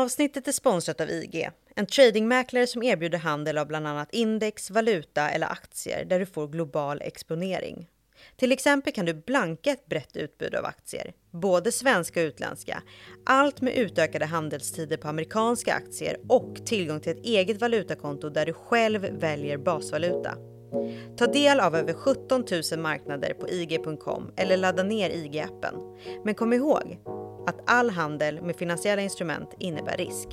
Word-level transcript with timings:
Avsnittet 0.00 0.48
är 0.48 0.52
sponsrat 0.52 1.00
av 1.00 1.10
IG, 1.10 1.50
en 1.74 1.86
tradingmäklare 1.86 2.66
som 2.66 2.82
erbjuder 2.82 3.18
handel 3.18 3.58
av 3.58 3.66
bland 3.66 3.86
annat 3.86 4.08
index, 4.12 4.70
valuta 4.70 5.30
eller 5.30 5.46
aktier 5.46 6.04
där 6.04 6.18
du 6.18 6.26
får 6.26 6.48
global 6.48 7.00
exponering. 7.02 7.88
Till 8.36 8.52
exempel 8.52 8.92
kan 8.92 9.06
du 9.06 9.14
blanka 9.14 9.70
ett 9.70 9.86
brett 9.86 10.16
utbud 10.16 10.54
av 10.54 10.64
aktier, 10.64 11.12
både 11.30 11.72
svenska 11.72 12.20
och 12.20 12.24
utländska. 12.24 12.82
Allt 13.26 13.60
med 13.60 13.76
utökade 13.76 14.26
handelstider 14.26 14.96
på 14.96 15.08
amerikanska 15.08 15.74
aktier 15.74 16.16
och 16.28 16.66
tillgång 16.66 17.00
till 17.00 17.12
ett 17.12 17.24
eget 17.24 17.60
valutakonto 17.60 18.28
där 18.28 18.46
du 18.46 18.52
själv 18.52 19.00
väljer 19.00 19.56
basvaluta. 19.56 20.34
Ta 21.18 21.26
del 21.26 21.60
av 21.60 21.76
över 21.76 21.92
17 21.92 22.44
000 22.72 22.80
marknader 22.80 23.34
på 23.34 23.48
IG.com 23.48 24.32
eller 24.36 24.56
ladda 24.56 24.82
ner 24.82 25.10
IG-appen. 25.10 25.98
Men 26.24 26.34
kom 26.34 26.52
ihåg 26.52 26.98
att 27.50 27.60
all 27.70 27.90
handel 27.90 28.42
med 28.42 28.56
finansiella 28.56 29.02
instrument 29.02 29.54
innebär 29.58 29.96
risk. 29.96 30.28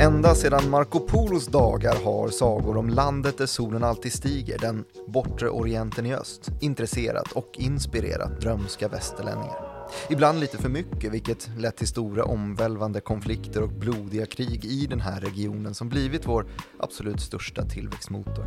Ända 0.00 0.34
sedan 0.34 0.70
Marco 0.70 1.00
Polos 1.00 1.46
dagar 1.46 1.96
har 2.04 2.28
sagor 2.28 2.76
om 2.76 2.88
landet 2.88 3.38
där 3.38 3.46
solen 3.46 3.84
alltid 3.84 4.12
stiger, 4.12 4.58
den 4.58 4.84
bortre 5.06 5.48
orienten 5.48 6.06
i 6.06 6.14
öst, 6.14 6.48
intresserat 6.60 7.32
och 7.32 7.50
inspirerat 7.58 8.40
drömska 8.40 8.88
västerlänningar. 8.88 9.77
Ibland 10.10 10.40
lite 10.40 10.58
för 10.58 10.68
mycket, 10.68 11.12
vilket 11.12 11.50
lett 11.58 11.76
till 11.76 11.88
stora 11.88 12.24
omvälvande 12.24 13.00
konflikter 13.00 13.62
och 13.62 13.72
blodiga 13.72 14.26
krig 14.26 14.64
i 14.64 14.86
den 14.86 15.00
här 15.00 15.20
regionen 15.20 15.74
som 15.74 15.88
blivit 15.88 16.26
vår 16.26 16.46
absolut 16.78 17.20
största 17.20 17.64
tillväxtmotor. 17.64 18.46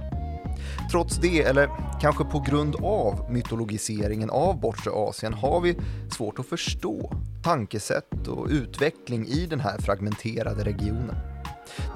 Trots 0.91 1.18
det, 1.18 1.41
eller 1.41 1.70
kanske 2.02 2.23
på 2.23 2.40
grund 2.40 2.76
av 2.76 3.32
mytologiseringen 3.32 4.30
av 4.30 4.60
bortre 4.60 4.91
Asien, 4.91 5.34
har 5.34 5.62
vi 5.62 5.77
svårt 6.12 6.40
att 6.40 6.46
förstå 6.46 7.13
tankesätt 7.43 8.27
och 8.27 8.48
utveckling 8.49 9.27
i 9.27 9.46
den 9.46 9.60
här 9.60 9.77
fragmenterade 9.77 10.63
regionen. 10.63 11.30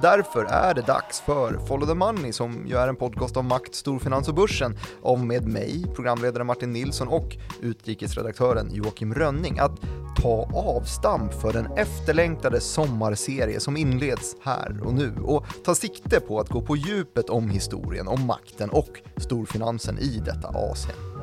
Därför 0.02 0.44
är 0.44 0.74
det 0.74 0.82
dags 0.82 1.20
för 1.20 1.58
Follow 1.66 1.88
the 1.88 1.94
Money 1.94 2.32
som 2.32 2.66
ju 2.66 2.76
är 2.76 2.88
en 2.88 2.96
podcast 2.96 3.36
om 3.36 3.46
makt, 3.46 3.74
storfinans 3.74 4.28
och 4.28 4.34
börsen 4.34 4.78
av 5.02 5.24
med 5.24 5.48
mig, 5.48 5.84
programledare 5.94 6.44
Martin 6.44 6.72
Nilsson 6.72 7.08
och 7.08 7.36
utrikesredaktören 7.60 8.74
Joakim 8.74 9.14
Rönning 9.14 9.58
att 9.58 9.80
ta 10.22 10.48
avstamp 10.54 11.34
för 11.34 11.52
den 11.52 11.66
efterlängtade 11.76 12.60
sommarserie 12.60 13.60
som 13.60 13.76
inleds 13.76 14.36
här 14.42 14.80
och 14.84 14.94
nu 14.94 15.14
och 15.24 15.46
ta 15.64 15.74
sikte 15.74 16.20
på 16.20 16.40
att 16.40 16.48
gå 16.48 16.62
på 16.62 16.76
djupet 16.76 17.30
om 17.30 17.50
historien, 17.50 18.08
om 18.08 18.26
makten 18.26 18.70
och 18.70 19.00
storfinansen 19.16 19.98
i 19.98 20.22
detta 20.24 20.48
Asien. 20.48 21.15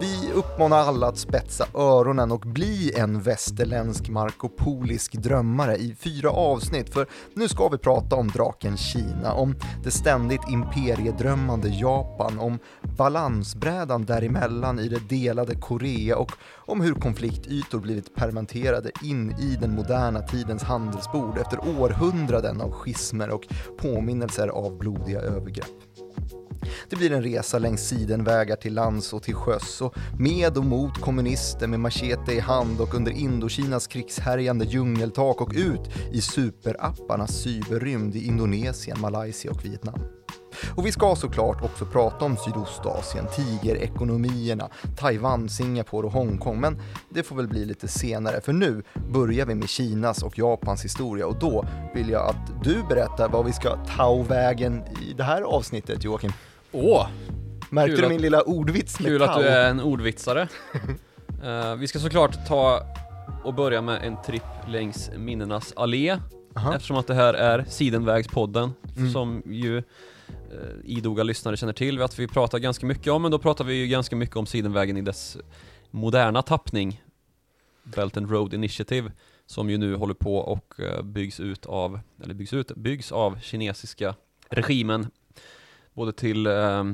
Vi 0.00 0.32
uppmanar 0.32 0.78
alla 0.78 1.06
att 1.06 1.18
spetsa 1.18 1.66
öronen 1.74 2.32
och 2.32 2.40
bli 2.40 2.92
en 2.96 3.22
västerländsk 3.22 4.08
markopolisk 4.08 5.12
drömmare 5.12 5.76
i 5.76 5.94
fyra 6.00 6.30
avsnitt, 6.30 6.94
för 6.94 7.06
nu 7.34 7.48
ska 7.48 7.68
vi 7.68 7.78
prata 7.78 8.16
om 8.16 8.28
draken 8.28 8.76
Kina, 8.76 9.32
om 9.32 9.54
det 9.84 9.90
ständigt 9.90 10.48
imperiedrömmande 10.50 11.68
Japan, 11.68 12.38
om 12.38 12.58
balansbrädan 12.82 14.04
däremellan 14.04 14.78
i 14.78 14.88
det 14.88 15.08
delade 15.08 15.54
Korea 15.54 16.16
och 16.16 16.32
om 16.56 16.80
hur 16.80 16.94
konfliktytor 16.94 17.80
blivit 17.80 18.14
permanterade 18.14 18.90
in 19.04 19.30
i 19.38 19.58
den 19.60 19.74
moderna 19.74 20.22
tidens 20.22 20.62
handelsbord 20.62 21.38
efter 21.38 21.58
århundraden 21.80 22.60
av 22.60 22.72
schismer 22.72 23.30
och 23.30 23.46
påminnelser 23.78 24.48
av 24.48 24.78
blodiga 24.78 25.20
övergrepp. 25.20 25.87
Det 26.90 26.96
blir 26.96 27.12
en 27.12 27.22
resa 27.22 27.58
längs 27.58 27.88
sidenvägar 27.88 28.56
till 28.56 28.74
lands 28.74 29.12
och 29.12 29.22
till 29.22 29.34
sjöss 29.34 29.80
och 29.80 29.94
med 30.18 30.58
och 30.58 30.64
mot 30.64 31.00
kommunister 31.00 31.66
med 31.66 31.80
machete 31.80 32.32
i 32.32 32.40
hand 32.40 32.80
och 32.80 32.94
under 32.94 33.12
Indokinas 33.12 33.86
krigshärjande 33.86 34.64
djungeltak 34.64 35.40
och 35.40 35.52
ut 35.54 36.12
i 36.12 36.20
superapparnas 36.20 37.42
cyberrymd 37.42 38.16
i 38.16 38.26
Indonesien, 38.26 39.00
Malaysia 39.00 39.50
och 39.50 39.64
Vietnam. 39.64 40.17
Och 40.76 40.86
vi 40.86 40.92
ska 40.92 41.16
såklart 41.16 41.62
också 41.62 41.86
prata 41.86 42.24
om 42.24 42.36
Sydostasien, 42.36 43.26
tigerekonomierna, 43.36 44.68
Taiwan, 44.98 45.48
Singapore 45.48 46.06
och 46.06 46.12
Hongkong, 46.12 46.60
men 46.60 46.78
det 47.10 47.22
får 47.22 47.36
väl 47.36 47.48
bli 47.48 47.64
lite 47.64 47.88
senare, 47.88 48.40
för 48.40 48.52
nu 48.52 48.82
börjar 49.12 49.46
vi 49.46 49.54
med 49.54 49.68
Kinas 49.68 50.22
och 50.22 50.38
Japans 50.38 50.84
historia 50.84 51.26
och 51.26 51.38
då 51.38 51.64
vill 51.94 52.10
jag 52.10 52.28
att 52.30 52.64
du 52.64 52.82
berättar 52.88 53.28
vad 53.28 53.44
vi 53.46 53.52
ska 53.52 53.76
ta 53.96 54.22
vägen 54.22 54.82
i 55.10 55.12
det 55.12 55.24
här 55.24 55.42
avsnittet, 55.42 56.04
Joakim. 56.04 56.32
Åh! 56.72 57.06
Märkte 57.70 57.96
du 57.96 58.02
att- 58.04 58.10
min 58.10 58.20
lilla 58.22 58.42
ordvits 58.42 59.00
med 59.00 59.08
Kul 59.08 59.22
att 59.22 59.32
tau? 59.34 59.42
du 59.42 59.48
är 59.48 59.70
en 59.70 59.80
ordvitsare. 59.80 60.48
Eh, 61.44 61.74
vi 61.74 61.86
ska 61.88 61.98
såklart 61.98 62.46
ta 62.48 62.80
och 63.44 63.54
börja 63.54 63.80
med 63.82 64.02
en 64.02 64.22
tripp 64.22 64.42
längs 64.68 65.10
minnenas 65.16 65.72
allé. 65.76 66.18
Aha. 66.56 66.74
Eftersom 66.74 66.96
att 66.96 67.06
det 67.06 67.14
här 67.14 67.34
är 67.34 67.64
Sidenvägspodden, 67.68 68.72
Mm. 68.96 69.12
som 69.12 69.42
ju 69.46 69.82
idoga 70.84 71.22
lyssnare 71.22 71.56
känner 71.56 71.72
till 71.72 72.02
att 72.02 72.18
vi 72.18 72.28
pratar 72.28 72.58
ganska 72.58 72.86
mycket 72.86 73.12
om, 73.12 73.22
men 73.22 73.30
då 73.30 73.38
pratar 73.38 73.64
vi 73.64 73.74
ju 73.74 73.86
ganska 73.86 74.16
mycket 74.16 74.36
om 74.36 74.46
Sidenvägen 74.46 74.96
i 74.96 75.02
dess 75.02 75.36
moderna 75.90 76.42
tappning. 76.42 77.02
Belt 77.94 78.16
and 78.16 78.30
Road 78.30 78.54
Initiative, 78.54 79.12
som 79.46 79.70
ju 79.70 79.78
nu 79.78 79.94
håller 79.94 80.14
på 80.14 80.36
och 80.36 80.80
eh, 80.80 81.02
byggs 81.02 81.40
ut 81.40 81.66
av, 81.66 82.00
eller 82.22 82.34
byggs 82.34 82.52
ut, 82.52 82.76
byggs 82.76 83.12
av 83.12 83.38
kinesiska 83.40 84.14
regimen. 84.48 85.06
Både 85.94 86.12
till 86.12 86.46
eh, 86.46 86.54
eh, 86.54 86.84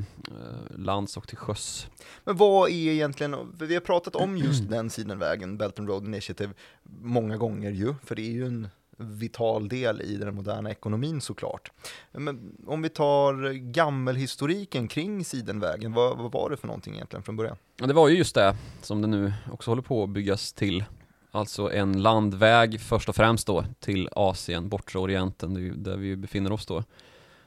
lands 0.76 1.16
och 1.16 1.28
till 1.28 1.36
sjöss. 1.36 1.86
Men 2.25 2.36
vad 2.36 2.71
är 2.71 2.92
egentligen, 2.92 3.56
vi 3.59 3.75
har 3.75 3.81
pratat 3.81 4.16
om 4.16 4.36
just 4.36 4.69
den 4.69 4.91
sidenvägen, 4.91 5.59
Belt 5.59 5.78
and 5.78 5.88
Road 5.88 6.04
Initiative, 6.04 6.53
många 7.00 7.36
gånger 7.36 7.71
ju, 7.71 7.94
för 8.04 8.15
det 8.15 8.22
är 8.22 8.32
ju 8.32 8.47
en 8.47 8.69
vital 8.99 9.69
del 9.69 10.03
i 10.03 10.16
den 10.16 10.34
moderna 10.34 10.71
ekonomin 10.71 11.21
såklart. 11.21 11.72
Men 12.12 12.56
om 12.66 12.82
vi 12.82 12.88
tar 12.88 13.53
gammelhistoriken 13.53 14.88
kring 14.88 15.25
sidenvägen, 15.25 15.93
vad, 15.93 16.19
vad 16.19 16.32
var 16.32 16.50
det 16.50 16.56
för 16.56 16.66
någonting 16.66 16.94
egentligen 16.94 17.22
från 17.22 17.37
början? 17.37 17.56
Ja, 17.81 17.87
det 17.87 17.94
var 17.94 18.09
ju 18.09 18.16
just 18.16 18.34
det 18.34 18.56
som 18.83 19.03
det 19.03 19.09
nu 19.09 19.33
också 19.53 19.71
håller 19.71 19.83
på 19.83 20.03
att 20.03 20.10
byggas 20.10 20.53
till. 20.53 20.84
Alltså 21.31 21.72
en 21.72 22.03
landväg 22.03 22.81
först 22.81 23.09
och 23.09 23.16
främst 23.16 23.47
då 23.47 23.65
till 23.81 24.09
Asien, 24.12 24.69
bortre 24.69 24.99
orienten, 24.99 25.83
där 25.83 25.97
vi 25.97 26.16
befinner 26.16 26.53
oss 26.53 26.66
då. 26.66 26.84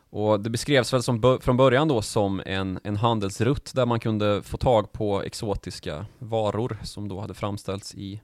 Och 0.09 0.39
det 0.39 0.49
beskrevs 0.49 0.93
väl 0.93 1.03
som 1.03 1.39
från 1.41 1.57
början 1.57 1.87
då 1.87 2.01
som 2.01 2.41
en, 2.45 2.79
en 2.83 2.95
handelsrutt 2.97 3.71
där 3.75 3.85
man 3.85 3.99
kunde 3.99 4.41
få 4.43 4.57
tag 4.57 4.91
på 4.91 5.23
exotiska 5.23 6.05
varor 6.19 6.77
som 6.83 7.07
då 7.07 7.19
hade 7.19 7.33
framställts 7.33 7.95
i 7.95 8.21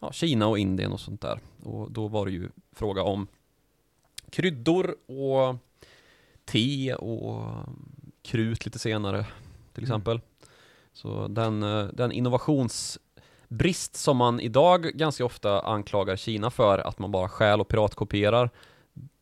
ja, 0.00 0.12
Kina 0.12 0.46
och 0.46 0.58
Indien 0.58 0.92
och 0.92 1.00
sånt 1.00 1.20
där. 1.20 1.40
Och 1.62 1.90
då 1.92 2.08
var 2.08 2.26
det 2.26 2.32
ju 2.32 2.48
fråga 2.72 3.02
om 3.02 3.26
kryddor 4.30 4.96
och 5.06 5.56
te 6.44 6.94
och 6.94 7.46
krut 8.22 8.64
lite 8.64 8.78
senare 8.78 9.26
till 9.74 9.84
Mm. 9.84 9.90
exempel. 9.90 10.20
Så 10.92 11.28
den, 11.28 11.62
eh, 11.62 11.84
den 11.92 12.12
innovationsbrist 12.12 13.96
som 13.96 14.16
man 14.16 14.40
idag 14.40 14.82
ganska 14.82 15.24
ofta 15.24 15.60
anklagar 15.60 16.16
Kina 16.16 16.50
för, 16.50 16.78
att 16.78 16.98
man 16.98 17.10
bara 17.10 17.28
stjäl 17.28 17.60
och 17.60 17.68
piratkopierar, 17.68 18.50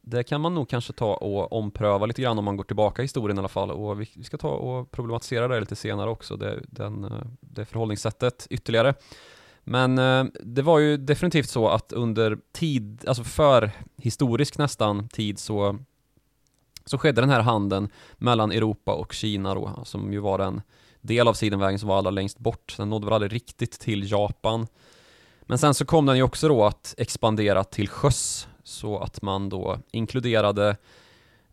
det 0.00 0.22
kan 0.24 0.40
man 0.40 0.54
nog 0.54 0.68
kanske 0.68 0.92
ta 0.92 1.14
och 1.14 1.52
ompröva 1.52 2.06
lite 2.06 2.22
grann 2.22 2.38
om 2.38 2.44
man 2.44 2.56
går 2.56 2.64
tillbaka 2.64 3.02
i 3.02 3.04
historien 3.04 3.38
i 3.38 3.40
alla 3.40 3.48
fall. 3.48 3.70
Och 3.70 4.00
vi 4.00 4.24
ska 4.24 4.38
ta 4.38 4.48
och 4.50 4.90
problematisera 4.90 5.48
det 5.48 5.60
lite 5.60 5.76
senare 5.76 6.10
också, 6.10 6.36
det, 6.36 6.60
den, 6.66 7.04
eh, 7.04 7.10
det 7.40 7.64
förhållningssättet 7.64 8.46
ytterligare. 8.50 8.94
Men 9.70 9.98
eh, 9.98 10.24
det 10.40 10.62
var 10.62 10.78
ju 10.78 10.96
definitivt 10.96 11.48
så 11.48 11.68
att 11.68 11.92
under 11.92 12.38
tid, 12.52 13.04
alltså 13.08 13.24
för 13.24 13.70
historisk 13.96 14.58
nästan 14.58 15.08
tid 15.08 15.38
så, 15.38 15.78
så 16.84 16.98
skedde 16.98 17.20
den 17.20 17.30
här 17.30 17.40
handeln 17.40 17.88
mellan 18.16 18.52
Europa 18.52 18.92
och 18.92 19.12
Kina 19.12 19.54
då, 19.54 19.82
som 19.84 20.12
ju 20.12 20.18
var 20.18 20.38
den 20.38 20.62
del 21.00 21.28
av 21.28 21.34
sidenvägen 21.34 21.78
som 21.78 21.88
var 21.88 21.98
allra 21.98 22.10
längst 22.10 22.38
bort. 22.38 22.74
Den 22.76 22.90
nådde 22.90 23.06
väl 23.06 23.14
aldrig 23.14 23.32
riktigt 23.32 23.80
till 23.80 24.10
Japan. 24.10 24.66
Men 25.42 25.58
sen 25.58 25.74
så 25.74 25.84
kom 25.84 26.06
den 26.06 26.16
ju 26.16 26.22
också 26.22 26.48
då 26.48 26.64
att 26.64 26.94
expandera 26.98 27.64
till 27.64 27.88
sjöss 27.88 28.48
så 28.64 28.98
att 28.98 29.22
man 29.22 29.48
då 29.48 29.78
inkluderade 29.90 30.76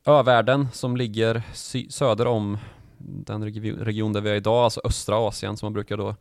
övärlden 0.06 0.68
som 0.74 0.98
ligger 0.98 1.44
söder 1.90 2.28
om 2.28 2.58
den 2.98 3.44
region 3.78 4.14
där 4.14 4.22
vi 4.22 4.30
är 4.30 4.36
idag, 4.36 4.64
alltså 4.64 4.82
östra 4.84 5.18
Asien 5.18 5.58
som 5.58 5.66
man 5.66 5.74
brukar 5.74 5.98
då 5.98 6.16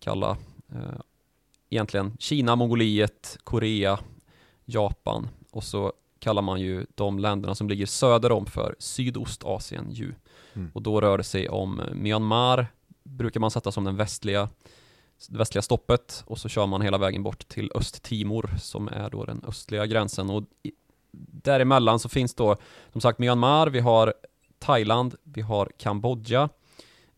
kalla 0.00 0.36
eh, 0.72 1.00
egentligen 1.70 2.16
Kina, 2.18 2.56
Mongoliet, 2.56 3.38
Korea, 3.44 3.98
Japan 4.64 5.28
och 5.50 5.64
så 5.64 5.92
kallar 6.18 6.42
man 6.42 6.60
ju 6.60 6.86
de 6.94 7.18
länderna 7.18 7.54
som 7.54 7.68
ligger 7.68 7.86
söder 7.86 8.32
om 8.32 8.46
för 8.46 8.74
Sydostasien 8.78 9.90
ju. 9.90 10.14
Mm. 10.54 10.70
Och 10.74 10.82
då 10.82 11.00
rör 11.00 11.18
det 11.18 11.24
sig 11.24 11.48
om 11.48 11.80
eh, 11.80 11.94
Myanmar, 11.94 12.66
brukar 13.04 13.40
man 13.40 13.50
sätta 13.50 13.72
som 13.72 13.84
den 13.84 13.96
västliga, 13.96 14.48
det 15.28 15.38
västliga 15.38 15.62
stoppet 15.62 16.24
och 16.26 16.38
så 16.38 16.48
kör 16.48 16.66
man 16.66 16.82
hela 16.82 16.98
vägen 16.98 17.22
bort 17.22 17.48
till 17.48 17.70
Östtimor 17.74 18.50
som 18.60 18.88
är 18.88 19.10
då 19.10 19.24
den 19.24 19.44
östliga 19.48 19.86
gränsen 19.86 20.30
och 20.30 20.42
i- 20.62 20.72
däremellan 21.42 21.98
så 21.98 22.08
finns 22.08 22.34
då 22.34 22.56
som 22.92 23.00
sagt 23.00 23.18
Myanmar, 23.18 23.66
vi 23.66 23.80
har 23.80 24.14
Thailand, 24.58 25.14
vi 25.22 25.40
har 25.40 25.70
Kambodja, 25.78 26.48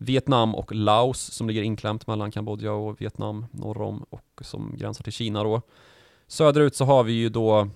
Vietnam 0.03 0.55
och 0.55 0.75
Laos 0.75 1.19
som 1.19 1.47
ligger 1.47 1.61
inklämt 1.61 2.07
mellan 2.07 2.31
Kambodja 2.31 2.73
och 2.73 3.01
Vietnam 3.01 3.45
norr 3.51 3.81
om 3.81 4.05
och 4.09 4.41
som 4.41 4.75
gränsar 4.77 5.03
till 5.03 5.13
Kina 5.13 5.43
då. 5.43 5.61
Söderut 6.27 6.75
så 6.75 6.85
har 6.85 7.03
vi 7.03 7.13
ju 7.13 7.29
då 7.29 7.69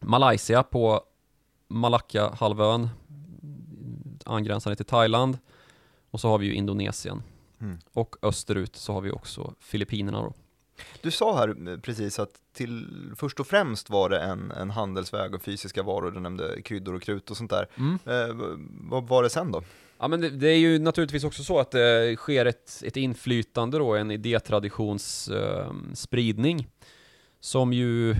Malaysia 0.00 0.62
på 0.62 1.00
Malacca-halvön 1.68 2.88
angränsande 4.24 4.76
till 4.76 4.86
Thailand 4.86 5.38
och 6.10 6.20
så 6.20 6.28
har 6.28 6.38
vi 6.38 6.46
ju 6.46 6.54
Indonesien. 6.54 7.22
Mm. 7.60 7.78
Och 7.92 8.16
österut 8.22 8.76
så 8.76 8.92
har 8.92 9.00
vi 9.00 9.10
också 9.10 9.54
Filippinerna 9.60 10.22
då. 10.22 10.34
Du 11.00 11.10
sa 11.10 11.36
här 11.36 11.68
eh, 11.68 11.78
precis 11.78 12.18
att 12.18 12.30
till, 12.52 12.86
först 13.16 13.40
och 13.40 13.46
främst 13.46 13.90
var 13.90 14.08
det 14.08 14.20
en, 14.20 14.50
en 14.50 14.70
handelsväg 14.70 15.34
och 15.34 15.42
fysiska 15.42 15.82
varor, 15.82 16.10
du 16.10 16.20
nämnde 16.20 16.62
kryddor 16.62 16.94
och 16.94 17.02
krut 17.02 17.30
och 17.30 17.36
sånt 17.36 17.50
där. 17.50 17.68
Mm. 17.76 17.98
Eh, 18.04 18.58
vad 18.90 19.08
var 19.08 19.22
det 19.22 19.30
sen 19.30 19.52
då? 19.52 19.62
Ja 19.98 20.08
men 20.08 20.20
det, 20.20 20.30
det, 20.30 20.48
är 20.48 20.58
ju 20.58 20.78
naturligtvis 20.78 21.24
också 21.24 21.44
så 21.44 21.58
att 21.58 21.70
det 21.70 22.16
sker 22.16 22.46
ett, 22.46 22.82
ett 22.84 22.96
inflytande 22.96 23.78
då, 23.78 23.94
en 23.94 24.10
idétraditions 24.10 25.28
eh, 25.28 25.72
spridning 25.94 26.68
som 27.40 27.72
ju 27.72 28.16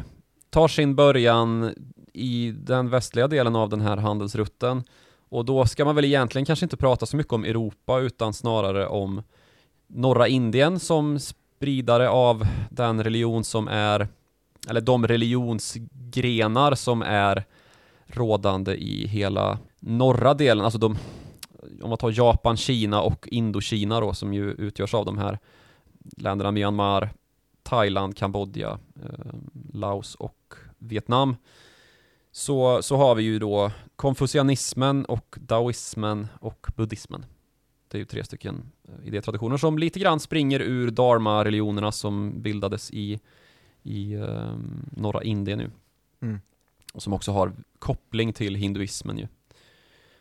tar 0.51 0.69
sin 0.69 0.95
början 0.95 1.75
i 2.13 2.55
den 2.57 2.91
västliga 2.91 3.29
delen 3.29 3.57
av 3.57 3.69
den 3.69 3.81
här 3.81 3.97
handelsrutten. 3.97 4.85
Och 5.29 5.45
då 5.45 5.67
ska 5.67 5.85
man 5.85 5.95
väl 5.95 6.05
egentligen 6.05 6.47
kanske 6.47 6.65
inte 6.65 6.77
prata 6.77 7.07
så 7.07 7.17
mycket 7.17 7.33
om 7.33 7.45
Europa 7.45 7.99
utan 7.99 8.33
snarare 8.33 8.87
om 8.87 9.23
norra 9.87 10.29
Indien 10.29 10.81
som 10.81 11.19
spridare 11.19 12.09
av 12.09 12.47
den 12.71 13.05
religion 13.05 13.45
som 13.45 13.69
är 13.69 14.09
eller 14.69 14.81
de 14.81 15.07
religionsgrenar 15.07 16.75
som 16.75 17.03
är 17.03 17.45
rådande 18.07 18.75
i 18.75 19.07
hela 19.07 19.59
norra 19.81 20.35
delen, 20.35 20.65
alltså 20.65 20.79
de 20.79 20.97
om 21.83 21.89
man 21.89 21.99
tar 21.99 22.13
Japan, 22.19 22.57
Kina 22.57 23.03
och 23.03 23.29
Indokina 23.31 24.01
då 24.01 24.15
som 24.15 24.35
ju 24.35 24.51
utgörs 24.51 24.95
av 24.95 25.05
de 25.05 25.19
här 25.19 25.39
länderna 26.17 26.51
Myanmar, 26.51 27.11
Thailand, 27.63 28.17
Kambodja, 28.17 28.79
eh, 29.03 29.35
Laos 29.73 30.15
och 30.15 30.55
Vietnam 30.79 31.37
så, 32.33 32.83
så 32.83 32.97
har 32.97 33.15
vi 33.15 33.23
ju 33.23 33.39
då 33.39 33.73
konfucianismen 33.97 35.05
och 35.05 35.37
daoismen 35.41 36.27
och 36.41 36.67
buddhismen. 36.77 37.27
Det 37.89 37.97
är 37.97 37.99
ju 37.99 38.05
tre 38.05 38.25
stycken 38.25 38.73
eh, 38.89 39.09
idétraditioner 39.09 39.57
som 39.57 39.79
lite 39.79 39.99
grann 39.99 40.21
springer 40.21 40.61
ur 40.61 40.91
dharma-religionerna 40.91 41.93
som 41.93 42.43
bildades 42.43 42.91
i, 42.91 43.21
i 43.83 44.13
eh, 44.13 44.57
norra 44.91 45.23
Indien 45.23 45.59
nu. 45.59 45.71
Mm. 46.21 46.41
Och 46.93 47.03
som 47.03 47.13
också 47.13 47.33
har 47.33 47.53
koppling 47.79 48.33
till 48.33 48.55
hinduismen 48.55 49.19
ju. 49.19 49.29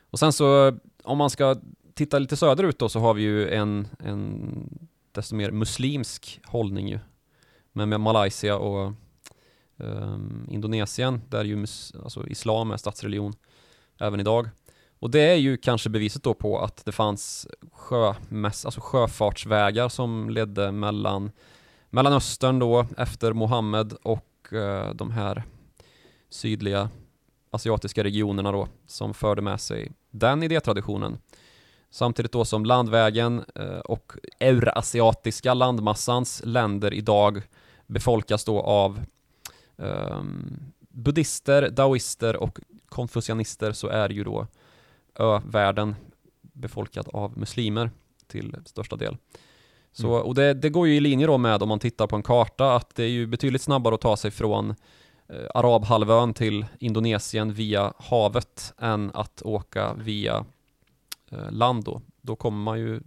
Och 0.09 0.19
sen 0.19 0.33
så, 0.33 0.77
om 1.05 1.17
man 1.17 1.29
ska 1.29 1.55
titta 1.93 2.19
lite 2.19 2.37
söderut 2.37 2.79
då, 2.79 2.89
så 2.89 2.99
har 2.99 3.13
vi 3.13 3.21
ju 3.21 3.49
en, 3.49 3.87
en 3.99 4.87
desto 5.11 5.35
mer 5.35 5.51
muslimsk 5.51 6.39
hållning 6.45 6.87
ju. 6.87 6.99
Men 7.71 7.89
med 7.89 7.99
Malaysia 7.99 8.57
och 8.57 8.93
um, 9.77 10.47
Indonesien, 10.51 11.21
där 11.29 11.43
ju 11.43 11.55
mus, 11.55 11.93
alltså 12.03 12.27
islam 12.27 12.71
är 12.71 12.77
statsreligion 12.77 13.33
även 13.99 14.19
idag. 14.19 14.49
Och 14.99 15.11
det 15.11 15.21
är 15.21 15.35
ju 15.35 15.57
kanske 15.57 15.89
beviset 15.89 16.23
då 16.23 16.33
på 16.33 16.59
att 16.59 16.85
det 16.85 16.91
fanns 16.91 17.47
sjömäss, 17.71 18.65
alltså 18.65 18.81
sjöfartsvägar 18.81 19.89
som 19.89 20.29
ledde 20.29 20.71
mellan 20.71 21.31
Mellanöstern 21.89 22.59
då 22.59 22.87
efter 22.97 23.33
Mohammed 23.33 23.93
och 23.93 24.49
uh, 24.53 24.89
de 24.93 25.11
här 25.11 25.43
sydliga 26.29 26.89
asiatiska 27.55 28.03
regionerna 28.03 28.51
då 28.51 28.67
som 28.85 29.13
förde 29.13 29.41
med 29.41 29.61
sig 29.61 29.91
den 30.11 30.43
idétraditionen. 30.43 31.17
Samtidigt 31.89 32.31
då 32.31 32.45
som 32.45 32.65
landvägen 32.65 33.45
uh, 33.59 33.79
och 33.79 34.13
eurasiatiska 34.39 35.53
landmassans 35.53 36.41
länder 36.45 36.93
idag 36.93 37.41
befolkas 37.87 38.45
då 38.45 38.61
av 38.61 38.99
um, 39.75 40.73
buddister, 40.89 41.69
daoister 41.69 42.35
och 42.35 42.59
konfucianister 42.89 43.71
så 43.71 43.87
är 43.87 44.09
ju 44.09 44.23
då 44.23 44.47
övärlden 45.15 45.95
befolkad 46.41 47.07
av 47.13 47.37
muslimer 47.37 47.91
till 48.27 48.55
största 48.65 48.95
del. 48.95 49.17
Så, 49.91 50.15
Mm. 50.15 50.27
och 50.27 50.35
det, 50.35 50.53
det 50.53 50.69
går 50.69 50.87
ju 50.87 50.95
i 50.95 50.99
linje 50.99 51.27
då 51.27 51.37
med 51.37 51.63
om 51.63 51.69
man 51.69 51.79
tittar 51.79 52.07
på 52.07 52.15
en 52.15 52.23
karta 52.23 52.75
att 52.75 52.95
det 52.95 53.03
är 53.03 53.09
ju 53.09 53.27
betydligt 53.27 53.61
snabbare 53.61 53.95
att 53.95 54.01
ta 54.01 54.17
sig 54.17 54.31
från 54.31 54.75
eh, 55.27 55.45
Arabhalvön 55.53 56.33
till 56.33 56.65
Indonesien 56.79 57.53
via 57.53 57.93
havet 57.97 58.73
än 58.77 59.11
att 59.13 59.41
åka 59.41 59.93
via 59.93 60.45
eh, 61.31 61.51
land 61.51 61.83
då. 61.83 62.01
Då 62.21 62.35
kommer 62.35 62.63
man 62.63 62.79
ju 62.79 63.01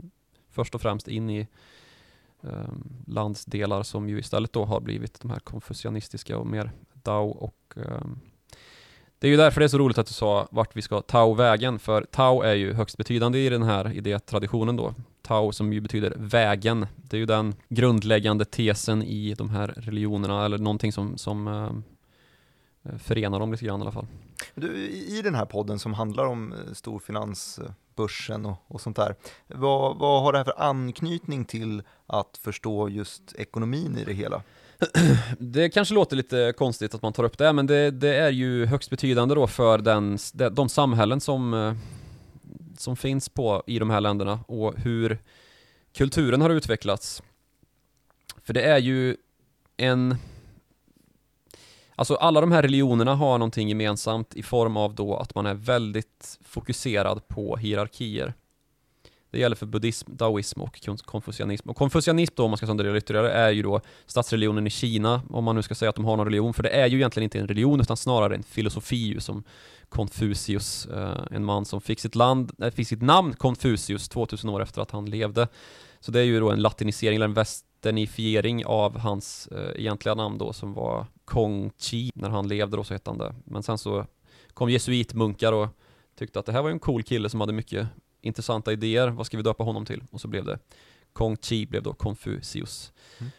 först 0.50 0.74
och 0.74 0.80
främst 0.80 1.08
in 1.08 1.30
i 1.30 1.46
eh, 2.42 2.72
landsdelar 3.06 3.82
som 3.82 4.08
ju 4.08 4.18
istället 4.18 4.52
då 4.52 4.64
har 4.64 4.80
blivit 4.80 5.20
de 5.20 5.30
här 5.30 5.38
konfucianistiska 5.38 6.38
och 6.38 6.46
mer 6.46 6.70
Dao 6.92 7.28
och 7.28 7.74
eh, 7.76 8.06
det 9.20 9.26
är 9.26 9.30
ju 9.30 9.36
därför 9.36 9.60
det 9.60 9.66
är 9.66 9.68
så 9.68 9.78
roligt 9.78 9.98
att 9.98 10.06
du 10.06 10.12
sa 10.12 10.48
vart 10.50 10.76
vi 10.76 10.82
ska 10.82 11.00
Tao-vägen, 11.00 11.78
för 11.78 12.02
Tao 12.10 12.42
är 12.42 12.54
ju 12.54 12.72
högst 12.72 12.96
betydande 12.96 13.38
i 13.38 13.48
den 13.48 13.62
här 13.62 13.92
idétraditionen 13.92 14.76
då. 14.76 14.94
Tao 15.22 15.52
som 15.52 15.72
ju 15.72 15.80
betyder 15.80 16.14
vägen. 16.16 16.86
Det 16.96 17.16
är 17.16 17.18
ju 17.18 17.26
den 17.26 17.54
grundläggande 17.68 18.44
tesen 18.44 19.02
i 19.02 19.34
de 19.34 19.50
här 19.50 19.68
religionerna, 19.76 20.44
eller 20.44 20.58
någonting 20.58 20.92
som, 20.92 21.18
som 21.18 21.48
ehm, 21.48 21.82
eh, 22.82 22.98
förenar 22.98 23.40
dem 23.40 23.52
lite 23.52 23.64
grann 23.64 23.80
i 23.80 23.82
alla 23.82 23.92
fall. 23.92 24.06
Du, 24.54 24.76
I 24.88 25.22
den 25.22 25.34
här 25.34 25.44
podden 25.44 25.78
som 25.78 25.94
handlar 25.94 26.26
om 26.26 26.52
eh, 26.52 26.72
storfinans, 26.72 27.58
eh, 27.58 27.70
börsen 27.96 28.46
och, 28.46 28.56
och 28.66 28.80
sånt 28.80 28.96
där, 28.96 29.14
vad, 29.46 29.98
vad 29.98 30.22
har 30.22 30.32
det 30.32 30.38
här 30.38 30.44
för 30.44 30.62
anknytning 30.62 31.44
till 31.44 31.82
att 32.06 32.38
förstå 32.42 32.88
just 32.88 33.34
ekonomin 33.34 33.98
i 33.98 34.04
det 34.04 34.12
hela? 34.12 34.42
Det 35.38 35.68
kanske 35.70 35.94
låter 35.94 36.16
lite 36.16 36.54
konstigt 36.56 36.94
att 36.94 37.02
man 37.02 37.12
tar 37.12 37.24
upp 37.24 37.38
det, 37.38 37.52
men 37.52 37.66
det, 37.66 37.90
det 37.90 38.16
är 38.16 38.30
ju 38.30 38.66
högst 38.66 38.90
betydande 38.90 39.34
då 39.34 39.46
för 39.46 39.78
den, 39.78 40.18
de, 40.34 40.48
de 40.48 40.68
samhällen 40.68 41.20
som, 41.20 41.54
eh, 41.54 41.74
som 42.76 42.96
finns 42.96 43.28
på, 43.28 43.62
i 43.66 43.78
de 43.78 43.90
här 43.90 44.00
länderna 44.00 44.40
och 44.48 44.74
hur 44.76 45.18
kulturen 45.92 46.40
har 46.40 46.50
utvecklats. 46.50 47.22
För 48.44 48.54
det 48.54 48.62
är 48.62 48.78
ju 48.78 49.16
en... 49.76 50.16
Alltså 51.98 52.14
alla 52.14 52.40
de 52.40 52.52
här 52.52 52.62
religionerna 52.62 53.14
har 53.14 53.38
någonting 53.38 53.68
gemensamt 53.68 54.34
i 54.34 54.42
form 54.42 54.76
av 54.76 54.94
då 54.94 55.16
att 55.16 55.34
man 55.34 55.46
är 55.46 55.54
väldigt 55.54 56.38
fokuserad 56.44 57.28
på 57.28 57.56
hierarkier. 57.56 58.34
Det 59.30 59.38
gäller 59.38 59.56
för 59.56 59.66
buddhism, 59.66 60.16
daoism 60.16 60.62
och 60.62 60.80
konfucianism. 61.04 61.70
Och 61.70 61.76
konfucianism 61.76 62.34
då, 62.36 62.44
om 62.44 62.50
man 62.50 62.56
ska 62.56 62.66
sondera 62.66 62.96
ytterligare, 62.96 63.32
är 63.32 63.50
ju 63.50 63.62
då 63.62 63.80
statsreligionen 64.06 64.66
i 64.66 64.70
Kina, 64.70 65.22
om 65.30 65.44
man 65.44 65.56
nu 65.56 65.62
ska 65.62 65.74
säga 65.74 65.88
att 65.88 65.96
de 65.96 66.04
har 66.04 66.16
någon 66.16 66.26
religion, 66.26 66.54
för 66.54 66.62
det 66.62 66.70
är 66.70 66.86
ju 66.86 66.96
egentligen 66.96 67.24
inte 67.24 67.38
en 67.38 67.48
religion 67.48 67.80
utan 67.80 67.96
snarare 67.96 68.34
en 68.34 68.42
filosofi 68.42 68.96
ju, 68.96 69.20
som 69.20 69.44
Konfucius, 69.88 70.86
eh, 70.86 71.26
en 71.30 71.44
man 71.44 71.64
som 71.64 71.80
fick 71.80 72.00
sitt, 72.00 72.14
land, 72.14 72.52
äh, 72.62 72.70
fick 72.70 72.88
sitt 72.88 73.02
namn 73.02 73.34
Konfucius 73.34 74.08
2000 74.08 74.50
år 74.50 74.62
efter 74.62 74.82
att 74.82 74.90
han 74.90 75.10
levde. 75.10 75.48
Så 76.00 76.12
det 76.12 76.20
är 76.20 76.24
ju 76.24 76.40
då 76.40 76.50
en 76.50 76.62
latinisering, 76.62 77.16
eller 77.16 77.26
en 77.26 77.34
västernifiering 77.78 78.66
av 78.66 78.98
hans 78.98 79.48
eh, 79.48 79.80
egentliga 79.80 80.14
namn 80.14 80.38
då, 80.38 80.52
som 80.52 80.74
var 80.74 81.06
Kong 81.24 81.70
Chi, 81.78 82.10
när 82.14 82.30
han 82.30 82.48
levde 82.48 82.76
då 82.76 82.84
så 82.84 82.94
hette 82.94 83.10
han 83.10 83.18
det. 83.18 83.34
Men 83.44 83.62
sen 83.62 83.78
så 83.78 84.06
kom 84.54 84.70
jesuitmunkar 84.70 85.52
och 85.52 85.68
tyckte 86.18 86.38
att 86.38 86.46
det 86.46 86.52
här 86.52 86.62
var 86.62 86.70
en 86.70 86.78
cool 86.78 87.02
kille 87.02 87.28
som 87.28 87.40
hade 87.40 87.52
mycket 87.52 87.88
intressanta 88.20 88.72
idéer, 88.72 89.08
vad 89.08 89.26
ska 89.26 89.36
vi 89.36 89.42
döpa 89.42 89.64
honom 89.64 89.86
till? 89.86 90.02
Och 90.10 90.20
så 90.20 90.28
blev 90.28 90.44
det 90.44 90.58
Kong 91.12 91.36
Chi 91.36 91.66
blev 91.66 91.82
då 91.82 91.92
Confucius. 91.92 92.92
Mm. 93.18 93.30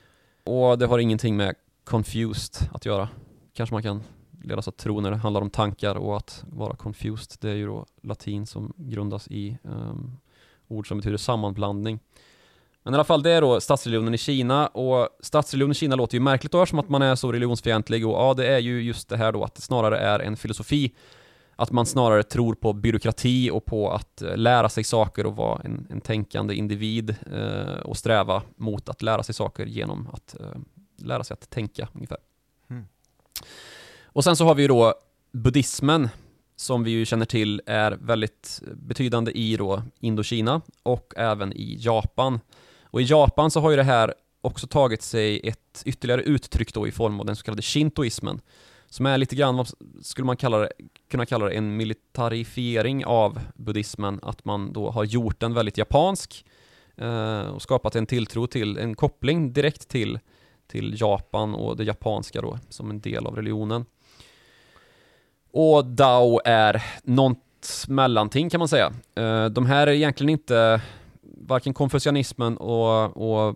Och 0.44 0.78
det 0.78 0.86
har 0.88 1.00
ingenting 1.00 1.38
med 1.38 1.56
confused 1.84 2.70
att 2.74 2.86
göra. 2.86 3.10
Kanske 3.54 3.76
man 3.76 3.84
kan 3.84 4.04
ledas 4.44 4.68
att 4.68 4.78
tro 4.78 5.02
när 5.02 5.12
det 5.12 5.18
handlar 5.18 5.42
om 5.42 5.50
tankar 5.50 5.96
och 5.96 6.18
att 6.18 6.44
vara 6.48 6.76
confused. 6.76 7.38
Det 7.40 7.50
är 7.50 7.56
ju 7.56 7.66
då 7.66 7.86
latin 8.02 8.46
som 8.46 8.74
grundas 8.78 9.28
i 9.28 9.58
um, 9.64 10.18
ord 10.68 10.88
som 10.88 10.98
betyder 10.98 11.18
sammanblandning. 11.18 12.00
Men 12.84 12.94
i 12.94 12.96
alla 12.96 13.04
fall, 13.04 13.24
det 13.24 13.32
är 13.32 13.42
då 13.42 13.62
statsreligionen 13.62 14.14
i 14.14 14.18
Kina 14.18 14.68
och 14.68 15.10
statsreligionen 15.20 15.72
i 15.72 15.76
Kina 15.76 15.96
låter 15.96 16.16
ju 16.16 16.22
märkligt 16.22 16.52
då 16.52 16.66
som 16.66 16.80
att 16.80 16.90
man 16.90 17.02
är 17.02 17.16
så 17.16 17.32
religionsfientlig 17.32 18.08
och 18.08 18.14
ja, 18.14 18.34
det 18.34 18.48
är 18.48 18.60
ju 18.60 18.82
just 18.82 19.10
det 19.10 19.18
här 19.18 19.32
då 19.32 19.44
att 19.44 19.56
det 19.56 19.62
snarare 19.62 19.98
är 19.98 20.20
en 20.20 20.38
filosofi 20.38 20.94
att 21.60 21.72
man 21.72 21.86
snarare 21.86 22.24
tror 22.24 22.56
på 22.56 22.74
byråkrati 22.74 23.50
och 23.52 23.66
på 23.66 23.92
att 23.92 24.22
eh, 24.22 24.38
lära 24.38 24.70
sig 24.70 24.84
saker 24.84 25.26
och 25.26 25.36
vara 25.36 25.62
en, 25.64 25.88
en 25.90 26.02
tänkande 26.02 26.56
individ 26.56 27.16
eh, 27.34 27.80
och 27.80 27.98
sträva 27.98 28.44
mot 28.56 28.90
att 28.90 29.02
lära 29.02 29.24
sig 29.24 29.36
saker 29.36 29.66
genom 29.66 30.08
att 30.14 30.36
eh, 30.40 30.46
lära 30.98 31.24
sig 31.24 31.34
att 31.34 31.50
tänka 31.50 31.88
ungefär. 31.94 32.18
Mm. 32.70 32.86
Och 34.04 34.24
sen 34.24 34.36
så 34.36 34.46
har 34.46 34.56
vi 34.56 34.62
ju 34.62 34.68
då 34.68 34.94
buddhismen 35.32 36.10
som 36.56 36.84
vi 36.84 36.92
ju 36.92 37.06
känner 37.06 37.26
till 37.26 37.62
är 37.66 37.92
väldigt 37.92 38.62
betydande 38.74 39.32
i 39.32 39.58
då 39.58 39.84
Indokina 40.00 40.62
och 40.84 41.14
även 41.18 41.54
i 41.54 41.78
Japan. 41.80 42.40
Och 42.92 43.02
i 43.02 43.04
Japan 43.04 43.52
så 43.52 43.60
har 43.60 43.70
ju 43.70 43.76
det 43.76 43.84
här 43.84 44.14
också 44.42 44.68
tagit 44.68 45.02
sig 45.02 45.40
ett 45.44 45.84
ytterligare 45.86 46.22
uttryck 46.22 46.74
då 46.74 46.88
i 46.88 46.92
form 46.92 47.20
av 47.20 47.26
den 47.26 47.36
så 47.36 47.44
kallade 47.44 47.62
shintoismen 47.62 48.42
som 48.90 49.06
är 49.06 49.18
lite 49.18 49.36
grann, 49.36 49.58
vad 49.58 49.70
skulle 50.02 50.26
man 50.26 50.38
kalla 50.38 50.58
det, 50.58 50.72
kunna 51.12 51.26
kalla 51.26 51.46
det 51.46 51.52
en 51.52 51.78
militarifiering 51.78 53.06
av 53.06 53.40
buddhismen, 53.56 54.20
att 54.24 54.46
man 54.46 54.74
då 54.74 54.90
har 54.90 55.04
gjort 55.04 55.40
den 55.40 55.54
väldigt 55.54 55.78
japansk 55.78 56.46
eh, 56.98 57.42
och 57.42 57.62
skapat 57.62 57.96
en 57.96 58.06
tilltro 58.06 58.48
till, 58.48 58.78
en 58.78 58.96
koppling 58.96 59.54
direkt 59.54 59.88
till, 59.88 60.20
till 60.68 61.02
Japan 61.02 61.56
och 61.56 61.78
det 61.78 61.84
japanska 61.84 62.42
då, 62.42 62.60
som 62.70 62.90
en 62.90 63.02
del 63.02 63.28
av 63.28 63.36
religionen. 63.36 63.86
Och 65.52 65.86
Dao 65.86 66.42
är 66.46 66.84
något 67.04 67.86
mellanting 67.88 68.50
kan 68.50 68.60
man 68.60 68.68
säga. 68.68 68.94
Eh, 69.16 69.46
de 69.46 69.66
här 69.66 69.88
är 69.88 69.92
egentligen 69.92 70.30
inte 70.30 70.82
varken 71.42 71.74
konfucianismen 71.74 72.58
och, 72.58 73.18
och 73.18 73.56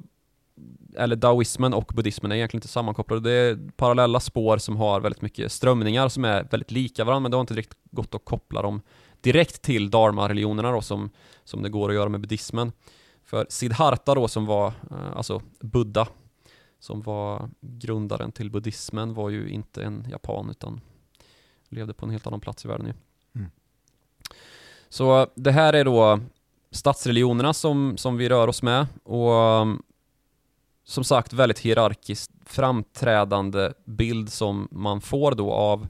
eller 0.98 1.16
daoismen 1.16 1.74
och 1.74 1.92
buddhismen 1.96 2.32
är 2.32 2.36
egentligen 2.36 2.58
inte 2.58 2.68
sammankopplade. 2.68 3.30
Det 3.30 3.32
är 3.32 3.72
parallella 3.76 4.20
spår 4.20 4.58
som 4.58 4.78
har 4.78 5.02
väldigt 5.02 5.22
mycket 5.22 5.52
strömningar 5.52 6.10
som 6.10 6.26
är 6.26 6.44
väldigt 6.44 6.72
lika 6.72 7.04
varandra, 7.04 7.20
men 7.20 7.32
det 7.32 7.38
har 7.38 7.42
inte 7.42 7.54
direkt 7.54 7.78
gått 7.92 8.16
att 8.16 8.26
koppla 8.26 8.62
dem 8.62 8.82
direkt 9.22 9.62
till 9.62 9.90
dharma-religionerna 9.90 10.72
då, 10.72 10.82
som, 10.82 11.10
som 11.44 11.62
det 11.62 11.70
går 11.70 11.90
att 11.90 11.96
göra 11.96 12.10
med 12.10 12.22
buddhismen. 12.22 12.72
För 13.24 13.46
Siddhartha 13.50 14.16
då, 14.16 14.28
som 14.28 14.46
var, 14.46 14.68
eh, 14.68 15.18
alltså 15.18 15.42
Buddha, 15.60 16.08
som 16.80 17.02
var 17.02 17.50
grundaren 17.62 18.32
till 18.32 18.52
buddhismen, 18.52 19.14
var 19.14 19.30
ju 19.30 19.50
inte 19.50 19.84
en 19.84 20.08
japan, 20.10 20.50
utan 20.50 20.82
levde 21.70 21.94
på 21.94 22.06
en 22.06 22.12
helt 22.12 22.28
annan 22.28 22.40
plats 22.40 22.66
i 22.66 22.68
världen 22.68 22.88
ju. 22.88 22.94
Mm. 23.36 23.52
Så 24.90 25.28
det 25.36 25.52
här 25.52 25.74
är 25.74 25.86
då 25.86 26.20
statsreligionerna 26.74 27.54
som, 27.54 27.98
som 27.98 28.18
vi 28.18 28.30
rör 28.30 28.48
oss 28.48 28.64
med 28.64 28.88
och 29.04 29.32
som 30.86 31.04
sagt 31.04 31.34
väldigt 31.34 31.60
hierarkiskt 31.60 32.32
framträdande 32.46 33.72
bild 33.86 34.32
som 34.32 34.68
man 34.72 35.02
får 35.02 35.32
då 35.32 35.52
av 35.52 35.88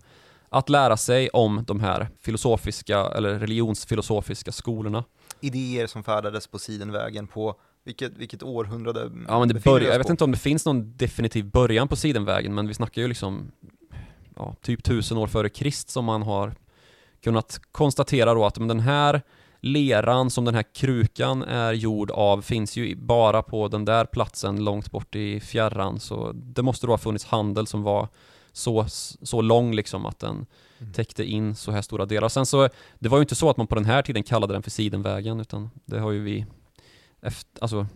att 0.49 0.69
lära 0.69 0.97
sig 0.97 1.29
om 1.29 1.63
de 1.67 1.79
här 1.79 2.09
filosofiska 2.21 2.99
eller 2.99 3.39
religionsfilosofiska 3.39 4.51
skolorna. 4.51 5.03
Idéer 5.39 5.87
som 5.87 6.03
färdades 6.03 6.47
på 6.47 6.59
sidenvägen 6.59 7.27
på 7.27 7.55
vilket, 7.85 8.17
vilket 8.17 8.43
århundrade 8.43 9.11
Ja 9.27 9.39
men 9.39 9.47
det 9.47 9.63
börjar, 9.63 9.91
jag 9.91 9.97
vet 9.97 10.09
inte 10.09 10.23
om 10.23 10.31
det 10.31 10.37
finns 10.37 10.65
någon 10.65 10.97
definitiv 10.97 11.51
början 11.51 11.87
på 11.87 11.95
sidenvägen 11.95 12.55
men 12.55 12.67
vi 12.67 12.73
snackar 12.73 13.01
ju 13.01 13.07
liksom 13.07 13.51
ja, 14.35 14.55
typ 14.61 14.83
tusen 14.83 15.17
år 15.17 15.27
före 15.27 15.49
Krist 15.49 15.89
som 15.89 16.05
man 16.05 16.21
har 16.21 16.55
kunnat 17.23 17.59
konstatera 17.71 18.33
då 18.33 18.45
att 18.45 18.55
den 18.55 18.79
här 18.79 19.21
leran 19.65 20.29
som 20.29 20.46
den 20.46 20.55
här 20.55 20.65
krukan 20.74 21.43
är 21.43 21.74
gjord 21.74 22.12
av 22.12 22.41
finns 22.41 22.77
ju 22.77 22.96
bara 22.96 23.41
på 23.41 23.67
den 23.67 23.86
där 23.86 24.05
platsen 24.05 24.63
långt 24.63 24.91
bort 24.91 25.15
i 25.15 25.39
fjärran 25.39 26.00
så 26.00 26.32
det 26.34 26.62
måste 26.62 26.88
då 26.88 26.93
ha 26.93 26.98
funnits 26.98 27.25
handel 27.25 27.67
som 27.67 27.84
var 27.84 28.08
så, 28.51 28.86
så 29.22 29.41
lång 29.41 29.75
liksom 29.75 30.05
att 30.05 30.20
den 30.20 30.46
mm. 30.79 30.93
täckte 30.93 31.24
in 31.24 31.55
så 31.55 31.72
här 31.72 31.82
stora 31.82 32.05
delar. 32.05 32.29
Sen 32.29 32.46
så, 32.46 32.70
det 33.00 33.10
var 33.10 33.17
ju 33.17 33.22
inte 33.22 33.36
så 33.36 33.50
att 33.50 33.58
man 33.58 33.67
på 33.67 33.75
den 33.75 33.86
här 33.86 34.01
tiden 34.01 34.24
kallade 34.24 34.53
den 34.53 34.63
för 34.63 34.72
Sidenvägen 34.72 35.39
utan 35.39 35.70
det 35.86 36.00
har 36.00 36.12
ju 36.12 36.24
vi 36.24 36.46
efter, 37.22 37.63
alltså 37.63 37.88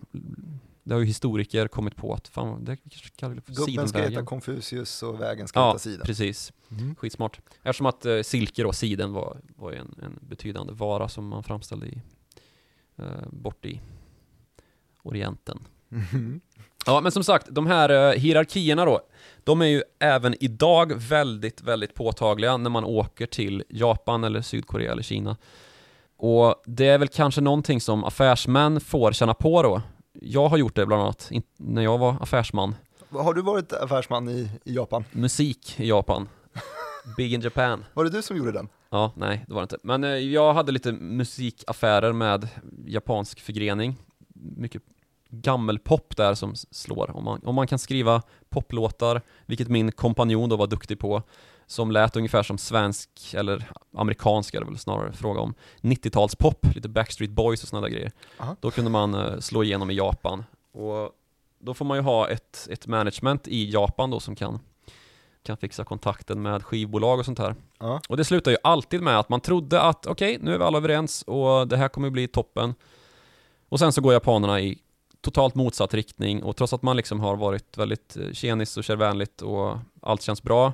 det 0.88 0.94
har 0.94 1.00
ju 1.00 1.06
historiker 1.06 1.68
kommit 1.68 1.96
på 1.96 2.14
att 2.14 2.28
fan, 2.28 2.64
det 2.64 2.76
kanske 2.76 3.08
kallar 3.16 3.34
det 3.34 3.40
för 3.40 3.52
Gubben 3.52 3.88
ska 3.88 3.98
heta 3.98 4.24
Konfucius 4.24 5.02
och 5.02 5.20
vägen 5.20 5.48
ska 5.48 5.60
ja, 5.60 5.66
heta 5.66 5.78
Siden. 5.78 6.06
precis. 6.06 6.52
Mm. 6.70 6.94
Skitsmart. 6.94 7.40
Eftersom 7.62 7.86
att 7.86 8.06
eh, 8.06 8.20
silke 8.22 8.62
då, 8.62 8.72
siden 8.72 9.12
var, 9.12 9.36
var 9.56 9.72
en, 9.72 9.94
en 10.02 10.18
betydande 10.20 10.72
vara 10.72 11.08
som 11.08 11.28
man 11.28 11.42
framställde 11.42 11.86
i, 11.86 12.02
eh, 12.96 13.04
bort 13.30 13.66
i 13.66 13.80
Orienten. 15.02 15.58
Mm. 15.92 16.40
Ja, 16.86 17.00
men 17.00 17.12
som 17.12 17.24
sagt, 17.24 17.46
de 17.50 17.66
här 17.66 17.88
eh, 17.90 18.20
hierarkierna 18.20 18.84
då, 18.84 19.00
de 19.44 19.62
är 19.62 19.66
ju 19.66 19.82
även 19.98 20.34
idag 20.40 20.92
väldigt, 20.94 21.62
väldigt 21.62 21.94
påtagliga 21.94 22.56
när 22.56 22.70
man 22.70 22.84
åker 22.84 23.26
till 23.26 23.64
Japan 23.68 24.24
eller 24.24 24.42
Sydkorea 24.42 24.92
eller 24.92 25.02
Kina. 25.02 25.36
Och 26.16 26.62
det 26.66 26.86
är 26.86 26.98
väl 26.98 27.08
kanske 27.08 27.40
någonting 27.40 27.80
som 27.80 28.04
affärsmän 28.04 28.80
får 28.80 29.12
känna 29.12 29.34
på 29.34 29.62
då, 29.62 29.82
jag 30.12 30.48
har 30.48 30.56
gjort 30.56 30.74
det 30.74 30.86
bland 30.86 31.02
annat, 31.02 31.30
när 31.56 31.82
jag 31.82 31.98
var 31.98 32.16
affärsman. 32.20 32.74
Har 33.10 33.34
du 33.34 33.42
varit 33.42 33.72
affärsman 33.72 34.28
i, 34.28 34.50
i 34.64 34.74
Japan? 34.74 35.04
Musik 35.12 35.80
i 35.80 35.88
Japan. 35.88 36.28
Big 37.16 37.32
in 37.32 37.40
Japan. 37.40 37.84
Var 37.94 38.04
det 38.04 38.10
du 38.10 38.22
som 38.22 38.36
gjorde 38.36 38.52
den? 38.52 38.68
Ja, 38.90 39.12
nej 39.16 39.44
det 39.48 39.54
var 39.54 39.60
det 39.60 39.64
inte. 39.64 39.78
Men 39.82 40.04
eh, 40.04 40.10
jag 40.10 40.54
hade 40.54 40.72
lite 40.72 40.92
musikaffärer 40.92 42.12
med 42.12 42.48
japansk 42.86 43.40
förgrening. 43.40 43.96
Mycket 44.34 44.82
gammelpop 45.30 46.16
där 46.16 46.34
som 46.34 46.54
slår. 46.70 47.16
Om 47.16 47.24
man, 47.24 47.40
om 47.44 47.54
man 47.54 47.66
kan 47.66 47.78
skriva 47.78 48.22
poplåtar, 48.48 49.22
vilket 49.46 49.68
min 49.68 49.92
kompanjon 49.92 50.48
då 50.48 50.56
var 50.56 50.66
duktig 50.66 50.98
på, 50.98 51.22
som 51.68 51.90
lät 51.90 52.16
ungefär 52.16 52.42
som 52.42 52.58
svensk, 52.58 53.10
eller 53.34 53.70
amerikansk 53.92 54.54
är 54.54 54.60
det 54.60 54.66
väl 54.66 54.78
snarare 54.78 55.12
fråga 55.12 55.40
om, 55.40 55.54
90-talspop, 55.80 56.74
lite 56.74 56.88
Backstreet 56.88 57.30
Boys 57.30 57.62
och 57.62 57.68
sådana 57.68 57.88
grejer. 57.88 58.12
Aha. 58.38 58.56
Då 58.60 58.70
kunde 58.70 58.90
man 58.90 59.14
uh, 59.14 59.40
slå 59.40 59.62
igenom 59.62 59.90
i 59.90 59.94
Japan. 59.94 60.44
Och 60.72 61.10
då 61.58 61.74
får 61.74 61.84
man 61.84 61.96
ju 61.96 62.02
ha 62.02 62.28
ett, 62.28 62.68
ett 62.70 62.86
management 62.86 63.48
i 63.48 63.70
Japan 63.70 64.10
då 64.10 64.20
som 64.20 64.36
kan, 64.36 64.60
kan 65.42 65.56
fixa 65.56 65.84
kontakten 65.84 66.42
med 66.42 66.64
skivbolag 66.64 67.18
och 67.18 67.24
sånt 67.24 67.38
här. 67.38 67.54
Aha. 67.78 68.00
Och 68.08 68.16
det 68.16 68.24
slutar 68.24 68.50
ju 68.50 68.56
alltid 68.62 69.02
med 69.02 69.18
att 69.18 69.28
man 69.28 69.40
trodde 69.40 69.80
att 69.80 70.06
okej, 70.06 70.34
okay, 70.34 70.44
nu 70.44 70.54
är 70.54 70.58
vi 70.58 70.64
alla 70.64 70.78
överens 70.78 71.22
och 71.22 71.68
det 71.68 71.76
här 71.76 71.88
kommer 71.88 72.10
bli 72.10 72.28
toppen. 72.28 72.74
Och 73.68 73.78
sen 73.78 73.92
så 73.92 74.00
går 74.00 74.12
japanerna 74.12 74.60
i 74.60 74.78
totalt 75.20 75.54
motsatt 75.54 75.94
riktning 75.94 76.42
och 76.42 76.56
trots 76.56 76.72
att 76.72 76.82
man 76.82 76.96
liksom 76.96 77.20
har 77.20 77.36
varit 77.36 77.78
väldigt 77.78 78.16
eh, 78.16 78.32
tjenis 78.32 78.76
och 78.76 78.84
kärvänligt 78.84 79.42
och 79.42 79.78
allt 80.00 80.22
känns 80.22 80.42
bra 80.42 80.72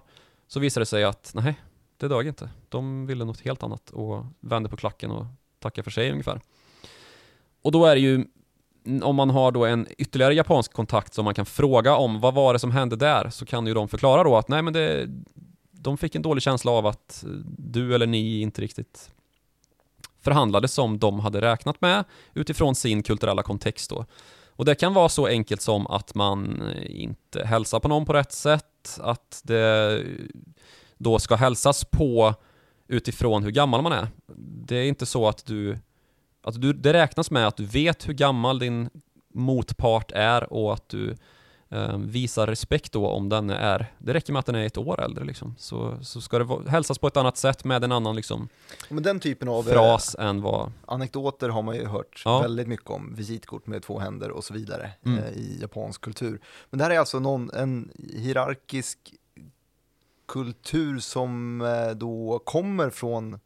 så 0.49 0.61
visade 0.61 0.83
det 0.83 0.87
sig 0.87 1.05
att 1.05 1.33
nej, 1.35 1.55
det 1.97 2.09
dög 2.09 2.27
inte. 2.27 2.51
De 2.69 3.07
ville 3.07 3.25
något 3.25 3.41
helt 3.41 3.63
annat 3.63 3.91
och 3.91 4.25
vände 4.41 4.69
på 4.69 4.77
klacken 4.77 5.11
och 5.11 5.27
tackade 5.59 5.85
för 5.85 5.91
sig 5.91 6.11
ungefär. 6.11 6.41
Och 7.63 7.73
då 7.73 7.85
är 7.87 7.95
det 7.95 8.01
ju, 8.01 8.25
om 9.03 9.17
man 9.17 9.31
har 9.31 9.53
då 9.53 9.65
en 9.65 9.87
ytterligare 9.99 10.35
japansk 10.35 10.73
kontakt 10.73 11.15
som 11.15 11.25
man 11.25 11.35
kan 11.35 11.47
fråga 11.47 11.97
om 11.97 12.21
vad 12.21 12.35
var 12.35 12.53
det 12.53 12.59
som 12.59 12.71
hände 12.71 12.97
där, 12.97 13.31
så 13.31 13.47
kan 13.47 13.67
ju 13.67 13.75
de 13.75 13.89
förklara 13.89 14.25
då 14.25 14.37
att 14.37 14.49
nej 14.49 14.63
men 14.63 14.73
det, 14.73 15.09
de 15.71 15.99
fick 15.99 16.15
en 16.15 16.23
dålig 16.23 16.43
känsla 16.43 16.73
av 16.73 16.87
att 16.87 17.25
du 17.59 17.95
eller 17.95 18.07
ni 18.07 18.41
inte 18.41 18.63
riktigt 18.63 19.11
förhandlade 20.21 20.69
som 20.69 20.99
de 20.99 21.21
hade 21.21 21.41
räknat 21.41 21.81
med 21.81 22.05
utifrån 22.35 22.75
sin 22.75 23.03
kulturella 23.03 23.43
kontext 23.43 23.91
då. 23.91 24.07
Och 24.57 24.65
det 24.65 24.75
kan 24.75 24.95
vara 24.95 25.09
så 25.09 25.27
enkelt 25.27 25.61
som 25.61 25.87
att 25.87 26.15
man 26.15 26.63
inte 26.87 27.45
hälsar 27.45 27.81
på 27.81 27.89
någon 27.89 28.07
på 28.07 28.13
rätt 28.13 28.33
sätt, 28.33 28.67
att 29.03 29.41
det 29.45 30.05
då 30.99 31.19
ska 31.19 31.37
hälsas 31.37 31.85
på 31.85 32.35
utifrån 32.89 33.43
hur 33.43 33.51
gammal 33.51 33.83
man 33.83 33.93
är. 33.93 34.09
Det 34.67 34.77
är 34.77 34.85
inte 34.85 35.07
så 35.07 35.29
att 35.29 35.47
du, 35.47 35.79
att 36.43 36.61
du, 36.61 36.73
det 36.73 36.93
räknas 36.93 37.31
med 37.31 37.47
att 37.47 37.57
du 37.57 37.65
vet 37.65 38.09
hur 38.09 38.13
gammal 38.15 38.59
din 38.59 38.91
motpart 39.35 40.13
är 40.13 40.53
och 40.53 40.73
att 40.73 40.89
du 40.89 41.11
eh, 41.11 41.17
visar 41.99 42.47
respekt 42.47 42.93
då 42.93 43.09
om 43.09 43.29
den 43.29 43.51
är, 43.51 43.93
det 43.99 44.15
räcker 44.15 44.33
med 44.33 44.41
att 44.41 44.47
den 44.47 44.55
är 44.55 44.67
ett 44.67 44.79
år 44.79 45.03
äldre 45.05 45.25
liksom. 45.25 45.55
Så, 45.59 45.99
så 46.03 46.21
ska 46.21 46.39
det 46.39 46.71
hälsas 46.71 46.99
på 46.99 47.07
ett 47.07 47.17
annat 47.17 47.37
sätt 47.37 47.65
med 47.65 47.85
en 47.85 47.93
annan 47.93 48.17
liksom 48.17 48.49
Men 48.89 49.03
den 49.03 49.21
typen 49.21 49.49
av 49.49 49.63
fras 49.63 50.15
äh, 50.15 50.27
än 50.27 50.43
vad 50.43 50.73
Anekdoter 50.87 51.49
har 51.49 51.63
man 51.63 51.77
ju 51.77 51.87
hört 51.87 52.23
ja. 52.25 52.41
väldigt 52.41 52.69
mycket 52.69 52.91
om, 52.91 53.15
visitkort 53.15 53.67
med 53.67 53.83
två 53.83 53.99
händer 53.99 54.31
och 54.31 54.45
så 54.45 54.55
vidare 54.55 54.91
mm. 55.07 55.19
eh, 55.19 55.31
i 55.31 55.59
japansk 55.61 56.01
kultur. 56.01 56.41
Men 56.71 56.79
det 56.79 56.85
här 56.85 56.91
är 56.91 56.99
alltså 56.99 57.19
någon, 57.19 57.51
en 57.51 57.91
hierarkisk 58.13 58.99
kultur 60.27 60.99
som 60.99 61.61
eh, 61.61 61.97
då 61.97 62.43
kommer 62.45 62.91
från 62.91 63.39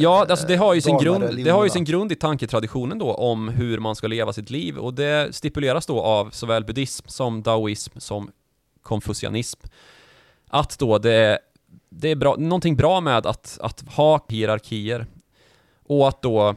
Ja, 0.00 0.26
alltså 0.28 0.46
det 0.46 0.56
har 0.56 0.74
ju 0.74 0.80
sin 0.80 0.98
grund, 0.98 1.44
det 1.44 1.50
har 1.50 1.64
ju 1.64 1.70
sin 1.70 1.84
grund 1.84 2.12
i 2.12 2.14
tanketraditionen 2.14 2.98
då 2.98 3.14
om 3.14 3.48
hur 3.48 3.78
man 3.78 3.96
ska 3.96 4.06
leva 4.06 4.32
sitt 4.32 4.50
liv. 4.50 4.78
Och 4.78 4.94
det 4.94 5.34
stipuleras 5.34 5.86
då 5.86 6.00
av 6.00 6.30
såväl 6.30 6.64
buddhism 6.64 7.08
som 7.08 7.42
daoism 7.42 7.98
som 7.98 8.30
konfucianism. 8.82 9.60
Att 10.48 10.78
då 10.78 10.98
det 10.98 11.12
är, 11.12 11.38
det 11.88 12.08
är 12.08 12.16
bra, 12.16 12.36
någonting 12.38 12.76
bra 12.76 13.00
med 13.00 13.26
att, 13.26 13.58
att 13.62 13.84
ha 13.88 14.24
hierarkier. 14.28 15.06
Och 15.82 16.08
att 16.08 16.22
då 16.22 16.54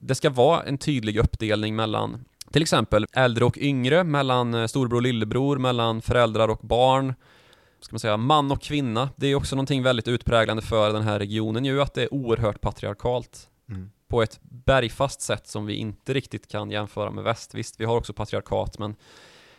det 0.00 0.14
ska 0.14 0.30
vara 0.30 0.62
en 0.62 0.78
tydlig 0.78 1.16
uppdelning 1.16 1.76
mellan 1.76 2.24
till 2.52 2.62
exempel 2.62 3.06
äldre 3.12 3.44
och 3.44 3.58
yngre, 3.58 4.04
mellan 4.04 4.54
eh, 4.54 4.66
storbror 4.66 4.96
och 4.96 5.02
lillebror, 5.02 5.58
mellan 5.58 6.02
föräldrar 6.02 6.48
och 6.48 6.60
barn, 6.62 7.14
ska 7.80 7.94
man 7.94 8.00
säga, 8.00 8.16
man 8.16 8.52
och 8.52 8.62
kvinna. 8.62 9.10
Det 9.16 9.26
är 9.26 9.34
också 9.34 9.56
någonting 9.56 9.82
väldigt 9.82 10.08
utpräglande 10.08 10.62
för 10.62 10.92
den 10.92 11.02
här 11.02 11.18
regionen 11.18 11.64
ju, 11.64 11.82
att 11.82 11.94
det 11.94 12.02
är 12.02 12.14
oerhört 12.14 12.60
patriarkalt. 12.60 13.48
Mm. 13.68 13.90
På 14.08 14.22
ett 14.22 14.38
bergfast 14.42 15.20
sätt 15.20 15.48
som 15.48 15.66
vi 15.66 15.74
inte 15.74 16.14
riktigt 16.14 16.48
kan 16.48 16.70
jämföra 16.70 17.10
med 17.10 17.24
väst. 17.24 17.54
Visst, 17.54 17.80
vi 17.80 17.84
har 17.84 17.96
också 17.96 18.12
patriarkat, 18.12 18.78
men 18.78 18.96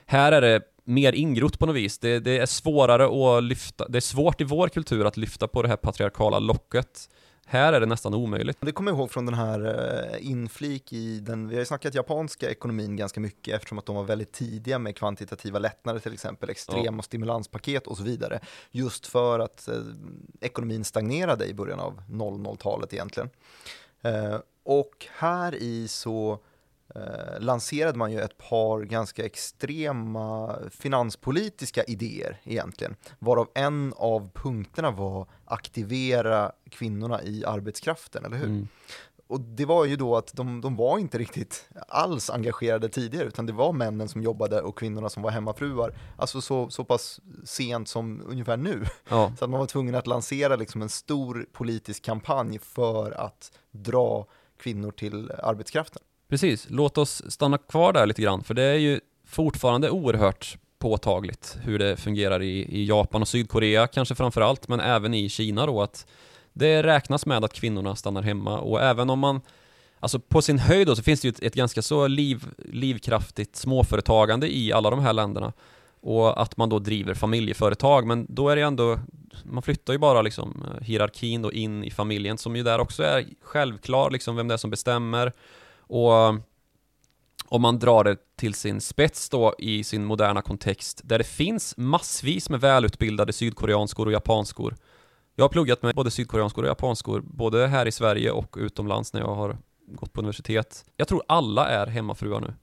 här 0.05 0.31
är 0.31 0.41
det 0.41 0.61
mer 0.83 1.13
ingrott 1.13 1.59
på 1.59 1.65
något 1.65 1.75
vis. 1.75 1.99
Det, 1.99 2.19
det, 2.19 2.37
är 2.37 2.45
svårare 2.45 3.37
att 3.37 3.43
lyfta, 3.43 3.87
det 3.87 3.97
är 3.97 4.01
svårt 4.01 4.41
i 4.41 4.43
vår 4.43 4.67
kultur 4.67 5.05
att 5.05 5.17
lyfta 5.17 5.47
på 5.47 5.61
det 5.61 5.67
här 5.67 5.75
patriarkala 5.75 6.39
locket. 6.39 7.09
Här 7.51 7.73
är 7.73 7.79
det 7.79 7.85
nästan 7.85 8.13
omöjligt. 8.13 8.57
Det 8.61 8.71
kommer 8.71 8.91
jag 8.91 8.97
ihåg 8.97 9.11
från 9.11 9.25
den 9.25 9.35
här 9.35 9.65
eh, 10.13 10.29
inflik 10.29 10.93
i 10.93 11.19
den, 11.19 11.47
vi 11.47 11.55
har 11.55 11.59
ju 11.59 11.65
snackat 11.65 11.95
japanska 11.95 12.49
ekonomin 12.49 12.95
ganska 12.95 13.19
mycket 13.19 13.55
eftersom 13.55 13.77
att 13.77 13.85
de 13.85 13.95
var 13.95 14.03
väldigt 14.03 14.31
tidiga 14.31 14.79
med 14.79 14.95
kvantitativa 14.95 15.59
lättnader 15.59 15.99
till 15.99 16.13
exempel, 16.13 16.49
extrema 16.49 16.97
ja. 16.97 17.01
stimulanspaket 17.01 17.87
och 17.87 17.97
så 17.97 18.03
vidare. 18.03 18.39
Just 18.71 19.07
för 19.07 19.39
att 19.39 19.67
eh, 19.67 19.75
ekonomin 20.41 20.83
stagnerade 20.83 21.45
i 21.45 21.53
början 21.53 21.79
av 21.79 22.01
00-talet 22.09 22.93
egentligen. 22.93 23.29
Eh, 24.01 24.37
och 24.63 25.07
här 25.17 25.55
i 25.55 25.87
så 25.87 26.39
eh, 26.95 27.39
lanserade 27.39 27.97
man 27.97 28.11
ju 28.11 28.19
ett 28.19 28.37
par 28.37 28.81
ganska 28.81 29.25
extrema 29.25 30.55
finanspolitiska 30.71 31.83
idéer 31.83 32.41
egentligen, 32.43 32.95
varav 33.19 33.47
en 33.53 33.93
av 33.97 34.29
punkterna 34.33 34.91
var 34.91 35.27
aktivera 35.45 36.51
kvinnorna 36.69 37.23
i 37.23 37.45
arbetskraften, 37.45 38.25
eller 38.25 38.37
hur? 38.37 38.47
Mm. 38.47 38.67
Och 39.31 39.41
det 39.41 39.65
var 39.65 39.85
ju 39.85 39.95
då 39.95 40.17
att 40.17 40.33
de, 40.33 40.61
de 40.61 40.75
var 40.75 40.99
inte 40.99 41.17
riktigt 41.17 41.69
alls 41.87 42.29
engagerade 42.29 42.89
tidigare, 42.89 43.27
utan 43.27 43.45
det 43.45 43.53
var 43.53 43.73
männen 43.73 44.09
som 44.09 44.21
jobbade 44.21 44.61
och 44.61 44.77
kvinnorna 44.77 45.09
som 45.09 45.23
var 45.23 45.31
hemmafruar. 45.31 45.95
Alltså 46.17 46.41
så, 46.41 46.69
så 46.69 46.83
pass 46.83 47.19
sent 47.43 47.87
som 47.87 48.23
ungefär 48.27 48.57
nu. 48.57 48.85
Ja. 49.09 49.33
Så 49.39 49.45
att 49.45 49.51
man 49.51 49.59
var 49.59 49.67
tvungen 49.67 49.95
att 49.95 50.07
lansera 50.07 50.55
liksom 50.55 50.81
en 50.81 50.89
stor 50.89 51.45
politisk 51.51 52.03
kampanj 52.03 52.59
för 52.59 53.11
att 53.11 53.51
dra 53.71 54.25
kvinnor 54.57 54.91
till 54.91 55.31
arbetskraften. 55.31 56.01
Precis, 56.31 56.67
låt 56.69 56.97
oss 56.97 57.23
stanna 57.27 57.57
kvar 57.57 57.93
där 57.93 58.05
lite 58.05 58.21
grann, 58.21 58.43
för 58.43 58.53
det 58.53 58.63
är 58.63 58.77
ju 58.77 58.99
fortfarande 59.25 59.89
oerhört 59.89 60.57
påtagligt 60.79 61.57
hur 61.61 61.79
det 61.79 61.97
fungerar 61.97 62.41
i, 62.41 62.59
i 62.59 62.85
Japan 62.85 63.21
och 63.21 63.27
Sydkorea 63.27 63.87
kanske 63.87 64.15
framför 64.15 64.41
allt, 64.41 64.67
men 64.67 64.79
även 64.79 65.13
i 65.13 65.29
Kina 65.29 65.65
då 65.65 65.81
att 65.81 66.07
det 66.53 66.83
räknas 66.83 67.25
med 67.25 67.45
att 67.45 67.53
kvinnorna 67.53 67.95
stannar 67.95 68.21
hemma. 68.21 68.59
Och 68.59 68.81
även 68.81 69.09
om 69.09 69.19
man 69.19 69.41
Alltså 69.99 70.19
på 70.19 70.41
sin 70.41 70.59
höjd 70.59 70.87
då 70.87 70.95
så 70.95 71.03
finns 71.03 71.21
det 71.21 71.27
ju 71.27 71.29
ett, 71.29 71.43
ett 71.43 71.55
ganska 71.55 71.81
så 71.81 72.07
liv, 72.07 72.45
livkraftigt 72.57 73.55
småföretagande 73.55 74.57
i 74.57 74.73
alla 74.73 74.89
de 74.89 74.99
här 74.99 75.13
länderna. 75.13 75.53
Och 76.01 76.41
att 76.41 76.57
man 76.57 76.69
då 76.69 76.79
driver 76.79 77.13
familjeföretag 77.13 78.07
men 78.07 78.25
då 78.29 78.49
är 78.49 78.55
det 78.55 78.59
ju 78.59 78.67
ändå 78.67 78.99
man 79.43 79.63
flyttar 79.63 79.93
ju 79.93 79.99
bara 79.99 80.21
liksom 80.21 80.65
eh, 80.67 80.83
hierarkin 80.83 81.41
då 81.41 81.51
in 81.51 81.83
i 81.83 81.91
familjen 81.91 82.37
som 82.37 82.55
ju 82.55 82.63
där 82.63 82.79
också 82.79 83.03
är 83.03 83.25
självklar 83.41 84.09
liksom 84.09 84.35
vem 84.35 84.47
det 84.47 84.53
är 84.53 84.57
som 84.57 84.69
bestämmer 84.69 85.31
och 85.91 86.35
om 87.45 87.61
man 87.61 87.79
drar 87.79 88.03
det 88.03 88.17
till 88.35 88.53
sin 88.53 88.81
spets 88.81 89.29
då 89.29 89.55
i 89.57 89.83
sin 89.83 90.05
moderna 90.05 90.41
kontext, 90.41 91.01
där 91.03 91.17
det 91.17 91.23
finns 91.23 91.77
massvis 91.77 92.49
med 92.49 92.61
välutbildade 92.61 93.33
sydkoreanskor 93.33 94.05
och 94.05 94.11
japanskor. 94.11 94.75
Jag 95.35 95.43
har 95.43 95.49
pluggat 95.49 95.81
med 95.81 95.95
både 95.95 96.11
sydkoreanskor 96.11 96.63
och 96.63 96.69
japanskor, 96.69 97.21
både 97.25 97.67
här 97.67 97.85
i 97.85 97.91
Sverige 97.91 98.31
och 98.31 98.55
utomlands 98.59 99.13
när 99.13 99.21
jag 99.21 99.35
har 99.35 99.57
gått 99.87 100.13
på 100.13 100.21
universitet. 100.21 100.85
Jag 100.97 101.07
tror 101.07 101.23
alla 101.27 101.67
är 101.67 101.87
hemmafruar 101.87 102.39
nu. 102.39 102.53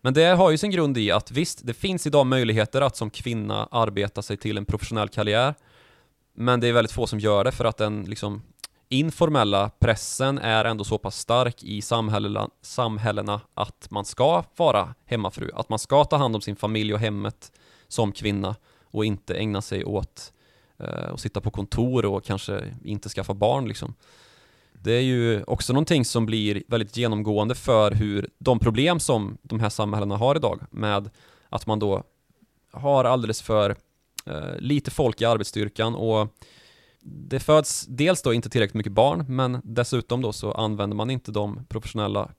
Men 0.00 0.14
det 0.14 0.24
har 0.24 0.50
ju 0.50 0.58
sin 0.58 0.70
grund 0.70 0.98
i 0.98 1.10
att 1.10 1.30
visst, 1.30 1.66
det 1.66 1.74
finns 1.74 2.06
idag 2.06 2.26
möjligheter 2.26 2.80
att 2.80 2.96
som 2.96 3.10
kvinna 3.10 3.68
arbeta 3.70 4.22
sig 4.22 4.36
till 4.36 4.56
en 4.58 4.64
professionell 4.64 5.08
karriär. 5.08 5.54
Men 6.34 6.60
det 6.60 6.68
är 6.68 6.72
väldigt 6.72 6.92
få 6.92 7.06
som 7.06 7.20
gör 7.20 7.44
det 7.44 7.52
för 7.52 7.64
att 7.64 7.76
den 7.76 8.04
liksom 8.04 8.42
informella 8.88 9.70
pressen 9.78 10.38
är 10.38 10.64
ändå 10.64 10.84
så 10.84 10.98
pass 10.98 11.18
stark 11.18 11.62
i 11.62 11.82
samhällena, 11.82 12.50
samhällena 12.62 13.40
att 13.54 13.90
man 13.90 14.04
ska 14.04 14.44
vara 14.56 14.94
hemmafru, 15.04 15.50
att 15.54 15.68
man 15.68 15.78
ska 15.78 16.04
ta 16.04 16.16
hand 16.16 16.34
om 16.34 16.40
sin 16.40 16.56
familj 16.56 16.94
och 16.94 17.00
hemmet 17.00 17.52
som 17.88 18.12
kvinna 18.12 18.56
och 18.84 19.04
inte 19.04 19.34
ägna 19.34 19.62
sig 19.62 19.84
åt 19.84 20.32
eh, 20.78 21.12
att 21.12 21.20
sitta 21.20 21.40
på 21.40 21.50
kontor 21.50 22.04
och 22.04 22.24
kanske 22.24 22.74
inte 22.84 23.08
skaffa 23.08 23.34
barn 23.34 23.68
liksom. 23.68 23.94
Det 24.72 24.92
är 24.92 25.02
ju 25.02 25.42
också 25.42 25.72
någonting 25.72 26.04
som 26.04 26.26
blir 26.26 26.62
väldigt 26.68 26.96
genomgående 26.96 27.54
för 27.54 27.90
hur 27.90 28.30
de 28.38 28.58
problem 28.58 29.00
som 29.00 29.38
de 29.42 29.60
här 29.60 29.68
samhällena 29.68 30.16
har 30.16 30.36
idag 30.36 30.60
med 30.70 31.10
att 31.48 31.66
man 31.66 31.78
då 31.78 32.02
har 32.72 33.04
alldeles 33.04 33.42
för 33.42 33.76
eh, 34.26 34.58
lite 34.58 34.90
folk 34.90 35.20
i 35.20 35.24
arbetsstyrkan 35.24 35.94
och 35.94 36.28
det 37.08 37.40
föds 37.40 37.86
dels 37.86 38.22
då 38.22 38.34
inte 38.34 38.50
tillräckligt 38.50 38.74
mycket 38.74 38.92
barn, 38.92 39.24
men 39.28 39.60
dessutom 39.64 40.22
då 40.22 40.32
så 40.32 40.52
använder 40.52 40.96
man 40.96 41.10
inte 41.10 41.32
de 41.32 41.64
professionella, 41.68 42.30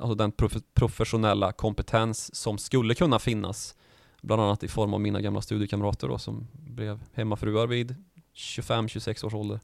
alltså 0.00 0.14
den 0.14 0.32
prof 0.32 0.52
professionella 0.74 1.52
kompetens 1.52 2.34
som 2.34 2.58
skulle 2.58 2.94
kunna 2.94 3.18
finnas, 3.18 3.74
bland 4.20 4.42
annat 4.42 4.62
i 4.62 4.68
form 4.68 4.94
av 4.94 5.00
mina 5.00 5.20
gamla 5.20 5.42
studiekamrater 5.42 6.08
då 6.08 6.18
som 6.18 6.48
blev 6.52 7.00
hemmafruar 7.12 7.66
vid 7.66 7.94
25-26 8.34 9.26
års 9.26 9.34
ålder. 9.34 9.60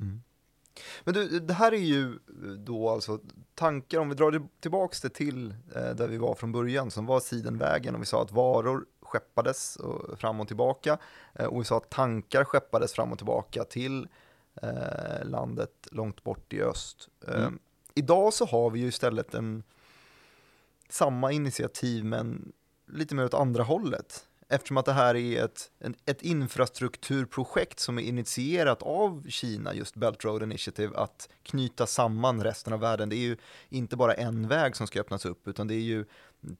Mm. 0.00 0.22
Men 1.04 1.14
du, 1.14 1.40
det 1.40 1.54
här 1.54 1.72
är 1.72 1.76
ju 1.76 2.18
då 2.58 2.88
alltså 2.88 3.20
tankar, 3.54 3.98
om 3.98 4.08
vi 4.08 4.14
drar 4.14 4.48
tillbaks 4.60 5.00
det 5.00 5.08
till 5.08 5.54
eh, 5.74 5.90
där 5.90 6.08
vi 6.08 6.18
var 6.18 6.34
från 6.34 6.52
början, 6.52 6.90
som 6.90 7.06
var 7.06 7.20
sidenvägen, 7.20 7.94
och 7.94 8.00
vi 8.00 8.06
sa 8.06 8.22
att 8.22 8.32
varor 8.32 8.86
skeppades 9.08 9.78
fram 10.16 10.40
och 10.40 10.46
tillbaka 10.46 10.98
eh, 11.34 11.46
och 11.46 11.60
vi 11.60 11.64
sa 11.64 11.76
att 11.76 11.90
tankar 11.90 12.44
skeppades 12.44 12.92
fram 12.92 13.12
och 13.12 13.18
tillbaka 13.18 13.64
till 13.64 14.08
eh, 14.62 15.24
landet 15.24 15.88
långt 15.90 16.24
bort 16.24 16.52
i 16.52 16.62
öst. 16.62 17.08
Mm. 17.28 17.42
Eh, 17.42 17.50
idag 17.94 18.34
så 18.34 18.46
har 18.46 18.70
vi 18.70 18.80
ju 18.80 18.86
istället 18.86 19.34
en 19.34 19.62
samma 20.88 21.32
initiativ 21.32 22.04
men 22.04 22.52
lite 22.86 23.14
mer 23.14 23.24
åt 23.24 23.34
andra 23.34 23.62
hållet. 23.62 24.24
Eftersom 24.50 24.76
att 24.76 24.86
det 24.86 24.92
här 24.92 25.16
är 25.16 25.44
ett, 25.44 25.70
ett 26.06 26.22
infrastrukturprojekt 26.22 27.80
som 27.80 27.98
är 27.98 28.02
initierat 28.02 28.82
av 28.82 29.26
Kina, 29.28 29.74
just 29.74 29.94
Belt 29.96 30.24
Road 30.24 30.42
Initiative, 30.42 30.96
att 30.96 31.28
knyta 31.42 31.86
samman 31.86 32.44
resten 32.44 32.72
av 32.72 32.80
världen. 32.80 33.08
Det 33.08 33.16
är 33.16 33.18
ju 33.18 33.36
inte 33.68 33.96
bara 33.96 34.14
en 34.14 34.48
väg 34.48 34.76
som 34.76 34.86
ska 34.86 35.00
öppnas 35.00 35.24
upp, 35.26 35.48
utan 35.48 35.68
det 35.68 35.74
är 35.74 35.80
ju 35.80 36.04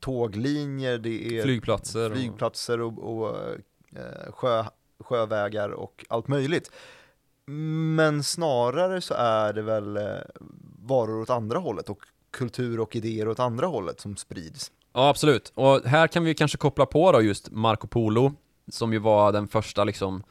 tåglinjer, 0.01 0.99
det 0.99 1.39
är 1.39 1.43
flygplatser, 1.43 2.11
flygplatser 2.11 2.81
och, 2.81 2.99
och, 2.99 3.31
och 3.31 3.37
eh, 3.97 4.33
sjö, 4.33 4.65
sjövägar 5.01 5.69
och 5.71 6.05
allt 6.09 6.29
möjligt. 6.29 6.71
Men 7.97 8.23
snarare 8.25 9.01
så 9.01 9.15
är 9.15 9.53
det 9.53 9.63
väl 9.63 9.97
eh, 9.97 10.03
varor 10.83 11.21
åt 11.21 11.31
andra 11.31 11.59
hållet 11.59 11.91
och 11.91 11.99
kultur 12.31 12.81
och 12.81 12.97
idéer 12.97 13.29
åt 13.29 13.39
andra 13.39 13.67
hållet 13.67 14.01
som 14.01 14.17
sprids. 14.17 14.73
Ja, 14.93 15.09
absolut. 15.09 15.53
Och 15.55 15.83
här 15.85 16.07
kan 16.07 16.25
vi 16.25 16.35
kanske 16.35 16.59
koppla 16.59 16.87
på 16.87 17.13
då 17.13 17.23
just 17.23 17.51
Marco 17.51 17.87
Polo, 17.87 18.33
som 18.69 18.93
ju 18.93 18.99
var 18.99 19.33
den 19.33 19.49
första 19.49 19.85
liksom, 19.85 20.23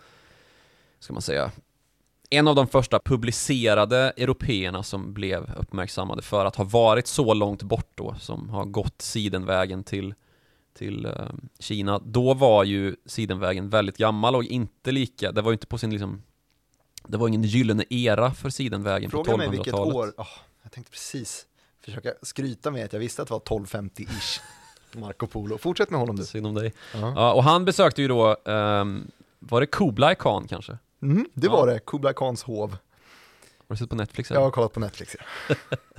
ska 1.00 1.14
man 1.14 1.22
säga, 1.22 1.52
en 2.30 2.48
av 2.48 2.56
de 2.56 2.68
första 2.68 3.00
publicerade 3.00 4.14
européerna 4.18 4.84
som 4.84 5.14
blev 5.14 5.52
uppmärksammade 5.58 6.22
för 6.22 6.46
att 6.46 6.56
ha 6.56 6.64
varit 6.64 7.08
så 7.08 7.34
långt 7.34 7.64
bort 7.64 7.92
då, 7.96 8.16
som 8.20 8.50
har 8.50 8.66
gått 8.66 9.02
sidenvägen 9.02 9.84
till, 9.84 10.14
till 10.78 11.06
uh, 11.06 11.14
Kina. 11.60 12.00
Då 12.00 12.34
var 12.34 12.64
ju 12.64 12.96
sidenvägen 13.06 13.70
väldigt 13.70 13.98
gammal 13.98 14.36
och 14.36 14.44
inte 14.44 14.92
lika, 14.92 15.32
det 15.32 15.42
var 15.42 15.52
ju 15.52 15.54
inte 15.54 15.68
på 15.68 15.78
sin 15.78 15.92
liksom, 15.92 16.24
det 17.08 17.18
var 17.18 17.28
ingen 17.28 17.44
gyllene 17.44 17.84
era 17.90 18.32
för 18.32 18.50
sidenvägen 18.50 19.12
Fråga 19.12 19.32
på 19.32 19.38
1200-talet. 19.38 19.66
Fråga 19.66 19.86
mig 19.86 19.86
vilket 19.86 19.96
år, 19.96 20.14
oh, 20.18 20.28
jag 20.64 20.72
tänkte 20.72 20.92
precis 20.92 21.46
försöka 21.86 22.14
skryta 22.22 22.72
med 22.72 22.86
att 22.86 22.94
jag 22.94 23.00
visste 23.00 23.22
att 23.22 23.28
det 23.28 23.34
var 23.34 23.40
1250-ish. 23.40 24.42
Marco 24.92 25.28
Polo. 25.28 25.58
Fortsätt 25.58 25.90
med 25.90 26.00
honom 26.00 26.16
du. 26.16 26.26
Synd 26.26 26.48
om 26.48 26.56
dig. 26.56 26.68
Uh 26.68 26.72
-huh. 27.02 27.14
Ja, 27.16 27.34
och 27.34 27.44
han 27.44 27.66
besökte 27.66 28.02
ju 28.02 28.08
då, 28.08 28.36
um, 28.44 29.12
var 29.40 29.62
det 29.62 29.68
Kublai 29.68 30.16
Khan 30.16 30.48
kanske? 30.48 30.78
Mm, 31.02 31.26
det 31.34 31.48
var 31.48 31.68
det, 31.68 31.80
Kublai 31.80 32.14
Khans 32.14 32.44
hov. 32.44 32.72
Har 32.72 33.76
du 33.76 33.78
sett 33.78 33.90
på 33.90 33.96
Netflix? 33.96 34.32
Eller? 34.32 34.42
Jag 34.42 34.46
har 34.46 34.52
kollat 34.52 34.74
på 34.74 34.80
Netflix, 34.80 35.16
ja. 35.20 35.56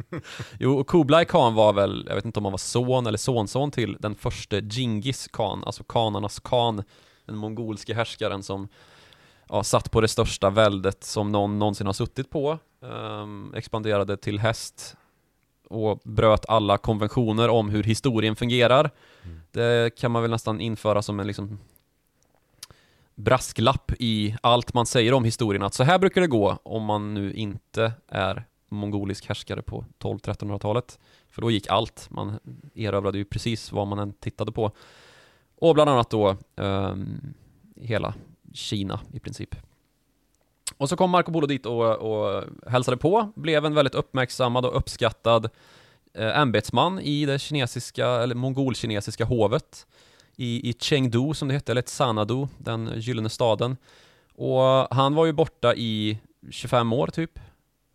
jo, 0.58 0.78
och 0.78 0.86
Kublai 0.86 1.24
Khan 1.24 1.54
var 1.54 1.72
väl, 1.72 2.04
jag 2.08 2.14
vet 2.14 2.24
inte 2.24 2.40
om 2.40 2.44
han 2.44 2.52
var 2.52 2.58
son 2.58 3.06
eller 3.06 3.18
sonson 3.18 3.70
till 3.70 3.96
den 4.00 4.14
första 4.14 4.60
Genghis 4.60 5.28
Khan, 5.32 5.64
alltså 5.64 5.84
kanarnas 5.84 6.40
khan, 6.40 6.82
den 7.26 7.36
mongolske 7.36 7.94
härskaren 7.94 8.42
som 8.42 8.68
ja, 9.48 9.62
satt 9.62 9.90
på 9.90 10.00
det 10.00 10.08
största 10.08 10.50
väldet 10.50 11.04
som 11.04 11.32
någon 11.32 11.58
någonsin 11.58 11.86
har 11.86 11.94
suttit 11.94 12.30
på, 12.30 12.58
um, 12.80 13.54
expanderade 13.54 14.16
till 14.16 14.38
häst 14.38 14.96
och 15.68 16.00
bröt 16.04 16.48
alla 16.48 16.78
konventioner 16.78 17.48
om 17.48 17.68
hur 17.68 17.82
historien 17.82 18.36
fungerar. 18.36 18.90
Mm. 19.24 19.40
Det 19.50 19.96
kan 19.98 20.10
man 20.10 20.22
väl 20.22 20.30
nästan 20.30 20.60
införa 20.60 21.02
som 21.02 21.20
en 21.20 21.26
liksom 21.26 21.58
brasklapp 23.18 23.92
i 23.98 24.36
allt 24.42 24.74
man 24.74 24.86
säger 24.86 25.14
om 25.14 25.24
historien, 25.24 25.62
att 25.62 25.74
så 25.74 25.84
här 25.84 25.98
brukar 25.98 26.20
det 26.20 26.26
gå 26.26 26.58
om 26.62 26.84
man 26.84 27.14
nu 27.14 27.32
inte 27.32 27.92
är 28.08 28.44
mongolisk 28.68 29.26
härskare 29.28 29.62
på 29.62 29.84
12-1300-talet. 29.98 30.98
För 31.28 31.42
då 31.42 31.50
gick 31.50 31.66
allt, 31.66 32.06
man 32.10 32.38
erövrade 32.74 33.18
ju 33.18 33.24
precis 33.24 33.72
vad 33.72 33.86
man 33.86 33.98
än 33.98 34.12
tittade 34.12 34.52
på. 34.52 34.70
Och 35.56 35.74
bland 35.74 35.90
annat 35.90 36.10
då 36.10 36.36
um, 36.56 37.34
hela 37.76 38.14
Kina 38.54 39.00
i 39.12 39.20
princip. 39.20 39.56
Och 40.76 40.88
så 40.88 40.96
kom 40.96 41.10
Marco 41.10 41.32
Polo 41.32 41.46
dit 41.46 41.66
och, 41.66 41.96
och 41.96 42.44
hälsade 42.66 42.96
på, 42.96 43.32
blev 43.36 43.64
en 43.64 43.74
väldigt 43.74 43.94
uppmärksammad 43.94 44.66
och 44.66 44.76
uppskattad 44.76 45.50
eh, 46.14 46.38
ämbetsman 46.38 47.00
i 47.00 47.26
det 47.26 47.38
kinesiska, 47.38 48.08
eller 48.08 48.34
mongolkinesiska 48.34 49.24
hovet 49.24 49.86
i, 50.38 50.70
i 50.70 50.72
Chengdu 50.72 51.34
som 51.34 51.48
det 51.48 51.54
hette, 51.54 51.72
eller 51.72 51.82
Sanadu, 51.86 52.46
den 52.58 52.92
gyllene 52.96 53.28
staden. 53.28 53.76
Och 54.34 54.62
han 54.90 55.14
var 55.14 55.26
ju 55.26 55.32
borta 55.32 55.74
i 55.74 56.18
25 56.50 56.92
år 56.92 57.06
typ 57.06 57.38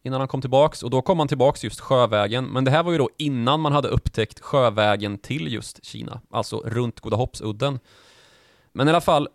innan 0.03 0.19
han 0.21 0.27
kom 0.27 0.41
tillbaks 0.41 0.83
och 0.83 0.89
då 0.89 1.01
kom 1.01 1.19
han 1.19 1.27
tillbaks 1.27 1.63
just 1.63 1.79
sjövägen 1.79 2.45
men 2.45 2.63
det 2.63 2.71
här 2.71 2.83
var 2.83 2.91
ju 2.91 2.97
då 2.97 3.09
innan 3.17 3.59
man 3.59 3.71
hade 3.71 3.87
upptäckt 3.87 4.39
sjövägen 4.39 5.17
till 5.17 5.53
just 5.53 5.85
Kina, 5.85 6.21
alltså 6.29 6.57
runt 6.65 6.99
Godahoppsudden. 6.99 7.79
Men 8.71 8.87
i 8.87 8.89
alla 8.89 9.01
fall, 9.01 9.27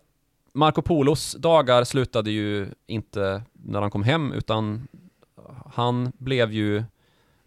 Marco 0.53 0.81
Polos 0.81 1.33
dagar 1.39 1.83
slutade 1.83 2.31
ju 2.31 2.67
inte 2.87 3.43
när 3.51 3.81
han 3.81 3.91
kom 3.91 4.03
hem 4.03 4.33
utan 4.33 4.87
han 5.73 6.11
blev 6.17 6.53
ju 6.53 6.83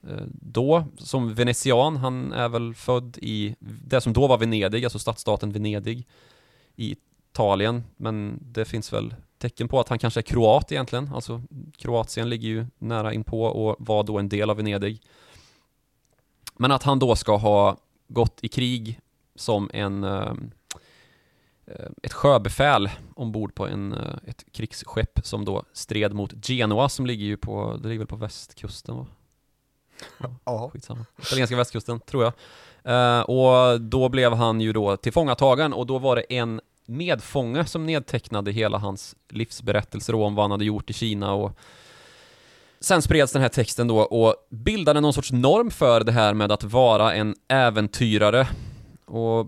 Eh, 0.09 0.25
då 0.31 0.85
som 0.99 1.35
venetian, 1.35 1.97
han 1.97 2.33
är 2.33 2.49
väl 2.49 2.75
född 2.75 3.19
i 3.23 3.55
det 3.61 4.01
som 4.01 4.13
då 4.13 4.27
var 4.27 4.39
Venedig, 4.39 4.85
alltså 4.85 4.99
stadsstaten 4.99 5.53
Venedig 5.53 6.07
i 6.77 6.97
Italien, 7.33 7.85
men 7.97 8.39
det 8.41 8.65
finns 8.65 8.93
väl 8.93 9.15
tecken 9.39 9.69
på 9.69 9.81
att 9.81 9.89
han 9.89 9.99
kanske 9.99 10.21
är 10.21 10.23
kroat 10.23 10.73
egentligen, 10.73 11.11
alltså 11.15 11.43
Kroatien 11.77 12.29
ligger 12.29 12.49
ju 12.49 12.67
nära 12.79 13.13
inpå 13.13 13.45
och 13.45 13.77
var 13.79 14.03
då 14.03 14.19
en 14.19 14.29
del 14.29 14.51
av 14.51 14.57
Venedig. 14.57 15.03
Men 16.57 16.73
att 16.73 16.83
han 16.83 16.99
då 16.99 17.17
ska 17.17 17.37
ha 17.37 17.77
gått 18.09 18.39
i 18.43 18.49
krig 18.49 19.01
som 19.35 19.71
en 19.73 20.05
eh, 20.05 20.33
eh, 21.67 21.91
ett 22.03 22.13
sjöbefäl 22.13 22.91
ombord 23.15 23.55
på 23.55 23.67
en, 23.67 23.93
ett 24.27 24.45
krigsskepp 24.53 25.21
som 25.23 25.45
då 25.45 25.65
stred 25.73 26.13
mot 26.13 26.49
Genoa 26.49 26.89
som 26.89 27.07
ligger 27.07 27.25
ju 27.25 27.37
på, 27.37 27.77
det 27.83 27.89
ligger 27.89 27.99
väl 27.99 28.07
på 28.07 28.17
västkusten 28.17 28.97
va? 28.97 29.07
Ja. 30.45 30.71
Skitsamma. 30.73 31.05
Italienska 31.19 31.57
västkusten, 31.57 32.01
tror 32.01 32.25
jag. 32.25 32.33
Eh, 32.85 33.21
och 33.21 33.81
då 33.81 34.09
blev 34.09 34.33
han 34.33 34.61
ju 34.61 34.73
då 34.73 34.97
tillfångatagen 34.97 35.73
och 35.73 35.87
då 35.87 35.99
var 35.99 36.17
det 36.17 36.23
en 36.23 36.61
medfånge 36.87 37.65
som 37.65 37.87
nedtecknade 37.87 38.53
hela 38.53 38.79
hans 38.79 39.17
livsberättelser 39.29 40.15
om 40.15 40.35
vad 40.35 40.45
han 40.45 40.51
hade 40.51 40.65
gjort 40.65 40.91
i 40.91 40.93
Kina 40.93 41.33
och 41.33 41.59
Sen 42.81 43.03
spreds 43.03 43.33
den 43.33 43.43
här 43.43 43.49
texten 43.49 43.89
då 43.89 43.99
och 43.99 44.35
bildade 44.51 45.01
någon 45.01 45.13
sorts 45.13 45.33
norm 45.33 45.71
för 45.71 46.05
det 46.05 46.13
här 46.13 46.35
med 46.35 46.53
att 46.53 46.65
vara 46.65 47.15
en 47.15 47.35
äventyrare. 47.49 48.49
Och 49.07 49.47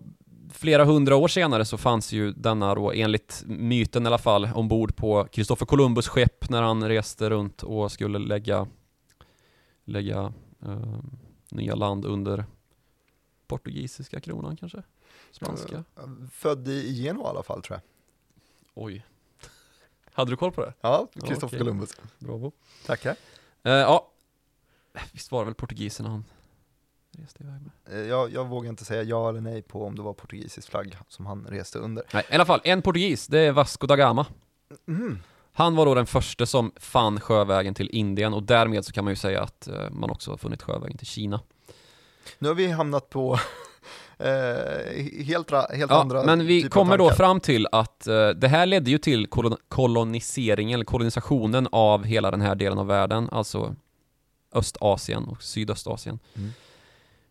flera 0.53 0.85
hundra 0.85 1.17
år 1.17 1.29
senare 1.29 1.65
så 1.65 1.79
fanns 1.79 2.13
ju 2.13 2.33
denna 2.33 2.75
då, 2.75 2.93
enligt 2.93 3.43
myten 3.47 4.03
i 4.03 4.07
alla 4.07 4.19
fall, 4.19 4.49
ombord 4.55 4.97
på 4.97 5.29
Kristoffer 5.33 5.67
Columbus 5.67 6.09
skepp 6.09 6.51
när 6.51 6.63
han 6.63 6.89
reste 6.89 7.31
runt 7.31 7.63
och 7.63 7.93
skulle 7.93 8.19
lägga, 8.19 8.67
lägga 9.85 10.33
eh, 10.63 10.99
nya 11.51 11.75
land 11.75 12.05
under 12.05 12.45
portugisiska 13.47 14.21
kronan 14.21 14.57
kanske? 14.57 14.83
Spanska? 15.31 15.85
Född 16.33 16.69
i 16.69 17.03
Genua 17.03 17.25
i 17.25 17.29
alla 17.29 17.43
fall 17.43 17.63
tror 17.63 17.75
jag. 17.81 17.83
Oj. 18.85 19.07
Hade 20.13 20.31
du 20.31 20.37
koll 20.37 20.53
på 20.53 20.61
det? 20.61 20.75
Ja, 20.81 21.09
Kristoffer. 21.27 21.59
Columbus. 21.59 21.91
Bravo. 22.19 22.53
Tackar. 22.87 23.17
Eh, 23.63 23.73
ja, 23.73 24.11
visst 25.13 25.33
var 25.33 25.41
det 25.41 25.45
väl 25.45 25.55
portugiserna 25.55 26.09
han 26.09 26.25
reste 27.13 27.43
iväg 27.43 27.61
med? 27.63 28.01
Eh, 28.01 28.07
Jag, 28.09 28.31
jag 28.33 28.45
vågar 28.49 28.69
inte 28.71 28.85
säga 28.85 29.03
ja 29.03 29.29
eller 29.29 29.41
nej 29.41 29.63
på 29.63 29.85
om 29.87 29.97
det 29.97 30.03
var 30.03 30.13
portugisisk 30.13 30.71
flagg 30.71 30.97
som 31.09 31.27
han 31.27 31.47
reste 31.47 31.79
under. 31.79 32.05
Nej, 32.15 32.25
i 32.31 32.35
alla 32.35 32.47
fall, 32.47 32.61
en 32.65 32.83
portugis, 32.83 33.27
det 33.27 33.39
är 33.39 33.53
Vasco 33.53 33.87
da 33.87 33.97
Gama. 33.97 34.27
Mm. 34.87 35.19
Han 35.57 35.77
var 35.77 35.87
då 35.87 35.95
den 35.95 36.07
första 36.07 36.47
som 36.47 36.73
fann 36.77 37.21
sjövägen 37.21 37.75
till 37.75 37.91
Indien 37.93 38.35
och 38.35 38.43
därmed 38.43 38.85
så 38.85 38.93
kan 38.93 39.05
man 39.05 39.13
ju 39.13 39.17
säga 39.17 39.43
att 39.43 39.69
eh, 39.69 39.91
man 39.91 40.11
också 40.11 40.31
har 40.31 40.39
funnit 40.39 40.63
sjövägen 40.63 40.99
till 40.99 41.07
Kina. 41.07 41.41
Nu 42.39 42.49
har 42.49 42.55
vi 42.55 42.71
hamnat 42.71 43.11
på 43.11 43.33
eh, 44.19 44.27
helt, 45.25 45.51
helt 45.51 45.91
Ja, 45.91 46.01
andra 46.01 46.25
men 46.25 46.47
vi 46.47 46.65
av 46.65 46.69
kommer 46.69 46.99
då 46.99 47.11
fram 47.11 47.41
till 47.41 47.67
att 47.73 48.07
eh, 48.07 48.29
det 48.29 48.49
här 48.49 48.67
ledde 48.67 48.91
ju 48.91 48.99
till 48.99 49.27
kolon 49.27 49.57
koloniseringen, 49.69 50.75
eller 50.75 50.85
kolonisationen 50.85 51.69
av 51.73 52.05
hela 52.05 52.31
den 52.31 52.41
här 52.41 52.55
delen 52.55 52.79
av 52.79 52.87
världen, 52.87 53.29
alltså 53.33 53.75
Östasien 54.55 55.25
och 55.25 55.43
Sydöstasien. 55.43 56.19
Mm. 56.37 56.53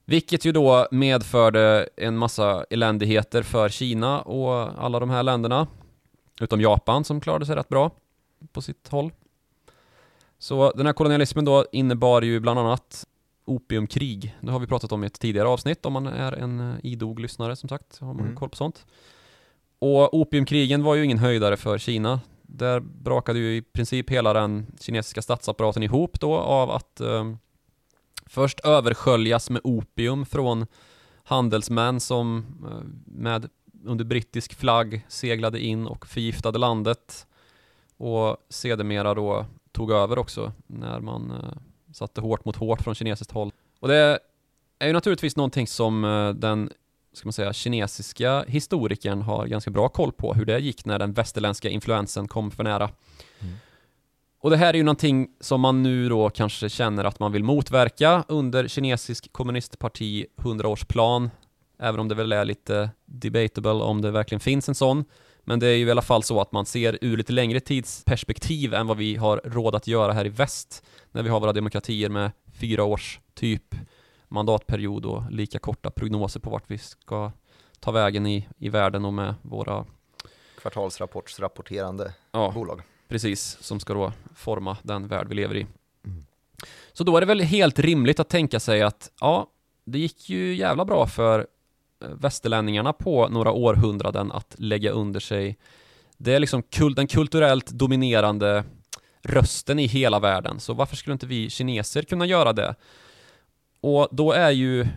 Vilket 0.06 0.46
ju 0.46 0.52
då 0.52 0.88
medförde 0.92 1.90
en 1.98 2.18
massa 2.18 2.66
eländigheter 2.70 3.44
för 3.44 3.70
Kina 3.70 4.22
och 4.22 4.84
alla 4.84 5.00
de 5.00 5.10
här 5.10 5.24
länderna, 5.24 5.68
utom 6.42 6.62
Japan 6.62 7.04
som 7.04 7.22
klarade 7.22 7.46
sig 7.46 7.56
rätt 7.56 7.70
bra 7.70 7.92
på 8.52 8.62
sitt 8.62 8.88
håll. 8.88 9.12
Så 10.40 10.72
den 10.72 10.86
här 10.86 10.94
kolonialismen 10.94 11.46
då 11.46 11.66
innebar 11.72 12.22
ju 12.22 12.40
bland 12.40 12.60
annat 12.60 13.08
opiumkrig. 13.46 14.36
Det 14.42 14.52
har 14.52 14.60
vi 14.60 14.68
pratat 14.68 14.92
om 14.92 15.04
i 15.04 15.08
ett 15.08 15.20
tidigare 15.20 15.48
avsnitt 15.48 15.86
om 15.86 15.94
man 15.94 16.08
är 16.08 16.32
en 16.32 16.60
eh, 16.60 16.76
idog 16.84 17.20
lyssnare 17.20 17.56
som 17.56 17.70
sagt, 17.70 17.98
har 18.00 18.14
man 18.14 18.20
Mm. 18.26 18.36
koll 18.36 18.50
på 18.50 18.56
sånt. 18.56 18.86
Och 19.80 20.14
opiumkrigen 20.14 20.84
var 20.84 20.96
ju 20.96 21.04
ingen 21.04 21.18
höjdare 21.18 21.58
för 21.58 21.78
Kina. 21.78 22.20
Där 22.42 22.80
brakade 22.80 23.40
ju 23.40 23.56
i 23.56 23.62
princip 23.62 24.10
hela 24.10 24.34
den 24.34 24.66
kinesiska 24.80 25.22
statsapparaten 25.22 25.84
ihop 25.84 26.20
då 26.20 26.36
av 26.36 26.72
att 26.72 27.00
eh, 27.00 27.34
först 28.26 28.60
översköljas 28.60 29.50
med 29.50 29.62
opium 29.64 30.26
från 30.26 30.66
handelsmän 31.24 32.00
som 32.00 32.38
eh, 32.72 32.88
med 33.06 33.50
under 33.86 34.06
brittisk 34.06 34.54
flagg 34.54 35.06
seglade 35.08 35.60
in 35.60 35.88
och 35.88 36.08
förgiftade 36.08 36.60
landet 36.60 37.28
och 38.04 38.38
sedermera 38.50 39.14
då 39.14 39.46
tog 39.72 39.92
över 39.92 40.20
också 40.20 40.52
när 40.68 41.00
man 41.00 41.32
eh, 41.32 41.94
satte 41.94 42.22
hårt 42.22 42.46
mot 42.46 42.56
hårt 42.56 42.82
från 42.82 42.96
kinesiskt 42.96 43.34
håll. 43.34 43.52
Och 43.80 43.88
det 43.88 44.20
är 44.80 44.88
ju 44.88 44.94
naturligtvis 44.94 45.36
någonting 45.36 45.68
som 45.68 46.06
eh, 46.06 46.30
den 46.30 46.70
ska 47.14 47.28
man 47.28 47.34
säga, 47.34 47.54
kinesiska 47.54 48.46
historikern 48.48 49.22
har 49.22 49.48
ganska 49.48 49.72
bra 49.72 49.90
koll 49.90 50.12
på 50.12 50.34
hur 50.34 50.46
det 50.46 50.60
gick 50.60 50.86
när 50.86 51.00
den 51.00 51.14
västerländska 51.14 51.70
influensen 51.70 52.28
kom 52.28 52.52
för 52.52 52.64
nära. 52.64 52.90
Mm. 53.40 53.54
Och 54.40 54.50
det 54.50 54.58
här 54.58 54.74
är 54.74 54.78
ju 54.78 54.84
någonting 54.84 55.28
som 55.40 55.62
man 55.62 55.84
nu 55.84 56.10
då 56.10 56.30
kanske 56.30 56.70
känner 56.70 57.04
att 57.04 57.20
man 57.20 57.32
vill 57.32 57.44
motverka 57.44 58.24
under 58.28 58.68
kinesisk 58.68 59.34
kommunistparti 59.34 60.26
100-årsplan, 60.38 61.30
även 61.80 62.00
om 62.00 62.08
det 62.08 62.16
väl 62.16 62.32
är 62.32 62.46
lite 62.46 62.90
debatable 63.06 63.72
om 63.72 64.02
det 64.02 64.12
verkligen 64.12 64.40
finns 64.40 64.70
en 64.70 64.76
sån. 64.76 65.06
Men 65.44 65.60
det 65.60 65.68
är 65.68 65.76
ju 65.76 65.88
i 65.88 65.92
alla 65.92 66.02
fall 66.02 66.24
så 66.24 66.42
att 66.42 66.52
man 66.52 66.66
ser 66.66 66.98
ur 67.02 67.18
lite 67.18 67.34
längre 67.34 67.60
tidsperspektiv 67.60 68.74
än 68.74 68.88
vad 68.88 68.98
vi 68.98 69.16
har 69.16 69.42
råd 69.44 69.76
att 69.76 69.88
göra 69.88 70.14
här 70.14 70.26
i 70.26 70.30
väst, 70.30 70.84
när 71.12 71.24
vi 71.24 71.30
har 71.30 71.40
våra 71.40 71.54
demokratier 71.54 72.10
med 72.10 72.32
fyra 72.54 72.84
års 72.84 73.20
typ 73.34 73.76
mandatperiod 74.28 75.06
och 75.06 75.32
lika 75.32 75.60
korta 75.60 75.92
prognoser 75.92 76.40
på 76.40 76.50
vart 76.50 76.72
vi 76.72 76.78
ska 76.78 77.32
ta 77.80 77.92
vägen 77.92 78.28
i, 78.28 78.48
i 78.58 78.70
världen 78.70 79.06
och 79.06 79.14
med 79.14 79.36
våra, 79.42 79.86
Kvartalsrapportsrapporterande 80.62 82.14
ja, 82.32 82.52
bolag. 82.56 82.82
precis, 83.08 83.58
som 83.62 83.80
ska 83.80 83.94
då 83.94 84.14
forma 84.36 84.78
den 84.84 85.08
värld 85.08 85.28
vi 85.28 85.36
lever 85.36 85.56
i. 85.56 85.68
Mm. 86.06 86.26
Så 86.94 87.04
då 87.04 87.18
är 87.18 87.22
det 87.22 87.28
väl 87.28 87.42
helt 87.42 87.80
rimligt 87.80 88.20
att 88.20 88.30
tänka 88.30 88.60
sig 88.60 88.82
att, 88.82 89.12
ja, 89.20 89.48
det 89.86 90.00
gick 90.00 90.30
ju 90.30 90.56
jävla 90.56 90.86
bra 90.86 91.08
för 91.08 91.48
västerlänningarna 92.20 92.94
på 92.94 93.30
några 93.30 93.52
århundraden 93.52 94.32
att 94.32 94.56
lägga 94.58 94.92
under 94.92 95.20
sig 95.20 95.58
det 96.18 96.34
är 96.34 96.40
liksom 96.40 96.64
kul, 96.64 96.96
den 96.96 97.08
kulturellt 97.08 97.68
dominerande 97.68 98.64
rösten 99.22 99.80
i 99.80 99.86
hela 99.88 100.20
världen, 100.20 100.60
så 100.60 100.74
varför 100.74 100.96
skulle 100.96 101.14
inte 101.14 101.26
vi 101.26 101.50
kineser 101.50 102.02
kunna 102.02 102.26
göra 102.26 102.54
det? 102.54 102.76
Och 103.82 104.08
då 104.12 104.32
är 104.32 104.52
ju 104.52 104.88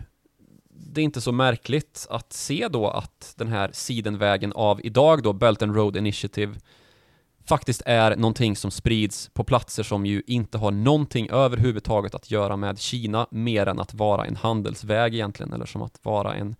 det 0.69 1.01
är 1.01 1.05
inte 1.05 1.21
så 1.21 1.31
märkligt 1.31 2.07
att 2.09 2.33
se 2.33 2.67
då 2.67 2.87
att 2.87 3.33
den 3.37 3.47
här 3.47 3.69
sidenvägen 3.73 4.53
av 4.53 4.81
idag 4.83 5.23
då, 5.23 5.33
Belt 5.33 5.61
and 5.61 5.75
Road 5.75 5.97
Initiative, 5.97 6.55
faktiskt 7.45 7.81
är 7.85 8.15
någonting 8.15 8.55
som 8.55 8.71
sprids 8.71 9.29
på 9.33 9.43
platser 9.43 9.83
som 9.83 10.05
ju 10.05 10.23
inte 10.27 10.57
har 10.57 10.71
någonting 10.71 11.29
överhuvudtaget 11.29 12.15
att 12.15 12.31
göra 12.31 12.55
med 12.55 12.79
Kina, 12.79 13.27
mer 13.31 13.67
än 13.67 13.79
att 13.79 13.93
vara 13.93 14.25
en 14.25 14.35
handelsväg 14.35 15.13
egentligen, 15.13 15.53
eller 15.53 15.65
som 15.65 15.81
att 15.81 15.99
vara 16.03 16.35
en, 16.35 16.55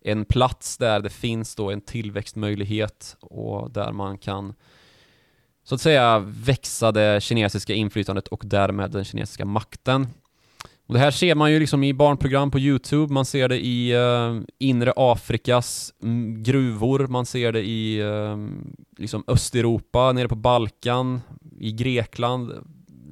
en 0.00 0.24
plats 0.24 0.76
där 0.76 1.00
det 1.00 1.10
finns 1.10 1.54
då 1.54 1.70
en 1.70 1.80
tillväxtmöjlighet 1.80 3.16
och 3.20 3.70
där 3.70 3.92
man 3.92 4.18
kan 4.18 4.54
så 5.62 5.74
att 5.74 5.80
säga 5.80 6.18
växa 6.18 6.92
det 6.92 7.22
kinesiska 7.22 7.74
inflytandet 7.74 8.28
och 8.28 8.42
därmed 8.46 8.90
den 8.90 9.04
kinesiska 9.04 9.44
makten. 9.44 10.06
Och 10.86 10.94
det 10.94 11.00
här 11.00 11.10
ser 11.10 11.34
man 11.34 11.52
ju 11.52 11.58
liksom 11.58 11.84
i 11.84 11.94
barnprogram 11.94 12.50
på 12.50 12.58
Youtube, 12.58 13.12
man 13.12 13.24
ser 13.24 13.48
det 13.48 13.58
i 13.66 13.92
eh, 13.92 14.40
inre 14.58 14.92
Afrikas 14.96 15.94
mm, 16.02 16.42
gruvor, 16.42 17.06
man 17.06 17.26
ser 17.26 17.52
det 17.52 17.62
i 17.62 17.98
eh, 17.98 18.36
liksom 18.98 19.24
Östeuropa, 19.26 20.12
nere 20.12 20.28
på 20.28 20.34
Balkan, 20.34 21.20
i 21.58 21.72
Grekland, 21.72 22.52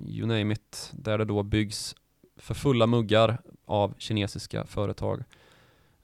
you 0.06 0.26
name 0.26 0.54
it, 0.54 0.90
där 0.92 1.18
det 1.18 1.24
då 1.24 1.42
byggs 1.42 1.94
för 2.36 2.54
fulla 2.54 2.86
muggar 2.86 3.38
av 3.66 3.94
kinesiska 3.98 4.64
företag. 4.66 5.22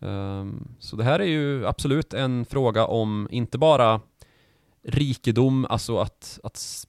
Ehm, 0.05 0.69
så 0.79 0.97
det 0.97 1.05
här 1.05 1.21
är 1.21 1.25
ju 1.25 1.67
absolut 1.67 2.15
en 2.15 2.45
fråga 2.45 2.87
om 2.87 3.29
inte 3.31 3.59
bara 3.59 4.01
rikedom, 4.83 5.67
alltså 5.71 5.99
att, 5.99 6.41
att 6.43 6.87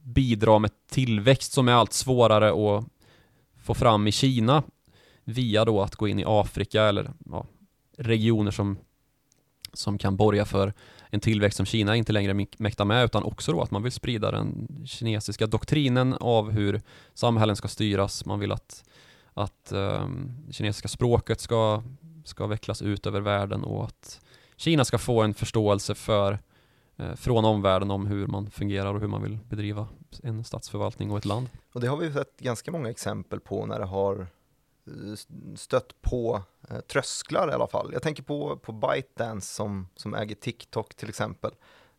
bidra 0.00 0.58
med 0.58 0.70
tillväxt 0.90 1.52
som 1.52 1.68
är 1.68 1.72
allt 1.72 1.92
svårare 1.92 2.48
att 2.48 2.84
få 3.62 3.74
fram 3.74 4.06
i 4.06 4.12
Kina 4.12 4.62
via 5.24 5.64
då 5.64 5.82
att 5.82 5.96
gå 5.96 6.08
in 6.08 6.18
i 6.18 6.24
Afrika 6.26 6.84
eller 6.84 7.10
ja, 7.30 7.46
regioner 7.96 8.50
som 8.50 8.76
som 9.72 9.98
kan 9.98 10.16
borga 10.16 10.44
för 10.44 10.72
en 11.10 11.20
tillväxt 11.20 11.56
som 11.56 11.66
Kina 11.66 11.96
inte 11.96 12.12
längre 12.12 12.46
mäktar 12.58 12.84
med 12.84 13.04
utan 13.04 13.22
också 13.22 13.52
då 13.52 13.62
att 13.62 13.70
man 13.70 13.82
vill 13.82 13.92
sprida 13.92 14.30
den 14.30 14.68
kinesiska 14.86 15.46
doktrinen 15.46 16.14
av 16.14 16.50
hur 16.50 16.80
samhällen 17.14 17.56
ska 17.56 17.68
styras. 17.68 18.24
Man 18.24 18.38
vill 18.38 18.52
att, 18.52 18.84
att 19.36 19.72
um, 19.72 20.32
kinesiska 20.50 20.88
språket 20.88 21.40
ska, 21.40 21.82
ska 22.24 22.46
vecklas 22.46 22.82
ut 22.82 23.06
över 23.06 23.20
världen 23.20 23.64
och 23.64 23.84
att 23.84 24.20
Kina 24.56 24.84
ska 24.84 24.98
få 24.98 25.22
en 25.22 25.34
förståelse 25.34 25.94
för 25.94 26.38
eh, 26.96 27.14
från 27.14 27.44
omvärlden 27.44 27.90
om 27.90 28.06
hur 28.06 28.26
man 28.26 28.50
fungerar 28.50 28.94
och 28.94 29.00
hur 29.00 29.08
man 29.08 29.22
vill 29.22 29.38
bedriva 29.48 29.88
en 30.22 30.44
statsförvaltning 30.44 31.10
och 31.10 31.18
ett 31.18 31.24
land. 31.24 31.48
Och 31.72 31.80
det 31.80 31.86
har 31.86 31.96
vi 31.96 32.12
sett 32.12 32.40
ganska 32.40 32.70
många 32.70 32.90
exempel 32.90 33.40
på 33.40 33.66
när 33.66 33.78
det 33.78 33.86
har 33.86 34.26
eh, 34.86 35.14
stött 35.54 36.02
på 36.02 36.42
eh, 36.70 36.80
trösklar 36.80 37.50
i 37.50 37.52
alla 37.52 37.66
fall. 37.66 37.90
Jag 37.92 38.02
tänker 38.02 38.22
på, 38.22 38.56
på 38.56 38.72
ByteDance 38.72 39.54
som, 39.54 39.88
som 39.96 40.14
äger 40.14 40.34
TikTok 40.34 40.94
till 40.94 41.08
exempel. 41.08 41.50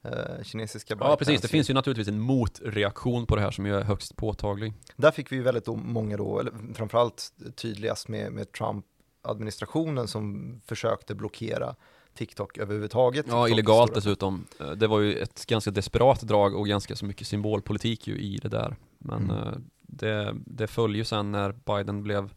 Eh, 0.04 0.44
kinesiska. 0.44 0.98
Ja 1.00 1.16
precis, 1.16 1.42
det 1.42 1.48
finns 1.48 1.70
ju 1.70 1.74
naturligtvis 1.74 2.08
en 2.08 2.20
motreaktion 2.20 3.26
på 3.26 3.36
det 3.36 3.42
här 3.42 3.52
som 3.52 3.66
ju 3.66 3.76
är 3.76 3.84
högst 3.84 4.16
påtaglig. 4.16 4.74
Där 4.96 5.12
fick 5.12 5.32
vi 5.32 5.36
ju 5.36 5.42
väldigt 5.42 5.68
många 5.68 6.18
då, 6.18 6.40
eller 6.40 6.74
framförallt 6.74 7.32
tydligast 7.56 8.08
med, 8.08 8.32
med 8.32 8.52
Trump-administrationen 8.52 10.08
som 10.08 10.56
försökte 10.66 11.16
blockera 11.16 11.76
TikTok 12.18 12.58
överhuvudtaget. 12.58 13.26
Ja, 13.30 13.50
illegalt 13.50 13.94
dessutom. 13.94 14.46
Eh, 14.60 14.72
det 14.72 14.88
var 14.88 15.00
ju 15.00 15.20
ett 15.20 15.46
ganska 15.46 15.72
desperat 15.72 16.22
drag 16.22 16.56
och 16.56 16.68
ganska 16.68 16.96
så 16.96 17.06
mycket 17.06 17.28
symbolpolitik 17.28 18.08
ju 18.08 18.18
i 18.18 18.38
det 18.38 18.50
där. 18.50 18.76
Men 18.98 19.24
mm. 19.24 19.38
Eh, 19.38 19.54
det, 19.82 20.36
det 20.46 20.68
föll 20.68 20.96
ju 20.96 21.04
sen 21.04 21.32
när 21.32 21.52
Biden 21.52 22.04
blev 22.04 22.34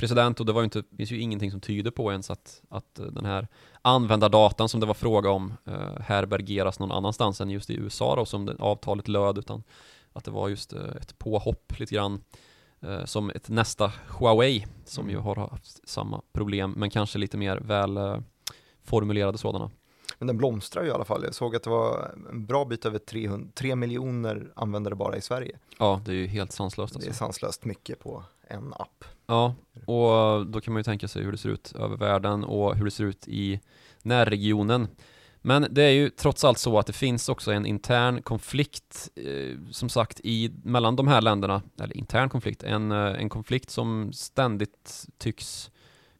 president 0.00 0.40
och 0.40 0.46
det 0.46 0.52
var 0.52 0.64
inte, 0.64 0.82
finns 0.96 1.10
ju 1.10 1.20
ingenting 1.20 1.50
som 1.50 1.60
tyder 1.60 1.90
på 1.90 2.10
ens 2.10 2.30
att, 2.30 2.62
att 2.68 2.98
eh, 2.98 3.06
den 3.06 3.24
här 3.24 3.48
användardatan 3.82 4.68
som 4.68 4.80
det 4.80 4.86
var 4.86 4.94
fråga 4.94 5.30
om 5.30 5.52
eh, 5.64 6.00
härbergeras 6.00 6.78
någon 6.78 6.92
annanstans 6.92 7.40
än 7.40 7.50
just 7.50 7.70
i 7.70 7.74
USA 7.74 8.16
då 8.16 8.24
som 8.24 8.46
det, 8.46 8.56
avtalet 8.58 9.08
löd 9.08 9.38
utan 9.38 9.62
att 10.12 10.24
det 10.24 10.30
var 10.30 10.48
just 10.48 10.72
eh, 10.72 10.96
ett 11.00 11.18
påhopp 11.18 11.78
lite 11.78 11.94
grann 11.94 12.24
eh, 12.80 13.04
som 13.04 13.30
ett 13.30 13.48
nästa 13.48 13.92
Huawei 14.18 14.66
som 14.84 15.04
mm. 15.04 15.16
ju 15.16 15.20
har 15.20 15.36
haft 15.36 15.88
samma 15.88 16.22
problem 16.32 16.74
men 16.76 16.90
kanske 16.90 17.18
lite 17.18 17.36
mer 17.36 17.56
väl 17.56 17.96
eh, 17.96 18.18
formulerade 18.84 19.38
sådana. 19.38 19.70
Men 20.18 20.26
den 20.26 20.36
blomstrar 20.36 20.82
ju 20.82 20.88
i 20.88 20.92
alla 20.92 21.04
fall. 21.04 21.24
Jag 21.24 21.34
såg 21.34 21.56
att 21.56 21.62
det 21.62 21.70
var 21.70 22.14
en 22.30 22.46
bra 22.46 22.64
bit 22.64 22.86
över 22.86 22.98
300, 22.98 23.48
3 23.54 23.76
miljoner 23.76 24.52
användare 24.56 24.94
bara 24.94 25.16
i 25.16 25.20
Sverige. 25.20 25.58
Ja, 25.78 26.00
det 26.04 26.12
är 26.12 26.16
ju 26.16 26.26
helt 26.26 26.52
sanslöst. 26.52 26.96
Alltså. 26.96 26.98
Det 26.98 27.06
är 27.06 27.10
alltså. 27.10 27.24
sanslöst 27.24 27.64
mycket 27.64 28.00
på 28.00 28.24
en 28.48 28.72
app. 28.72 29.04
Ja, 29.30 29.54
och 29.86 30.46
då 30.46 30.60
kan 30.60 30.74
man 30.74 30.80
ju 30.80 30.84
tänka 30.84 31.08
sig 31.08 31.22
hur 31.22 31.32
det 31.32 31.38
ser 31.38 31.48
ut 31.48 31.72
över 31.72 31.96
världen 31.96 32.44
och 32.44 32.76
hur 32.76 32.84
det 32.84 32.90
ser 32.90 33.04
ut 33.04 33.28
i 33.28 33.60
närregionen. 34.02 34.88
Men 35.42 35.66
det 35.70 35.82
är 35.82 35.90
ju 35.90 36.10
trots 36.10 36.44
allt 36.44 36.58
så 36.58 36.78
att 36.78 36.86
det 36.86 36.92
finns 36.92 37.28
också 37.28 37.52
en 37.52 37.66
intern 37.66 38.22
konflikt, 38.22 39.08
eh, 39.16 39.56
som 39.70 39.88
sagt, 39.88 40.20
i, 40.24 40.50
mellan 40.64 40.96
de 40.96 41.08
här 41.08 41.20
länderna, 41.20 41.62
eller 41.80 41.96
intern 41.96 42.28
konflikt, 42.28 42.62
en, 42.62 42.92
eh, 42.92 42.98
en 42.98 43.28
konflikt 43.28 43.70
som 43.70 44.12
ständigt 44.12 45.06
tycks 45.18 45.70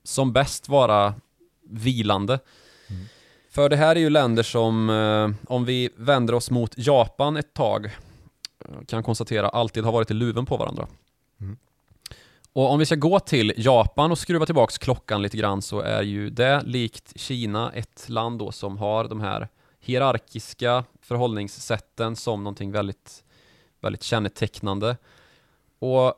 som 0.03 0.33
bäst 0.33 0.69
vara 0.69 1.15
vilande. 1.63 2.39
Mm. 2.89 3.03
För 3.51 3.69
det 3.69 3.77
här 3.77 3.97
är 3.97 4.01
ju 4.01 4.11
länder 4.11 4.43
som, 4.43 4.91
eh, 4.91 5.53
om 5.55 5.65
vi 5.65 5.91
vänder 5.97 6.35
oss 6.35 6.51
mot 6.51 6.79
Japan 6.79 7.37
ett 7.37 7.55
tag, 7.55 7.87
eh, 7.87 8.85
kan 8.87 9.03
konstatera 9.03 9.49
alltid 9.49 9.85
har 9.85 9.93
varit 9.93 10.11
i 10.11 10.15
luven 10.15 10.47
på 10.47 10.57
varandra. 10.57 10.87
Och 12.53 12.71
om 12.71 12.79
vi 12.79 12.87
ska 12.87 12.95
gå 12.95 13.21
till 13.21 13.53
Japan 13.57 14.11
och 14.11 14.19
skruva 14.19 14.47
tillbaks 14.47 14.79
klockan 14.79 15.23
lite 15.23 15.37
grann 15.37 15.63
så 15.63 15.81
är 15.81 16.03
ju 16.03 16.31
det 16.31 16.63
likt 16.65 17.21
Kina 17.21 17.73
ett 17.73 18.09
land 18.09 18.39
då 18.39 18.53
som 18.53 18.79
har 18.79 19.05
de 19.05 19.21
här 19.21 19.49
hierarkiska 19.81 20.85
förhållningssätten 21.01 22.17
som 22.17 22.45
någonting 22.45 22.73
väldigt, 22.73 23.25
väldigt 23.81 24.03
kännetecknande. 24.03 24.97
Och 25.79 26.15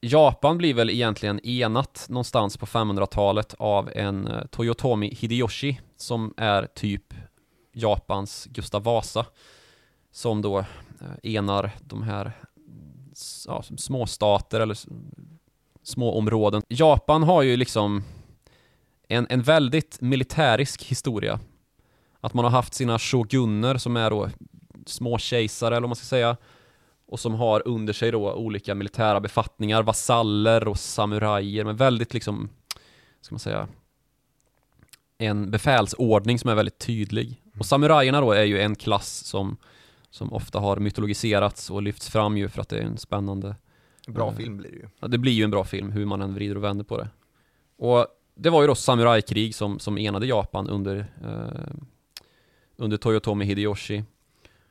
Japan 0.00 0.58
blir 0.58 0.74
väl 0.74 0.90
egentligen 0.90 1.46
enat 1.46 2.06
någonstans 2.08 2.56
på 2.56 2.66
500-talet 2.66 3.54
av 3.58 3.90
en 3.94 4.26
eh, 4.26 4.46
Toyotomi 4.46 5.14
Hideyoshi 5.14 5.80
som 5.96 6.34
är 6.36 6.66
typ 6.66 7.14
Japans 7.72 8.48
Gustav 8.50 8.82
Vasa 8.82 9.26
som 10.12 10.42
då 10.42 10.58
eh, 10.58 11.34
enar 11.34 11.70
de 11.80 12.02
här 12.02 12.32
ja, 13.46 13.62
småstater 13.76 14.60
eller 14.60 14.78
små 15.84 16.18
områden. 16.18 16.62
Japan 16.68 17.22
har 17.22 17.42
ju 17.42 17.56
liksom 17.56 18.04
en, 19.08 19.26
en 19.30 19.42
väldigt 19.42 20.00
militärisk 20.00 20.84
historia. 20.84 21.40
Att 22.20 22.34
man 22.34 22.44
har 22.44 22.52
haft 22.52 22.74
sina 22.74 22.98
shoguner 22.98 23.76
som 23.78 23.96
är 23.96 24.10
då 24.10 24.30
små 24.86 25.18
kejsare 25.18 25.76
eller 25.76 25.80
vad 25.80 25.88
man 25.88 25.96
ska 25.96 26.04
säga 26.04 26.36
och 27.06 27.20
som 27.20 27.34
har 27.34 27.68
under 27.68 27.92
sig 27.92 28.10
då 28.10 28.32
olika 28.32 28.74
militära 28.74 29.20
befattningar, 29.20 29.82
vasaller 29.82 30.68
och 30.68 30.78
samurajer, 30.78 31.64
men 31.64 31.76
väldigt 31.76 32.14
liksom, 32.14 32.48
ska 33.20 33.34
man 33.34 33.40
säga, 33.40 33.68
en 35.18 35.50
befälsordning 35.50 36.38
som 36.38 36.50
är 36.50 36.54
väldigt 36.54 36.78
tydlig. 36.78 37.26
Mm. 37.26 37.60
Och 37.60 37.66
samurajerna 37.66 38.20
då 38.20 38.32
är 38.32 38.44
ju 38.44 38.60
en 38.60 38.74
klass 38.74 39.24
som, 39.24 39.56
som 40.10 40.32
ofta 40.32 40.58
har 40.58 40.76
mytologiserats 40.76 41.70
och 41.70 41.82
lyfts 41.82 42.10
fram 42.10 42.36
ju 42.36 42.48
för 42.48 42.60
att 42.60 42.68
det 42.68 42.78
är 42.78 42.82
en 42.82 42.98
spännande 42.98 43.56
Bra 44.06 44.28
eh, 44.28 44.36
film 44.36 44.56
blir 44.56 44.70
det 44.70 44.76
ju. 44.76 44.88
Ja, 45.00 45.08
det 45.08 45.18
blir 45.18 45.32
ju 45.32 45.44
en 45.44 45.50
bra 45.50 45.64
film 45.64 45.90
hur 45.90 46.04
man 46.04 46.22
än 46.22 46.34
vrider 46.34 46.56
och 46.56 46.64
vänder 46.64 46.84
på 46.84 46.96
det. 46.96 47.08
Och 47.76 48.06
det 48.34 48.50
var 48.50 48.62
ju 48.62 48.68
då 48.68 48.74
samurajkrig 48.74 49.54
som, 49.54 49.78
som 49.78 49.98
enade 49.98 50.26
Japan 50.26 50.68
under, 50.68 51.06
eh, 51.24 51.74
under 52.76 52.96
Toyotomi 52.96 53.44
Hideyoshi 53.44 54.04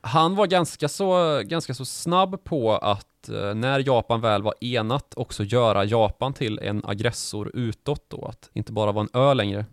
han 0.06 0.34
var 0.36 0.46
ganska 0.46 0.88
så, 0.88 1.40
ganska 1.44 1.74
så 1.74 1.84
snabb 1.84 2.44
på 2.44 2.72
att 2.76 3.28
eh, 3.28 3.54
när 3.54 3.86
Japan 3.86 4.20
väl 4.20 4.42
var 4.42 4.54
enat 4.60 5.14
också 5.16 5.44
göra 5.44 5.84
Japan 5.84 6.32
till 6.32 6.58
en 6.58 6.84
aggressor 6.84 7.50
utåt 7.54 8.04
då, 8.08 8.24
att 8.24 8.50
inte 8.52 8.72
bara 8.72 8.92
vara 8.92 9.06
en 9.12 9.20
ö 9.20 9.34
längre. 9.34 9.66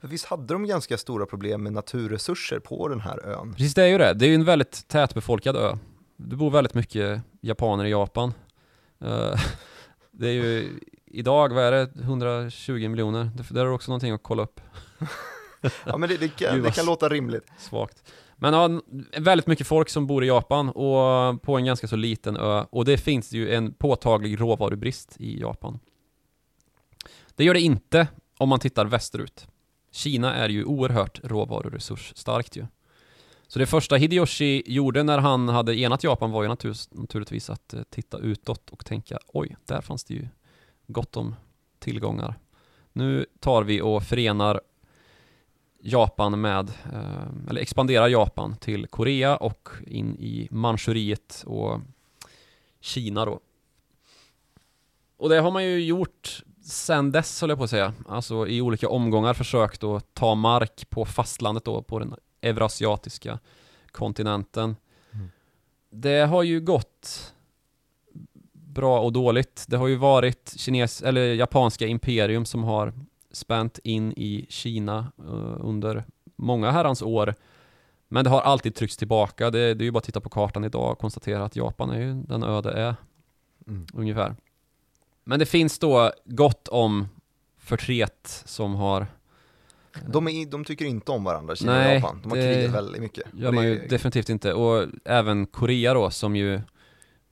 För 0.00 0.08
visst 0.08 0.26
hade 0.26 0.54
de 0.54 0.66
ganska 0.66 0.98
stora 0.98 1.26
problem 1.26 1.62
med 1.62 1.72
naturresurser 1.72 2.58
på 2.58 2.88
den 2.88 3.00
här 3.00 3.26
ön? 3.26 3.52
Precis, 3.52 3.74
det 3.74 3.82
är 3.82 3.86
ju 3.86 3.98
det. 3.98 4.14
Det 4.14 4.26
är 4.26 4.28
ju 4.28 4.34
en 4.34 4.44
väldigt 4.44 4.88
tätbefolkad 4.88 5.56
ö. 5.56 5.76
Det 6.16 6.36
bor 6.36 6.50
väldigt 6.50 6.74
mycket 6.74 7.20
japaner 7.40 7.84
i 7.84 7.90
Japan. 7.90 8.34
Uh, 9.04 9.40
det 10.10 10.28
är 10.28 10.32
ju 10.32 10.78
idag, 11.06 11.54
vad 11.54 11.64
är 11.64 11.72
det, 11.72 11.90
120 12.00 12.88
miljoner? 12.88 13.30
Det, 13.34 13.54
det 13.54 13.60
är 13.60 13.70
också 13.70 13.90
någonting 13.90 14.12
att 14.12 14.22
kolla 14.22 14.42
upp. 14.42 14.60
ja 15.86 15.96
men 15.96 16.08
det, 16.08 16.16
det, 16.16 16.28
kan, 16.28 16.62
det 16.62 16.70
kan 16.70 16.86
låta 16.86 17.08
rimligt. 17.08 17.46
Svagt. 17.58 18.02
Men 18.36 18.54
ja, 18.54 18.80
väldigt 19.18 19.46
mycket 19.46 19.66
folk 19.66 19.88
som 19.88 20.06
bor 20.06 20.24
i 20.24 20.26
Japan 20.26 20.68
och 20.68 21.42
på 21.42 21.56
en 21.56 21.64
ganska 21.64 21.88
så 21.88 21.96
liten 21.96 22.36
ö 22.36 22.64
och 22.70 22.84
det 22.84 22.98
finns 22.98 23.32
ju 23.32 23.54
en 23.54 23.74
påtaglig 23.74 24.40
råvarubrist 24.40 25.16
i 25.18 25.40
Japan. 25.40 25.78
Det 27.34 27.44
gör 27.44 27.54
det 27.54 27.60
inte 27.60 28.08
om 28.38 28.48
man 28.48 28.60
tittar 28.60 28.86
västerut. 28.86 29.46
Kina 29.92 30.34
är 30.34 30.48
ju 30.48 30.64
oerhört 30.64 31.20
råvaruresursstarkt 31.24 32.56
ju. 32.56 32.66
Så 33.54 33.58
det 33.60 33.66
första 33.66 33.96
Hideyoshi 33.96 34.62
gjorde 34.66 35.02
när 35.02 35.18
han 35.18 35.48
hade 35.48 35.76
enat 35.76 36.04
Japan 36.04 36.30
var 36.30 36.42
ju 36.42 36.48
naturligtvis 36.90 37.50
att 37.50 37.74
eh, 37.74 37.82
titta 37.90 38.18
utåt 38.18 38.70
och 38.70 38.86
tänka 38.86 39.18
oj, 39.26 39.56
där 39.64 39.80
fanns 39.80 40.04
det 40.04 40.14
ju 40.14 40.28
gott 40.86 41.16
om 41.16 41.34
tillgångar. 41.78 42.38
Nu 42.92 43.26
tar 43.40 43.62
vi 43.62 43.80
och 43.80 44.02
förenar 44.02 44.60
Japan 45.80 46.40
med, 46.40 46.68
eh, 46.92 47.48
eller 47.48 47.60
expanderar 47.60 48.08
Japan 48.08 48.56
till 48.56 48.86
Korea 48.86 49.36
och 49.36 49.68
in 49.86 50.16
i 50.16 50.48
Manchuriet 50.50 51.44
och 51.46 51.80
Kina 52.80 53.24
då. 53.24 53.40
Och 55.16 55.28
det 55.28 55.40
har 55.40 55.50
man 55.50 55.64
ju 55.64 55.84
gjort 55.84 56.42
sen 56.64 57.12
dess 57.12 57.40
höll 57.40 57.50
jag 57.50 57.58
på 57.58 57.64
att 57.64 57.70
säga. 57.70 57.92
Alltså 58.08 58.46
i 58.46 58.60
olika 58.60 58.88
omgångar 58.88 59.34
försökt 59.34 59.84
att 59.84 60.14
ta 60.14 60.34
mark 60.34 60.90
på 60.90 61.04
fastlandet 61.04 61.64
då, 61.64 61.82
på 61.82 61.98
den 61.98 62.14
eurasiatiska 62.44 63.38
kontinenten. 63.92 64.76
Mm. 65.12 65.28
Det 65.90 66.20
har 66.20 66.42
ju 66.42 66.60
gått 66.60 67.34
bra 68.52 69.00
och 69.00 69.12
dåligt. 69.12 69.64
Det 69.68 69.76
har 69.76 69.88
ju 69.88 69.96
varit 69.96 70.54
kines 70.56 71.02
eller 71.02 71.34
japanska 71.34 71.86
imperium 71.86 72.44
som 72.44 72.64
har 72.64 72.92
spänt 73.30 73.78
in 73.84 74.12
i 74.12 74.46
Kina 74.48 75.12
uh, 75.20 75.56
under 75.60 76.04
många 76.36 76.70
herrans 76.70 77.02
år. 77.02 77.34
Men 78.08 78.24
det 78.24 78.30
har 78.30 78.40
alltid 78.40 78.74
tryckts 78.74 78.96
tillbaka. 78.96 79.50
Det, 79.50 79.74
det 79.74 79.82
är 79.82 79.86
ju 79.86 79.90
bara 79.90 79.98
att 79.98 80.04
titta 80.04 80.20
på 80.20 80.28
kartan 80.28 80.64
idag 80.64 80.92
och 80.92 80.98
konstatera 80.98 81.44
att 81.44 81.56
Japan 81.56 81.90
är 81.90 82.00
ju 82.00 82.14
den 82.14 82.42
ö 82.42 82.60
det 82.60 82.72
är. 82.72 82.94
Mm. 83.66 83.86
Ungefär. 83.94 84.36
Men 85.24 85.38
det 85.38 85.46
finns 85.46 85.78
då 85.78 86.12
gott 86.24 86.68
om 86.68 87.08
förtret 87.58 88.42
som 88.44 88.74
har 88.74 89.06
de, 90.06 90.28
är, 90.28 90.46
de 90.46 90.64
tycker 90.64 90.84
inte 90.84 91.12
om 91.12 91.24
varandra, 91.24 91.56
Kina 91.56 91.72
Nej, 91.72 91.88
och 91.88 91.94
Japan. 91.94 92.20
De 92.22 92.30
har 92.30 92.36
krigat 92.36 92.74
väldigt 92.74 93.02
mycket. 93.02 93.24
gör 93.32 93.52
man 93.52 93.64
ju 93.64 93.86
definitivt 93.88 94.28
inte. 94.28 94.52
Och 94.52 94.88
även 95.04 95.46
Korea 95.46 95.94
då, 95.94 96.10
som 96.10 96.36
ju, 96.36 96.60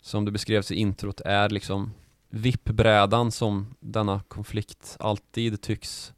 som 0.03 0.25
det 0.25 0.31
beskrevs 0.31 0.71
i 0.71 0.75
introt, 0.75 1.21
är 1.21 1.49
liksom 1.49 1.93
vippbrädan 2.31 3.33
som 3.33 3.75
denna 3.81 4.21
konflikt 4.29 4.97
alltid 5.01 5.61
tycks 5.61 6.13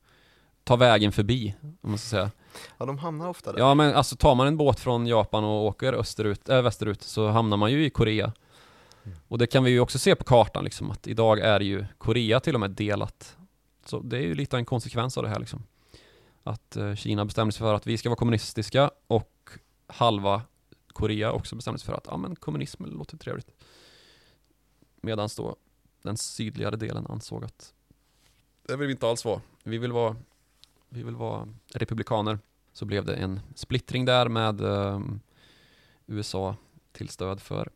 ta 0.65 0.77
vägen 0.77 1.13
förbi, 1.13 1.55
om 1.61 1.91
man 1.91 1.99
ska 1.99 2.09
säga. 2.09 2.31
Ja, 2.79 2.87
de 2.87 2.99
hamnar 2.99 3.29
ofta 3.29 3.53
där. 3.53 3.59
Ja 3.59 3.75
men 3.75 3.95
alltså 3.95 4.17
tar 4.17 4.35
man 4.35 4.47
en 4.47 4.57
båt 4.57 4.81
från 4.81 5.07
Japan 5.07 5.45
och 5.45 5.65
åker 5.65 5.93
österut, 5.93 6.49
äh, 6.49 6.63
västerut 6.63 7.03
så 7.03 7.29
hamnar 7.29 7.57
man 7.57 7.73
ju 7.73 7.85
i 7.85 7.91
Korea. 7.91 8.33
Mm. 9.05 9.19
Och 9.29 9.39
det 9.39 9.47
kan 9.47 9.65
vi 9.65 9.71
ju 9.71 9.81
också 9.81 9.99
se 9.99 10.15
på 10.15 10.25
kartan 10.25 10.65
liksom, 10.65 10.91
att 10.91 11.07
idag 11.07 11.39
är 11.41 11.61
ju 11.61 11.87
Korea 11.99 12.41
till 12.41 12.55
och 12.55 12.61
med 12.61 12.71
delat. 12.71 13.37
Så 13.87 14.01
det 14.01 14.17
är 14.17 14.23
ju 14.23 14.35
lite 14.35 14.57
en 14.57 14.65
konsekvens 14.65 15.19
av 15.19 15.23
det 15.23 15.29
här 15.29 15.39
liksom. 15.39 15.63
Att 16.47 16.77
eh, 16.77 16.95
Kina 16.95 17.25
bestämde 17.25 17.53
sig 17.53 17.59
för 17.59 17.75
att 17.75 17.87
vi 17.87 17.99
ska 17.99 18.09
vara 18.09 18.17
kommunistiska 18.17 18.91
och 19.07 19.51
halva 19.87 20.43
Korea 20.93 21.33
också 21.33 21.57
bestämde 21.57 21.79
sig 21.79 21.87
för 21.87 21.93
att 21.93 22.07
ja 22.11 22.17
men 22.17 22.37
kommunism 22.37 22.85
låter 22.85 23.17
trevligt. 23.17 23.51
Medan 25.01 25.29
då 25.37 25.57
den 26.03 26.17
sydligare 26.17 26.77
delen 26.77 27.07
ansåg 27.07 27.45
att 27.45 27.75
det 28.63 28.77
vill 28.77 28.87
vi 28.87 28.93
inte 28.93 29.09
alls 29.09 29.25
vara. 29.25 29.41
Vi 29.65 29.79
vill 29.79 29.93
vara, 29.93 30.17
vi 30.89 31.03
vill 31.03 31.17
vara 31.17 31.49
republikaner. 31.75 32.39
Så 32.73 32.85
blev 32.85 33.05
det 33.05 33.15
en 33.15 33.41
splittring 33.55 34.05
där 34.05 34.29
med 34.29 34.61
eh, 34.61 35.01
USA 36.07 36.57
till 36.93 37.09
stöd 37.09 37.41
för 37.41 37.71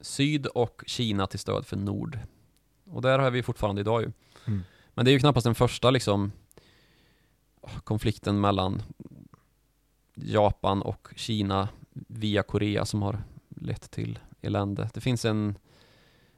syd 0.00 0.46
och 0.46 0.84
Kina 0.86 1.26
till 1.26 1.38
stöd 1.38 1.66
för 1.66 1.76
nord. 1.76 2.18
Och 2.84 3.02
där 3.02 3.18
har 3.18 3.30
vi 3.30 3.42
fortfarande 3.42 3.80
idag 3.80 4.02
ju. 4.02 4.12
Mm. 4.44 4.62
Men 4.94 5.04
det 5.04 5.10
är 5.10 5.12
ju 5.12 5.18
knappast 5.18 5.44
den 5.44 5.54
första 5.54 5.90
liksom 5.90 6.32
konflikten 7.84 8.40
mellan 8.40 8.82
Japan 10.14 10.82
och 10.82 11.08
Kina 11.16 11.68
via 11.92 12.42
Korea 12.42 12.84
som 12.84 13.02
har 13.02 13.22
lett 13.48 13.90
till 13.90 14.18
elände. 14.40 14.90
Det 14.94 15.00
finns 15.00 15.24
en, 15.24 15.58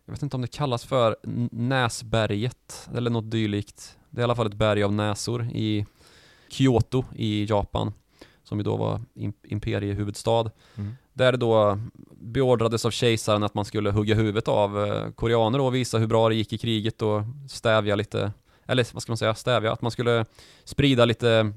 jag 0.04 0.12
vet 0.12 0.22
inte 0.22 0.36
om 0.36 0.42
det 0.42 0.48
kallas 0.48 0.84
för 0.84 1.16
Näsberget 1.52 2.88
eller 2.94 3.10
något 3.10 3.30
dylikt. 3.30 3.98
Det 4.10 4.20
är 4.20 4.22
i 4.22 4.24
alla 4.24 4.36
fall 4.36 4.46
ett 4.46 4.54
berg 4.54 4.82
av 4.82 4.92
näsor 4.92 5.44
i 5.52 5.86
Kyoto 6.48 7.04
i 7.14 7.44
Japan 7.44 7.92
som 8.48 8.58
ju 8.58 8.64
då 8.64 8.76
var 8.76 9.00
im- 9.14 9.32
imperiehuvudstad. 9.42 10.50
Mm. 10.76 10.96
Där 11.12 11.32
det 11.32 11.38
då 11.38 11.80
beordrades 12.10 12.84
av 12.84 12.90
kejsaren 12.90 13.42
att 13.42 13.54
man 13.54 13.64
skulle 13.64 13.90
hugga 13.90 14.14
huvudet 14.14 14.48
av 14.48 14.84
eh, 14.86 15.10
koreaner 15.10 15.60
och 15.60 15.74
visa 15.74 15.98
hur 15.98 16.06
bra 16.06 16.28
det 16.28 16.34
gick 16.34 16.52
i 16.52 16.58
kriget 16.58 17.02
och 17.02 17.22
stävja 17.48 17.94
lite, 17.96 18.32
eller 18.68 18.86
vad 18.92 19.02
ska 19.02 19.12
man 19.12 19.16
säga, 19.16 19.34
stävja, 19.34 19.72
att 19.72 19.82
man 19.82 19.90
skulle 19.90 20.24
sprida 20.64 21.04
lite 21.04 21.52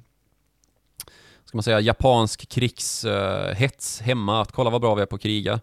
ska 1.52 1.58
man 1.58 1.64
säga, 1.64 1.80
japansk 1.80 2.50
krigshets 2.50 4.02
hemma, 4.02 4.42
att 4.42 4.52
kolla 4.52 4.70
vad 4.70 4.82
bra 4.82 4.96
vi 4.96 5.02
är 5.02 5.06
på 5.06 5.16
att 5.16 5.22
kriga. 5.22 5.60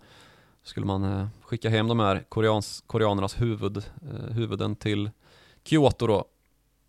Skulle 0.63 0.87
man 0.87 1.05
eh, 1.05 1.27
skicka 1.43 1.69
hem 1.69 1.89
de 1.89 2.01
här 2.01 2.25
koreans, 2.29 2.85
koreanernas 2.87 3.41
huvud, 3.41 3.77
eh, 3.77 4.35
huvuden 4.35 4.77
till 4.77 5.11
Kyoto 5.65 6.07
då. 6.07 6.25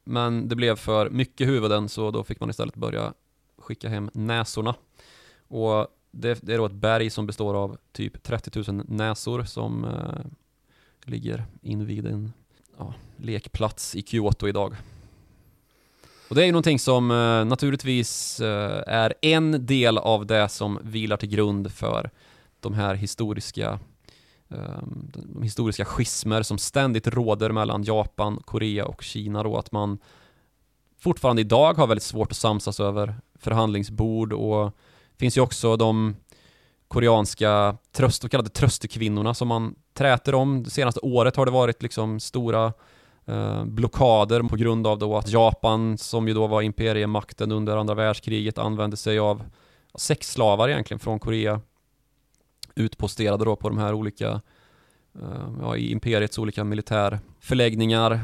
Men 0.03 0.47
det 0.47 0.55
blev 0.55 0.75
för 0.75 1.09
mycket 1.09 1.47
huvuden 1.47 1.89
så 1.89 2.11
då 2.11 2.23
fick 2.23 2.39
man 2.39 2.49
istället 2.49 2.75
börja 2.75 3.13
skicka 3.57 3.89
hem 3.89 4.09
näsorna. 4.13 4.75
Och 5.47 5.87
det, 6.11 6.39
det 6.41 6.53
är 6.53 6.57
då 6.57 6.65
ett 6.65 6.71
berg 6.71 7.09
som 7.09 7.27
består 7.27 7.53
av 7.53 7.77
typ 7.91 8.23
30 8.23 8.71
000 8.71 8.85
näsor 8.87 9.43
som 9.43 9.83
eh, 9.83 10.25
ligger 11.09 11.45
invid 11.61 12.05
en 12.05 12.33
ja, 12.79 12.93
lekplats 13.17 13.95
i 13.95 14.01
Kyoto 14.01 14.47
idag. 14.47 14.75
Och 16.29 16.35
det 16.35 16.41
är 16.41 16.45
ju 16.45 16.51
någonting 16.51 16.79
som 16.79 17.11
eh, 17.11 17.45
naturligtvis 17.45 18.39
eh, 18.39 18.83
är 18.87 19.13
en 19.21 19.65
del 19.65 19.97
av 19.97 20.25
det 20.25 20.49
som 20.49 20.79
vilar 20.83 21.17
till 21.17 21.29
grund 21.29 21.71
för 21.71 22.09
de 22.59 22.73
här 22.73 22.95
historiska 22.95 23.79
eh, 24.49 24.83
de 25.13 25.43
historiska 25.43 25.85
schismer 25.85 26.43
som 26.43 26.57
ständigt 26.57 27.07
råder 27.07 27.51
mellan 27.51 27.83
Japan, 27.83 28.41
Korea 28.45 28.85
och 28.85 29.03
Kina 29.03 29.43
då 29.43 29.57
att 29.57 29.71
man 29.71 29.97
fortfarande 30.99 31.41
idag 31.41 31.73
har 31.73 31.87
väldigt 31.87 32.03
svårt 32.03 32.31
att 32.31 32.37
samsas 32.37 32.79
över 32.79 33.15
förhandlingsbord 33.39 34.33
och 34.33 34.71
finns 35.17 35.37
ju 35.37 35.41
också 35.41 35.77
de 35.77 36.15
koreanska 36.89 37.77
tröst, 37.91 38.21
så 38.21 38.29
kallade 38.29 38.49
tröstekvinnorna 38.49 39.33
som 39.33 39.47
man 39.47 39.75
träter 39.93 40.35
om. 40.35 40.63
Det 40.63 40.69
senaste 40.69 40.99
året 40.99 41.35
har 41.35 41.45
det 41.45 41.51
varit 41.51 41.83
liksom 41.83 42.19
stora 42.19 42.73
eh, 43.25 43.65
blockader 43.65 44.43
på 44.43 44.55
grund 44.55 44.87
av 44.87 44.99
då 44.99 45.17
att 45.17 45.29
Japan, 45.29 45.97
som 45.97 46.27
ju 46.27 46.33
då 46.33 46.47
var 46.47 46.61
imperiemakten 46.61 47.51
under 47.51 47.77
andra 47.77 47.93
världskriget, 47.93 48.57
använde 48.57 48.97
sig 48.97 49.19
av 49.19 49.43
sexslavar 49.95 50.69
egentligen 50.69 50.99
från 50.99 51.19
Korea. 51.19 51.61
Utposterade 52.75 53.45
då 53.45 53.55
på 53.55 53.69
de 53.69 53.77
här 53.77 53.93
olika, 53.93 54.41
eh, 55.21 55.49
ja, 55.61 55.75
i 55.75 55.91
imperiets 55.91 56.39
olika 56.39 56.63
militärförläggningar 56.63 58.19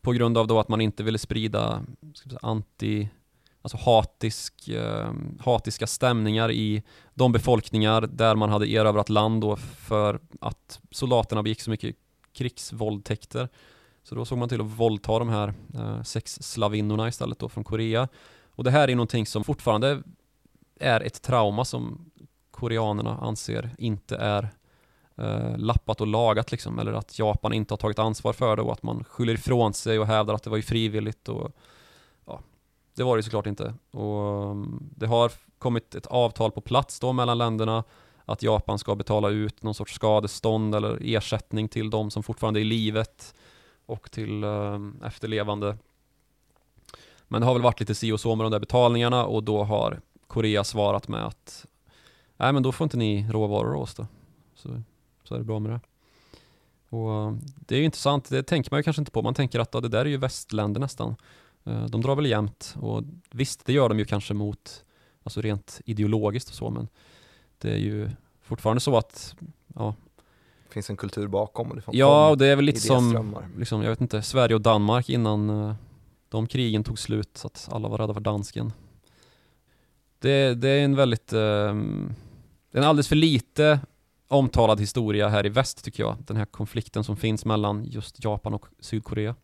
på 0.00 0.12
grund 0.12 0.38
av 0.38 0.46
då 0.46 0.60
att 0.60 0.68
man 0.68 0.80
inte 0.80 1.02
ville 1.02 1.18
sprida 1.18 1.82
ska 2.14 2.28
vi 2.28 2.30
säga, 2.30 2.38
anti 2.42 3.08
alltså 3.64 3.76
hatisk, 3.76 4.68
eh, 4.68 5.12
hatiska 5.40 5.86
stämningar 5.86 6.50
i 6.50 6.82
de 7.14 7.32
befolkningar 7.32 8.00
där 8.00 8.36
man 8.36 8.50
hade 8.50 8.68
erövrat 8.68 9.08
land 9.08 9.40
då 9.40 9.56
för 9.56 10.20
att 10.40 10.80
soldaterna 10.90 11.42
begick 11.42 11.60
så 11.60 11.70
mycket 11.70 11.96
krigsvåldtäkter. 12.32 13.48
Så 14.02 14.14
då 14.14 14.24
såg 14.24 14.38
man 14.38 14.48
till 14.48 14.60
att 14.60 14.66
våldta 14.66 15.18
de 15.18 15.28
här 15.28 15.54
eh, 15.74 16.02
sexslavinnorna 16.02 17.08
istället 17.08 17.38
då 17.38 17.48
från 17.48 17.64
Korea. 17.64 18.08
Och 18.48 18.64
det 18.64 18.70
här 18.70 18.88
är 18.90 18.94
någonting 18.94 19.26
som 19.26 19.44
fortfarande 19.44 20.02
är 20.80 21.00
ett 21.00 21.22
trauma 21.22 21.64
som 21.64 22.10
koreanerna 22.50 23.18
anser 23.18 23.70
inte 23.78 24.16
är 24.16 24.48
eh, 25.16 25.58
lappat 25.58 26.00
och 26.00 26.06
lagat 26.06 26.52
liksom, 26.52 26.78
eller 26.78 26.92
att 26.92 27.18
Japan 27.18 27.52
inte 27.52 27.72
har 27.72 27.78
tagit 27.78 27.98
ansvar 27.98 28.32
för 28.32 28.56
det 28.56 28.62
och 28.62 28.72
att 28.72 28.82
man 28.82 29.04
skyller 29.04 29.34
ifrån 29.34 29.74
sig 29.74 29.98
och 29.98 30.06
hävdar 30.06 30.34
att 30.34 30.42
det 30.42 30.50
var 30.50 30.56
ju 30.56 30.62
frivilligt 30.62 31.28
och 31.28 31.50
det 32.94 33.02
var 33.02 33.16
det 33.16 33.22
såklart 33.22 33.46
inte. 33.46 33.74
Och 33.90 34.50
mm, 34.50 34.90
det 34.96 35.06
har 35.06 35.32
kommit 35.58 35.94
ett 35.94 36.06
avtal 36.06 36.50
på 36.50 36.60
plats 36.60 37.00
då 37.00 37.12
mellan 37.12 37.38
länderna 37.38 37.84
att 38.24 38.42
Japan 38.42 38.78
ska 38.78 38.94
betala 38.94 39.30
ut 39.30 39.62
någon 39.62 39.74
sorts 39.74 39.94
skadestånd 39.94 40.74
eller 40.74 40.98
ersättning 41.02 41.68
till 41.68 41.90
de 41.90 42.10
som 42.10 42.22
fortfarande 42.22 42.60
är 42.60 42.62
i 42.62 42.64
livet 42.64 43.34
och 43.86 44.10
till 44.10 44.44
eh, 44.44 44.80
efterlevande. 45.04 45.76
Men 47.28 47.40
det 47.40 47.46
har 47.46 47.54
väl 47.54 47.62
varit 47.62 47.80
lite 47.80 47.94
si 47.94 48.12
och 48.12 48.20
så 48.20 48.34
med 48.34 48.44
de 48.44 48.52
där 48.52 48.60
betalningarna 48.60 49.26
och 49.26 49.42
då 49.42 49.64
har 49.64 50.00
Korea 50.26 50.64
svarat 50.64 51.08
med 51.08 51.26
att 51.26 51.66
nej 52.36 52.52
men 52.52 52.62
då 52.62 52.72
får 52.72 52.84
inte 52.84 52.96
ni 52.96 53.26
råvaror 53.30 53.74
av 53.74 53.82
oss 53.82 53.94
då. 53.94 54.06
Så, 54.54 54.82
så 55.24 55.34
är 55.34 55.38
det 55.38 55.44
bra 55.44 55.58
med 55.58 55.70
det. 55.70 55.80
Och 56.88 57.12
mm, 57.12 57.40
det 57.56 57.74
är 57.74 57.78
ju 57.78 57.84
intressant, 57.84 58.28
det 58.28 58.42
tänker 58.42 58.70
man 58.70 58.78
ju 58.78 58.82
kanske 58.82 59.00
inte 59.00 59.10
på. 59.10 59.22
Man 59.22 59.34
tänker 59.34 59.60
att 59.60 59.74
ja, 59.74 59.80
det 59.80 59.88
där 59.88 60.00
är 60.00 60.04
ju 60.10 60.16
västländer 60.16 60.80
nästan. 60.80 61.16
Eh, 61.64 61.84
De 61.84 62.00
drar 62.00 62.16
väl 62.16 62.26
jämnt 62.26 62.76
och 62.80 63.02
visst, 63.30 63.66
det 63.66 63.72
gör 63.72 63.88
de 63.88 63.98
ju 63.98 64.04
kanske 64.04 64.34
mot, 64.34 64.84
alltså 65.22 65.40
rent 65.40 65.80
ideologiskt 65.84 66.48
och 66.48 66.54
så, 66.54 66.70
men 66.70 66.88
det 67.58 67.70
är 67.70 67.78
ju 67.78 68.10
fortfarande 68.42 68.80
så 68.80 68.96
att, 68.96 69.34
ja, 69.74 69.94
Det 70.68 70.72
finns 70.72 70.90
en 70.90 70.96
kultur 70.96 71.26
bakom 71.28 71.70
och 71.70 71.76
det 71.76 71.82
ja 71.92 72.30
och 72.30 72.38
det 72.38 72.46
är 72.46 72.56
väl 72.56 72.64
lite 72.64 72.80
som, 72.80 73.36
liksom, 73.58 73.82
jag 73.82 73.90
vet 73.90 74.00
inte, 74.00 74.22
Sverige 74.22 74.54
och 74.54 74.60
Danmark 74.60 75.08
innan 75.08 75.50
eh, 75.50 75.74
de 76.28 76.46
krigen 76.46 76.84
tog 76.84 76.98
slut 76.98 77.30
så 77.36 77.46
att 77.46 77.68
alla 77.72 77.88
var 77.88 77.98
rädda 77.98 78.14
för 78.14 78.20
dansken. 78.20 78.72
Det, 80.18 80.54
det 80.54 80.68
är 80.68 80.84
en 80.84 80.96
väldigt, 80.96 81.32
eh, 81.32 81.40
är 81.40 81.74
en 82.72 82.84
alldeles 82.84 83.08
för 83.08 83.16
lite 83.16 83.80
omtalad 84.28 84.80
historia 84.80 85.28
här 85.28 85.46
i 85.46 85.48
väst 85.48 85.84
tycker 85.84 86.02
jag, 86.02 86.16
den 86.26 86.36
här 86.36 86.44
konflikten 86.44 87.04
som 87.04 87.16
finns 87.16 87.44
mellan 87.44 87.84
just 87.84 88.24
Japan 88.24 88.54
och 88.54 88.66
Sydkorea. 88.80 89.34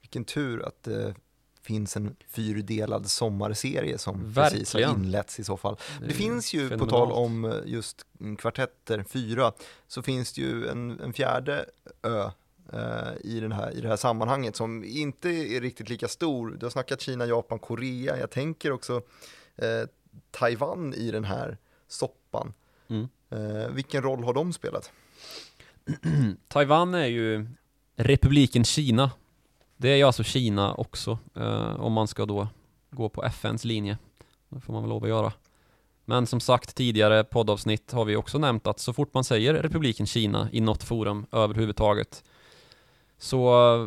Vilken 0.00 0.24
tur 0.24 0.66
att 0.66 0.82
det 0.82 1.14
finns 1.62 1.96
en 1.96 2.16
fyrdelad 2.28 3.10
sommarserie 3.10 3.98
som 3.98 4.32
Verkligen. 4.32 4.64
precis 4.64 4.74
har 4.74 4.94
inletts 4.94 5.40
i 5.40 5.44
så 5.44 5.56
fall. 5.56 5.76
Det, 6.00 6.06
Det 6.06 6.14
finns 6.14 6.54
ju, 6.54 6.60
på 6.60 6.68
fenomenalt. 6.68 6.90
tal 6.90 7.12
om 7.12 7.44
eh, 7.44 7.52
just 7.66 8.06
kvartetter, 8.38 9.04
fyra, 9.08 9.52
så 9.88 10.02
finns 10.02 10.32
det 10.32 10.40
ju 10.40 10.68
en, 10.68 11.00
en 11.00 11.12
fjärde 11.12 11.64
ö 12.02 12.30
eh, 12.72 13.12
i, 13.24 13.40
den 13.40 13.52
här, 13.52 13.70
i 13.70 13.80
det 13.80 13.88
här 13.88 13.96
sammanhanget 13.96 14.56
som 14.56 14.84
inte 14.84 15.28
är 15.28 15.60
riktigt 15.60 15.88
lika 15.88 16.08
stor. 16.08 16.56
Du 16.60 16.66
har 16.66 16.70
snackat 16.70 17.00
Kina, 17.00 17.26
Japan, 17.26 17.58
Korea. 17.58 18.18
Jag 18.18 18.30
tänker 18.30 18.72
också 18.72 19.02
eh, 19.56 19.88
Taiwan 20.30 20.94
i 20.94 21.10
den 21.10 21.24
här 21.24 21.58
soppan. 21.88 22.52
Mm. 22.88 23.08
Eh, 23.30 23.68
vilken 23.68 24.02
roll 24.02 24.24
har 24.24 24.32
de 24.34 24.52
spelat? 24.52 24.92
Taiwan 26.48 26.94
är 26.94 27.06
ju 27.06 27.46
republiken 27.96 28.64
Kina. 28.64 29.10
Det 29.82 29.88
är 29.88 29.96
ju 29.96 30.02
alltså 30.02 30.22
Kina 30.22 30.74
också, 30.74 31.18
eh, 31.34 31.80
om 31.80 31.92
man 31.92 32.08
ska 32.08 32.26
då 32.26 32.48
gå 32.90 33.08
på 33.08 33.24
FNs 33.24 33.64
linje. 33.64 33.98
Det 34.48 34.60
får 34.60 34.72
man 34.72 34.82
väl 34.82 34.90
lov 34.90 35.02
att 35.02 35.08
göra. 35.08 35.32
Men 36.04 36.26
som 36.26 36.40
sagt 36.40 36.74
tidigare 36.74 37.24
poddavsnitt 37.24 37.92
har 37.92 38.04
vi 38.04 38.16
också 38.16 38.38
nämnt 38.38 38.66
att 38.66 38.80
så 38.80 38.92
fort 38.92 39.14
man 39.14 39.24
säger 39.24 39.54
republiken 39.54 40.06
Kina 40.06 40.48
i 40.52 40.60
något 40.60 40.82
forum 40.82 41.26
överhuvudtaget 41.32 42.24
så 43.18 43.42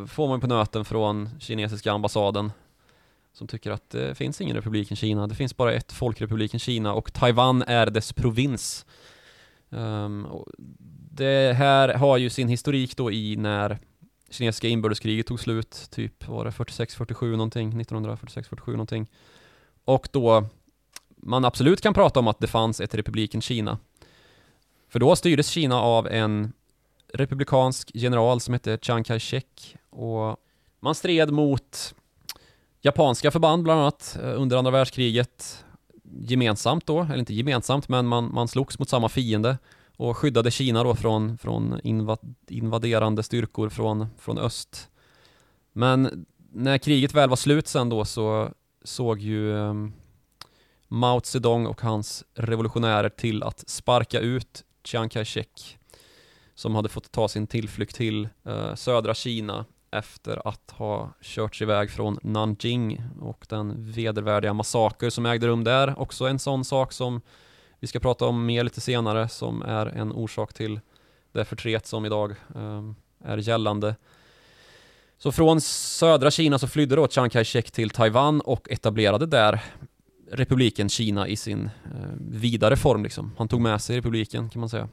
får 0.10 0.28
man 0.28 0.42
på 0.42 0.48
nöten 0.48 0.86
från 0.86 1.30
kinesiska 1.40 1.92
ambassaden 1.92 2.52
som 3.34 3.48
tycker 3.48 3.72
att 3.72 3.90
det 3.90 4.16
finns 4.16 4.42
ingen 4.42 4.56
republiken 4.56 4.98
Kina. 4.98 5.28
Det 5.28 5.36
finns 5.36 5.58
bara 5.58 5.74
ett 5.74 5.92
folkrepubliken 5.92 6.60
Kina 6.60 6.94
och 6.94 7.14
Taiwan 7.14 7.62
är 7.62 7.86
dess 7.86 8.14
provins. 8.14 8.86
Um, 9.70 10.26
och 10.26 10.48
det 11.12 11.56
här 11.56 11.94
har 11.94 12.18
ju 12.18 12.30
sin 12.30 12.48
historik 12.48 12.98
då 12.98 13.12
i 13.12 13.36
när 13.36 13.80
kinesiska 14.30 14.68
inbördeskriget 14.68 15.28
tog 15.28 15.40
slut, 15.40 15.88
typ 15.92 16.28
var 16.28 16.46
det 16.46 16.52
46-47 16.52 17.32
någonting, 17.32 17.72
1946-47 17.82 18.72
någonting. 18.72 19.08
Och 19.86 20.08
då 20.12 20.46
man 21.16 21.46
absolut 21.46 21.82
kan 21.82 21.94
prata 21.94 22.20
om 22.20 22.28
att 22.28 22.40
det 22.40 22.48
fanns 22.48 22.82
ett 22.82 22.96
republiken 22.96 23.42
Kina. 23.42 23.78
För 24.90 25.00
då 25.00 25.16
styrdes 25.16 25.48
Kina 25.48 25.82
av 25.82 26.08
en 26.08 26.54
republikansk 27.14 27.92
general 27.94 28.40
som 28.40 28.54
hette 28.54 28.78
Chiang 28.82 29.04
Kai-shek 29.04 29.78
och 29.90 30.38
man 30.80 30.96
stred 30.96 31.32
mot 31.32 31.96
japanska 32.82 33.32
förband 33.32 33.64
bland 33.64 33.82
annat 33.82 34.18
eh, 34.22 34.42
under 34.42 34.58
andra 34.58 34.72
världskriget 34.72 35.66
gemensamt 36.04 36.86
då, 36.86 37.02
eller 37.02 37.18
inte 37.18 37.34
gemensamt 37.34 37.90
men 37.90 38.08
man, 38.08 38.34
man 38.34 38.48
slogs 38.48 38.80
mot 38.80 38.90
samma 38.90 39.10
fiende 39.10 39.58
och 39.98 40.18
skyddade 40.18 40.52
Kina 40.52 40.84
då 40.84 40.96
från, 40.96 41.38
från 41.38 41.80
invaderande 42.48 43.24
styrkor 43.24 43.70
från, 43.70 44.08
från 44.18 44.38
öst. 44.38 44.90
Men 45.74 46.26
när 46.52 46.78
kriget 46.78 47.14
väl 47.14 47.30
var 47.30 47.36
slut 47.36 47.68
sen 47.68 47.90
då 47.90 48.06
så 48.06 48.50
såg 48.84 49.20
ju 49.20 49.52
um, 49.52 49.94
Mao 50.88 51.22
Zedong 51.24 51.66
och 51.66 51.82
hans 51.82 52.24
revolutionärer 52.34 53.10
till 53.10 53.44
att 53.44 53.70
sparka 53.70 54.20
ut 54.20 54.64
Chiang 54.84 55.10
Kai-shek 55.10 55.78
som 56.56 56.76
hade 56.76 56.90
fått 56.90 57.12
ta 57.12 57.28
sin 57.28 57.48
tillflykt 57.48 57.96
till 57.96 58.30
uh, 58.48 58.76
södra 58.76 59.14
Kina 59.14 59.66
efter 59.92 60.48
att 60.48 60.72
ha 60.72 61.14
körts 61.22 61.62
iväg 61.62 61.92
från 61.92 62.20
Nanjing 62.22 63.04
och 63.22 63.46
den 63.50 63.92
vedervärdiga 63.92 64.54
massaker 64.54 65.10
som 65.10 65.26
ägde 65.26 65.48
rum 65.48 65.64
där. 65.64 66.00
Också 66.00 66.26
en 66.26 66.40
sån 66.40 66.66
sak 66.66 66.94
som 66.94 67.22
vi 67.86 67.90
ska 67.90 68.00
prata 68.00 68.26
om 68.26 68.46
mer 68.46 68.64
lite 68.64 68.82
senare 68.82 69.30
som 69.30 69.62
är 69.62 69.86
en 69.86 70.12
orsak 70.12 70.54
till 70.54 70.80
det 71.32 71.46
förtret 71.46 71.86
som 71.86 72.06
idag 72.06 72.36
um, 72.56 72.96
är 73.24 73.38
gällande. 73.38 73.96
Så 75.18 75.32
från 75.32 75.62
södra 75.62 76.32
Kina 76.32 76.60
så 76.60 76.68
flydde 76.68 76.96
då 76.96 77.08
Chiang 77.08 77.30
Kai-shek 77.30 77.72
till 77.72 77.90
Taiwan 77.90 78.42
och 78.42 78.72
etablerade 78.72 79.26
där 79.26 79.64
republiken 80.32 80.90
Kina 80.90 81.28
i 81.28 81.36
sin 81.36 81.66
eh, 81.66 82.10
vidare 82.20 82.78
form 82.78 83.04
liksom. 83.04 83.32
Han 83.38 83.48
tog 83.48 83.62
med 83.62 83.82
sig 83.82 83.98
republiken 83.98 84.50
kan 84.50 84.60
man 84.60 84.70
säga. 84.70 84.90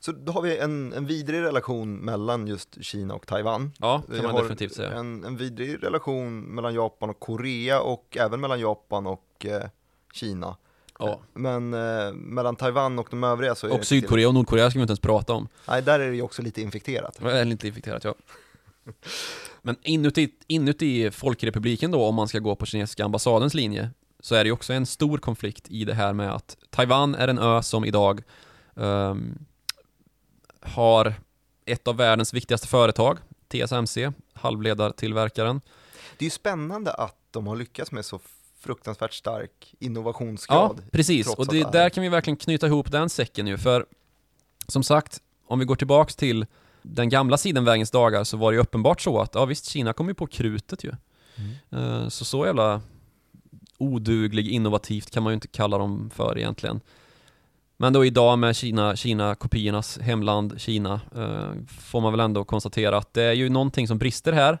Så 0.00 0.12
då 0.12 0.32
har 0.32 0.42
vi 0.42 0.58
en, 0.58 0.92
en 0.92 1.06
vidrig 1.06 1.40
relation 1.40 1.96
mellan 1.96 2.46
just 2.46 2.84
Kina 2.84 3.14
och 3.14 3.26
Taiwan. 3.26 3.72
Ja, 3.78 4.02
kan 4.16 4.24
man 4.24 4.34
definitivt 4.34 4.74
säga. 4.74 4.92
En, 4.92 5.24
en 5.24 5.36
vidrig 5.36 5.82
relation 5.82 6.40
mellan 6.40 6.74
Japan 6.74 7.10
och 7.10 7.20
Korea 7.20 7.80
och 7.80 8.16
även 8.20 8.40
mellan 8.40 8.60
Japan 8.60 9.06
och 9.06 9.46
eh, 9.46 9.68
Kina. 10.12 10.56
Ja. 11.06 11.20
Men 11.32 11.74
eh, 11.74 12.12
mellan 12.12 12.56
Taiwan 12.56 12.98
och 12.98 13.06
de 13.10 13.24
övriga 13.24 13.54
så 13.54 13.66
är 13.66 13.70
Och 13.72 13.86
Sydkorea 13.86 14.28
och 14.28 14.34
Nordkorea 14.34 14.70
ska 14.70 14.78
vi 14.78 14.82
inte 14.82 14.90
ens 14.90 15.00
prata 15.00 15.32
om. 15.32 15.48
Nej, 15.68 15.82
där 15.82 16.00
är 16.00 16.08
det 16.10 16.16
ju 16.16 16.22
också 16.22 16.42
lite 16.42 16.62
infekterat. 16.62 17.20
Eller 17.22 17.44
lite 17.44 17.68
infekterat, 17.68 18.04
ja. 18.04 18.14
Men 19.62 19.76
inuti, 19.82 20.28
inuti 20.46 21.10
Folkrepubliken 21.10 21.90
då, 21.90 22.04
om 22.04 22.14
man 22.14 22.28
ska 22.28 22.38
gå 22.38 22.56
på 22.56 22.66
kinesiska 22.66 23.04
ambassadens 23.04 23.54
linje, 23.54 23.90
så 24.20 24.34
är 24.34 24.44
det 24.44 24.48
ju 24.48 24.52
också 24.52 24.72
en 24.72 24.86
stor 24.86 25.18
konflikt 25.18 25.66
i 25.68 25.84
det 25.84 25.94
här 25.94 26.12
med 26.12 26.34
att 26.34 26.56
Taiwan 26.70 27.14
är 27.14 27.28
en 27.28 27.38
ö 27.38 27.62
som 27.62 27.84
idag 27.84 28.22
um, 28.74 29.46
har 30.60 31.14
ett 31.64 31.88
av 31.88 31.96
världens 31.96 32.34
viktigaste 32.34 32.68
företag, 32.68 33.18
TSMC, 33.48 34.12
halvledartillverkaren. 34.32 35.60
Det 36.18 36.22
är 36.22 36.26
ju 36.26 36.30
spännande 36.30 36.92
att 36.92 37.16
de 37.30 37.46
har 37.46 37.56
lyckats 37.56 37.92
med 37.92 38.04
så 38.04 38.20
fruktansvärt 38.62 39.12
stark 39.12 39.74
innovationsgrad. 39.78 40.80
Ja, 40.84 40.90
precis. 40.92 41.34
Och 41.34 41.46
det, 41.46 41.72
där 41.72 41.90
kan 41.90 42.02
vi 42.02 42.08
verkligen 42.08 42.36
knyta 42.36 42.66
ihop 42.66 42.90
den 42.90 43.08
säcken 43.08 43.46
ju, 43.46 43.58
för 43.58 43.86
som 44.68 44.82
sagt, 44.82 45.20
om 45.46 45.58
vi 45.58 45.64
går 45.64 45.76
tillbaks 45.76 46.16
till 46.16 46.46
den 46.82 47.08
gamla 47.08 47.36
sidenvägens 47.36 47.90
dagar 47.90 48.24
så 48.24 48.36
var 48.36 48.52
det 48.52 48.56
ju 48.56 48.62
uppenbart 48.62 49.00
så 49.00 49.20
att, 49.20 49.34
ja 49.34 49.44
visst, 49.44 49.64
Kina 49.64 49.92
kom 49.92 50.08
ju 50.08 50.14
på 50.14 50.26
krutet 50.26 50.84
ju. 50.84 50.92
Mm. 51.36 51.84
Uh, 51.84 52.08
så 52.08 52.24
så 52.24 52.46
jävla 52.46 52.80
oduglig, 53.78 54.48
innovativt 54.48 55.10
kan 55.10 55.22
man 55.22 55.30
ju 55.30 55.34
inte 55.34 55.48
kalla 55.48 55.78
dem 55.78 56.10
för 56.14 56.38
egentligen. 56.38 56.80
Men 57.76 57.92
då 57.92 58.04
idag 58.04 58.38
med 58.38 58.56
Kina, 58.56 58.96
Kina-kopiornas 58.96 59.98
hemland 59.98 60.60
Kina 60.60 61.00
uh, 61.16 61.52
får 61.80 62.00
man 62.00 62.12
väl 62.12 62.20
ändå 62.20 62.44
konstatera 62.44 62.96
att 62.96 63.14
det 63.14 63.22
är 63.22 63.32
ju 63.32 63.48
någonting 63.48 63.88
som 63.88 63.98
brister 63.98 64.32
här. 64.32 64.58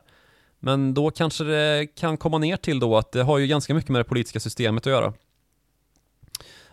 Men 0.64 0.94
då 0.94 1.10
kanske 1.10 1.44
det 1.44 1.86
kan 1.94 2.16
komma 2.16 2.38
ner 2.38 2.56
till 2.56 2.80
då 2.80 2.96
att 2.96 3.12
det 3.12 3.22
har 3.22 3.38
ju 3.38 3.46
ganska 3.46 3.74
mycket 3.74 3.90
med 3.90 4.00
det 4.00 4.04
politiska 4.04 4.40
systemet 4.40 4.86
att 4.86 4.90
göra. 4.90 5.12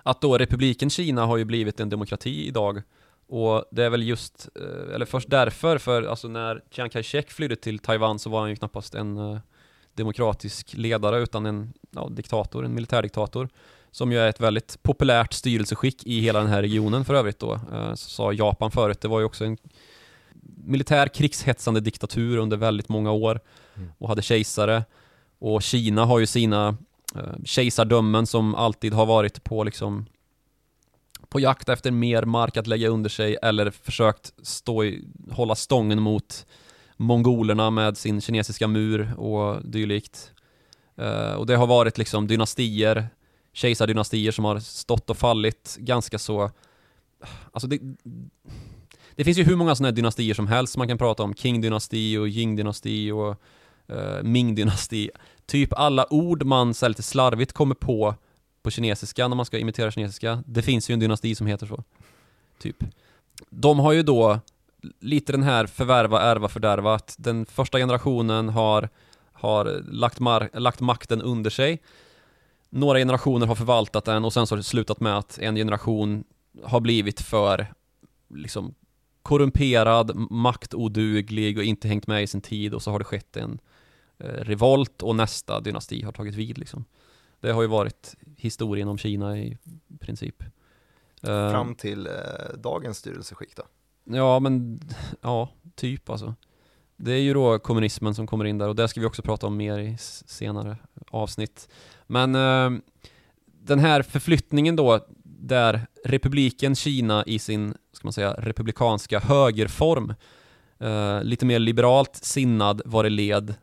Att 0.04 0.22
då 0.22 0.38
republiken 0.38 0.90
Kina 0.90 1.26
har 1.26 1.38
ju 1.38 1.46
blivit 1.46 1.80
en 1.80 1.90
demokrati 1.90 2.48
idag 2.48 2.82
och 3.28 3.66
det 3.72 3.84
är 3.84 3.90
väl 3.90 4.04
just, 4.04 4.50
eh, 4.56 4.96
eller 4.96 5.06
först 5.06 5.30
därför, 5.30 5.78
för 5.78 6.04
alltså 6.04 6.28
när 6.28 6.64
Chiang 6.72 6.90
Kai-shek 6.90 7.32
flydde 7.32 7.56
till 7.56 7.80
Taiwan 7.80 8.20
så 8.20 8.30
var 8.30 8.40
han 8.40 8.50
ju 8.50 8.56
knappast 8.56 8.96
en 8.96 9.18
eh, 9.18 9.40
demokratisk 9.94 10.74
ledare 10.74 11.20
utan 11.20 11.46
en 11.46 11.74
ja, 11.92 12.10
diktator, 12.12 12.66
en 12.66 12.74
militärdiktator. 12.74 13.50
Som 13.92 14.12
ju 14.12 14.20
är 14.20 14.30
ett 14.30 14.40
väldigt 14.40 14.84
populärt 14.84 15.34
styrelseskick 15.34 16.06
i 16.06 16.20
hela 16.20 16.40
den 16.40 16.48
här 16.48 16.62
regionen 16.62 17.06
för 17.06 17.14
övrigt 17.14 17.40
då. 17.40 17.54
Eh, 17.54 17.94
så 17.94 18.10
sa 18.10 18.34
Japan 18.34 18.72
förut, 18.72 19.02
det 19.02 19.08
var 19.08 19.20
ju 19.20 19.26
också 19.26 19.46
en 19.46 19.58
militär 20.66 21.08
krigshetsande 21.08 21.80
diktatur 21.80 22.38
under 22.38 22.58
väldigt 22.58 22.90
många 22.90 23.12
år 23.12 23.40
och 23.98 24.10
hade 24.10 24.22
kejsare. 24.22 24.84
Och 25.40 25.64
Kina 25.64 26.06
har 26.06 26.20
ju 26.20 26.26
sina 26.26 26.78
eh, 27.16 27.44
kejsardömen 27.46 28.28
som 28.28 28.56
alltid 28.56 28.94
har 28.94 29.06
varit 29.06 29.44
på 29.44 29.64
liksom 29.64 30.06
på 31.30 31.40
jakt 31.40 31.70
efter 31.70 31.92
mer 31.92 32.24
mark 32.24 32.58
att 32.58 32.68
lägga 32.68 32.88
under 32.90 33.10
sig 33.10 33.38
eller 33.42 33.72
försökt 33.72 34.34
stå 34.42 34.84
i, 34.84 35.04
hålla 35.32 35.56
stången 35.56 36.02
mot 36.02 36.46
mongolerna 36.98 37.70
med 37.70 37.98
sin 37.98 38.22
kinesiska 38.22 38.68
mur 38.68 39.14
och 39.18 39.66
dylikt. 39.66 40.32
Eh, 40.98 41.34
och 41.34 41.46
det 41.46 41.56
har 41.56 41.68
varit 41.68 41.98
liksom 41.98 42.28
dynastier, 42.28 43.10
kejsardynastier 43.54 44.32
som 44.32 44.46
har 44.46 44.60
stått 44.60 45.10
och 45.10 45.18
fallit 45.18 45.78
ganska 45.80 46.20
så, 46.20 46.52
alltså 47.52 47.68
det, 47.68 47.80
det 49.16 49.24
finns 49.24 49.38
ju 49.38 49.44
hur 49.44 49.56
många 49.56 49.76
sådana 49.76 49.88
här 49.88 49.96
dynastier 49.96 50.34
som 50.34 50.48
helst 50.48 50.78
man 50.78 50.88
kan 50.88 50.98
prata 50.98 51.24
om, 51.24 51.34
Qing-dynasti 51.34 52.18
och 52.18 52.28
Jing-dynasti 52.28 53.12
och 53.12 53.42
uh, 53.92 54.24
Ming-dynasti. 54.24 55.10
Typ 55.46 55.74
alla 55.74 56.14
ord 56.14 56.44
man 56.44 56.74
så 56.74 56.88
lite 56.88 57.04
slarvigt 57.04 57.54
kommer 57.54 57.76
på 57.76 58.16
på 58.62 58.72
kinesiska 58.72 59.28
när 59.28 59.36
man 59.36 59.46
ska 59.46 59.58
imitera 59.58 59.92
kinesiska. 59.92 60.44
Det 60.46 60.62
finns 60.62 60.90
ju 60.90 60.94
en 60.94 61.00
dynasti 61.00 61.36
som 61.36 61.48
heter 61.48 61.66
så. 61.66 61.84
Typ. 62.60 62.84
De 63.50 63.80
har 63.80 63.92
ju 63.92 64.04
då 64.04 64.40
lite 65.00 65.32
den 65.32 65.44
här 65.44 65.66
förvärva, 65.66 66.22
ärva, 66.22 66.48
fördärva. 66.48 66.96
Att 66.96 67.16
den 67.20 67.46
första 67.46 67.78
generationen 67.78 68.50
har, 68.50 68.90
har 69.34 69.84
lagt, 69.92 70.20
mar- 70.20 70.60
lagt 70.60 70.80
makten 70.80 71.22
under 71.22 71.50
sig. 71.50 71.82
Några 72.70 73.00
generationer 73.00 73.48
har 73.48 73.56
förvaltat 73.56 74.06
den 74.06 74.26
och 74.26 74.34
sen 74.34 74.48
så 74.48 74.56
har 74.56 74.58
det 74.58 74.64
slutat 74.64 75.00
med 75.00 75.18
att 75.18 75.40
en 75.40 75.56
generation 75.56 76.24
har 76.64 76.80
blivit 76.80 77.22
för 77.22 77.68
liksom 78.36 78.76
korrumperad, 79.22 80.16
maktoduglig 80.32 81.58
och 81.58 81.64
inte 81.64 81.88
hängt 81.88 82.08
med 82.08 82.24
i 82.24 82.28
sin 82.28 82.42
tid 82.42 82.74
och 82.74 82.82
så 82.82 82.92
har 82.92 83.00
det 83.00 83.06
skett 83.06 83.38
en 83.38 83.60
revolt 84.20 85.03
och 85.03 85.15
nästa 85.15 85.59
dynasti 85.59 86.03
har 86.03 86.11
tagit 86.11 86.36
vid 86.36 86.57
liksom. 86.57 86.86
Det 87.39 87.51
har 87.51 87.61
ju 87.61 87.67
varit 87.67 88.15
historien 88.38 88.88
om 88.88 88.97
Kina 88.97 89.38
i 89.38 89.57
princip. 89.99 90.43
Eh, 91.22 91.51
Fram 91.51 91.76
till 91.76 92.07
eh, 92.07 92.13
dagens 92.57 92.97
styrelseskick 92.97 93.55
då? 93.55 93.63
Ja, 94.03 94.39
men 94.39 94.80
ja, 95.22 95.49
typ 95.76 96.09
alltså. 96.09 96.36
Det 96.97 97.11
är 97.11 97.22
ju 97.22 97.34
då 97.34 97.59
kommunismen 97.59 98.15
som 98.15 98.28
kommer 98.28 98.45
in 98.45 98.57
där 98.57 98.67
och 98.67 98.76
det 98.76 98.88
ska 98.88 98.99
vi 98.99 99.05
också 99.05 99.22
prata 99.22 99.47
om 99.47 99.57
mer 99.57 99.80
i 99.80 99.97
senare 100.26 100.78
avsnitt. 101.07 101.70
Men 102.07 102.36
eh, 102.36 102.82
den 103.45 103.80
här 103.80 104.01
förflyttningen 104.01 104.76
då, 104.76 105.05
där 105.24 105.88
republiken 106.05 106.76
Kina 106.76 107.24
i 107.26 107.39
sin, 107.39 107.74
ska 107.93 108.05
man 108.05 108.13
säga, 108.13 108.34
republikanska 108.34 109.20
högerform, 109.20 110.13
eh, 110.80 111.24
lite 111.24 111.45
mer 111.45 111.59
liberalt 111.59 112.15
sinnad 112.15 112.82
var 112.86 113.03
det 113.03 113.09
led. 113.09 113.55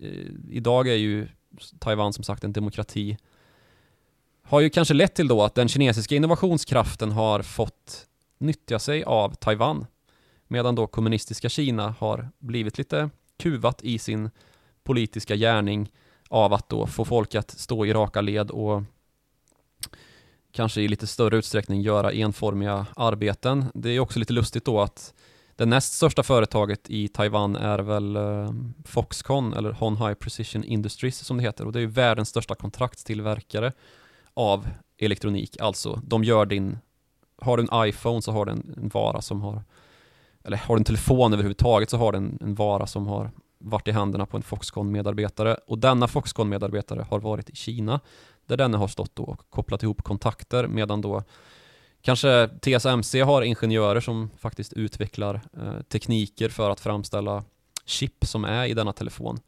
Eh, 0.00 0.08
idag 0.50 0.88
är 0.88 0.94
ju 0.94 1.28
Taiwan 1.78 2.12
som 2.12 2.24
sagt 2.24 2.44
en 2.44 2.52
demokrati, 2.52 3.18
har 4.42 4.60
ju 4.60 4.70
kanske 4.70 4.94
lett 4.94 5.14
till 5.14 5.28
då 5.28 5.42
att 5.42 5.54
den 5.54 5.68
kinesiska 5.68 6.14
innovationskraften 6.14 7.12
har 7.12 7.42
fått 7.42 8.06
nyttja 8.38 8.78
sig 8.78 9.04
av 9.04 9.34
Taiwan, 9.34 9.86
medan 10.48 10.74
då 10.74 10.86
kommunistiska 10.86 11.48
Kina 11.48 11.94
har 11.98 12.28
blivit 12.38 12.78
lite 12.78 13.10
kuvat 13.38 13.84
i 13.84 13.98
sin 13.98 14.30
politiska 14.84 15.36
gärning 15.36 15.92
av 16.28 16.52
att 16.52 16.68
då 16.68 16.86
få 16.86 17.04
folk 17.04 17.34
att 17.34 17.50
stå 17.50 17.86
i 17.86 17.92
raka 17.92 18.20
led 18.20 18.50
och 18.50 18.82
kanske 20.52 20.80
i 20.80 20.88
lite 20.88 21.06
större 21.06 21.36
utsträckning 21.36 21.80
göra 21.80 22.12
enformiga 22.12 22.86
arbeten. 22.96 23.64
Det 23.74 23.90
är 23.90 24.00
också 24.00 24.18
lite 24.18 24.32
lustigt 24.32 24.64
då 24.64 24.80
att 24.80 25.14
det 25.56 25.66
näst 25.66 25.92
största 25.92 26.22
företaget 26.22 26.90
i 26.90 27.08
Taiwan 27.08 27.56
är 27.56 27.78
väl 27.78 28.16
eh, 28.16 28.50
Foxconn 28.84 29.52
eller 29.52 29.72
Honhai 29.72 30.14
Precision 30.14 30.64
Industries 30.64 31.18
som 31.18 31.36
det 31.36 31.42
heter 31.42 31.64
och 31.64 31.72
det 31.72 31.78
är 31.78 31.80
ju 31.80 31.86
världens 31.86 32.28
största 32.28 32.54
kontraktstillverkare 32.54 33.72
av 34.34 34.68
elektronik. 34.98 35.60
Alltså, 35.60 36.00
de 36.04 36.24
gör 36.24 36.46
din, 36.46 36.78
har 37.42 37.56
du 37.56 37.66
en 37.70 37.88
iPhone 37.88 38.22
så 38.22 38.32
har 38.32 38.46
du 38.46 38.52
en, 38.52 38.74
en 38.76 38.88
vara 38.88 39.22
som 39.22 39.40
har, 39.40 39.62
eller 40.44 40.56
har 40.56 40.76
du 40.76 40.80
en 40.80 40.84
telefon 40.84 41.32
överhuvudtaget 41.32 41.90
så 41.90 41.96
har 41.96 42.12
du 42.12 42.18
en, 42.18 42.38
en 42.40 42.54
vara 42.54 42.86
som 42.86 43.06
har 43.06 43.30
varit 43.58 43.88
i 43.88 43.92
händerna 43.92 44.26
på 44.26 44.36
en 44.36 44.42
Foxconn-medarbetare 44.42 45.56
och 45.66 45.78
denna 45.78 46.06
Foxconn-medarbetare 46.06 47.06
har 47.10 47.20
varit 47.20 47.50
i 47.50 47.56
Kina 47.56 48.00
där 48.46 48.56
denne 48.56 48.76
har 48.76 48.88
stått 48.88 49.16
då 49.16 49.22
och 49.22 49.50
kopplat 49.50 49.82
ihop 49.82 50.02
kontakter 50.02 50.66
medan 50.66 51.00
då 51.00 51.22
kanske 52.06 52.48
TSMC 52.60 53.20
har 53.20 53.42
ingenjörer 53.42 54.00
som 54.00 54.30
faktiskt 54.38 54.72
utvecklar 54.72 55.40
eh, 55.56 55.80
tekniker 55.88 56.48
för 56.48 56.70
att 56.70 56.80
framställa 56.80 57.44
chip 57.84 58.26
som 58.26 58.44
är 58.44 58.64
i 58.66 58.74
denna 58.74 58.92
telefon. 58.92 59.40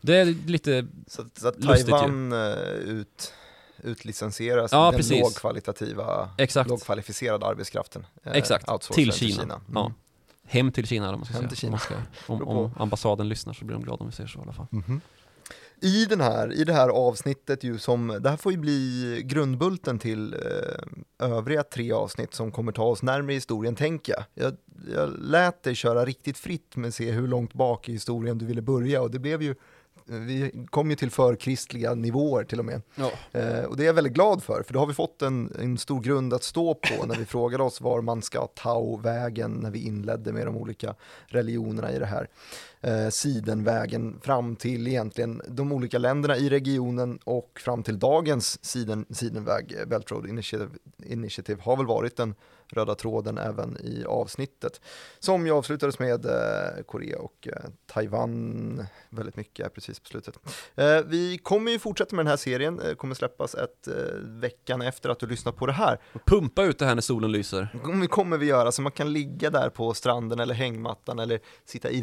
Det 0.00 0.16
är 0.16 0.24
lite 0.46 0.86
Så, 1.06 1.22
så 1.36 1.48
att 1.48 1.62
Taiwan 1.62 2.32
eh, 2.32 2.38
ut, 2.74 3.32
utlicensieras 3.82 4.72
Ja, 4.72 4.84
den 4.90 4.96
precis. 4.96 5.20
lågkvalitativa, 5.22 6.30
exakt 6.38 6.70
lågkvalificerade 6.70 7.46
arbetskraften. 7.46 8.06
eh, 8.24 8.32
Exakt, 8.32 8.68
till 8.92 9.12
Kina. 9.12 9.60
Ja. 9.74 9.80
Mm. 9.80 9.92
hem 10.46 10.72
till 10.72 10.86
Kina 10.86 11.08
eller 11.08 11.16
man 11.16 11.24
ska 11.26 11.34
Hem 11.34 11.40
säga. 11.42 11.48
till 11.48 11.58
Kina. 11.58 11.68
Om, 11.68 11.72
man 11.72 11.80
ska, 11.80 11.96
om, 12.32 12.42
om 12.58 12.70
ambassaden 12.76 13.28
lyssnar 13.28 13.52
så 13.52 13.64
blir 13.64 13.74
de 13.76 13.84
glada 13.84 14.00
om 14.00 14.06
vi 14.06 14.12
säger 14.16 14.28
så 14.28 14.38
i 14.38 14.42
alla 14.42 14.52
fall. 14.52 14.66
Mhm. 14.70 15.00
I, 15.84 16.06
den 16.06 16.20
här, 16.20 16.52
I 16.52 16.64
det 16.64 16.72
här 16.72 16.88
avsnittet, 16.88 17.64
ju 17.64 17.78
som, 17.78 18.18
det 18.20 18.30
här 18.30 18.36
får 18.36 18.52
ju 18.52 18.58
bli 18.58 19.22
grundbulten 19.24 19.98
till 19.98 20.34
eh, 20.34 21.28
övriga 21.28 21.62
tre 21.62 21.92
avsnitt 21.92 22.34
som 22.34 22.52
kommer 22.52 22.72
ta 22.72 22.84
oss 22.84 23.02
närmare 23.02 23.34
historien, 23.34 23.74
tänker 23.74 24.12
jag. 24.12 24.24
jag. 24.34 24.56
Jag 24.94 25.14
lät 25.18 25.62
dig 25.62 25.74
köra 25.74 26.04
riktigt 26.04 26.38
fritt 26.38 26.76
med 26.76 26.88
att 26.88 26.94
se 26.94 27.10
hur 27.10 27.28
långt 27.28 27.52
bak 27.52 27.88
i 27.88 27.92
historien 27.92 28.38
du 28.38 28.46
ville 28.46 28.62
börja 28.62 29.02
och 29.02 29.10
det 29.10 29.18
blev 29.18 29.42
ju, 29.42 29.54
vi 30.04 30.66
kom 30.70 30.90
ju 30.90 30.96
till 30.96 31.10
förkristliga 31.10 31.94
nivåer 31.94 32.44
till 32.44 32.58
och 32.58 32.64
med. 32.64 32.82
Ja. 32.94 33.10
Eh, 33.32 33.64
och 33.64 33.76
det 33.76 33.82
är 33.82 33.86
jag 33.86 33.94
väldigt 33.94 34.12
glad 34.12 34.42
för, 34.42 34.62
för 34.62 34.72
då 34.72 34.78
har 34.78 34.86
vi 34.86 34.94
fått 34.94 35.22
en, 35.22 35.52
en 35.58 35.78
stor 35.78 36.00
grund 36.00 36.34
att 36.34 36.42
stå 36.42 36.74
på 36.74 37.06
när 37.06 37.16
vi 37.16 37.24
frågade 37.24 37.62
oss 37.62 37.80
var 37.80 38.00
man 38.00 38.22
ska 38.22 38.46
ta 38.46 38.96
vägen 38.96 39.52
när 39.52 39.70
vi 39.70 39.86
inledde 39.86 40.32
med 40.32 40.46
de 40.46 40.56
olika 40.56 40.94
religionerna 41.26 41.92
i 41.92 41.98
det 41.98 42.06
här. 42.06 42.28
Eh, 42.84 43.08
sidenvägen 43.08 44.20
fram 44.20 44.56
till 44.56 44.88
egentligen 44.88 45.42
de 45.48 45.72
olika 45.72 45.98
länderna 45.98 46.36
i 46.36 46.48
regionen 46.48 47.18
och 47.24 47.60
fram 47.64 47.82
till 47.82 47.98
dagens 47.98 48.64
siden, 48.64 49.06
sidenväg, 49.10 49.76
Belt 49.86 50.10
Road 50.10 50.26
Initiative, 50.26 50.70
Initiative 51.04 51.62
har 51.62 51.76
väl 51.76 51.86
varit 51.86 52.16
den 52.16 52.34
röda 52.68 52.94
tråden 52.94 53.38
även 53.38 53.76
i 53.80 54.04
avsnittet. 54.04 54.80
Som 55.18 55.46
ju 55.46 55.52
avslutades 55.52 55.98
med 55.98 56.26
eh, 56.26 56.84
Korea 56.86 57.18
och 57.18 57.48
eh, 57.48 57.70
Taiwan 57.86 58.86
väldigt 59.10 59.36
mycket 59.36 59.74
precis 59.74 60.00
på 60.00 60.08
slutet. 60.08 60.38
Eh, 60.74 61.00
vi 61.06 61.38
kommer 61.38 61.72
ju 61.72 61.78
fortsätta 61.78 62.16
med 62.16 62.24
den 62.24 62.30
här 62.30 62.36
serien, 62.36 62.80
eh, 62.80 62.94
kommer 62.94 63.14
släppas 63.14 63.54
ett 63.54 63.88
eh, 63.88 63.94
veckan 64.20 64.82
efter 64.82 65.08
att 65.08 65.18
du 65.18 65.26
lyssnat 65.26 65.56
på 65.56 65.66
det 65.66 65.72
här. 65.72 65.98
Pumpa 66.24 66.64
ut 66.64 66.78
det 66.78 66.86
här 66.86 66.94
när 66.94 67.02
solen 67.02 67.32
lyser. 67.32 67.68
Det 68.00 68.08
kommer 68.08 68.36
vi 68.38 68.46
göra, 68.46 68.72
så 68.72 68.82
man 68.82 68.92
kan 68.92 69.12
ligga 69.12 69.50
där 69.50 69.70
på 69.70 69.94
stranden 69.94 70.40
eller 70.40 70.54
hängmattan 70.54 71.18
eller 71.18 71.40
sitta 71.64 71.90
i 71.90 72.00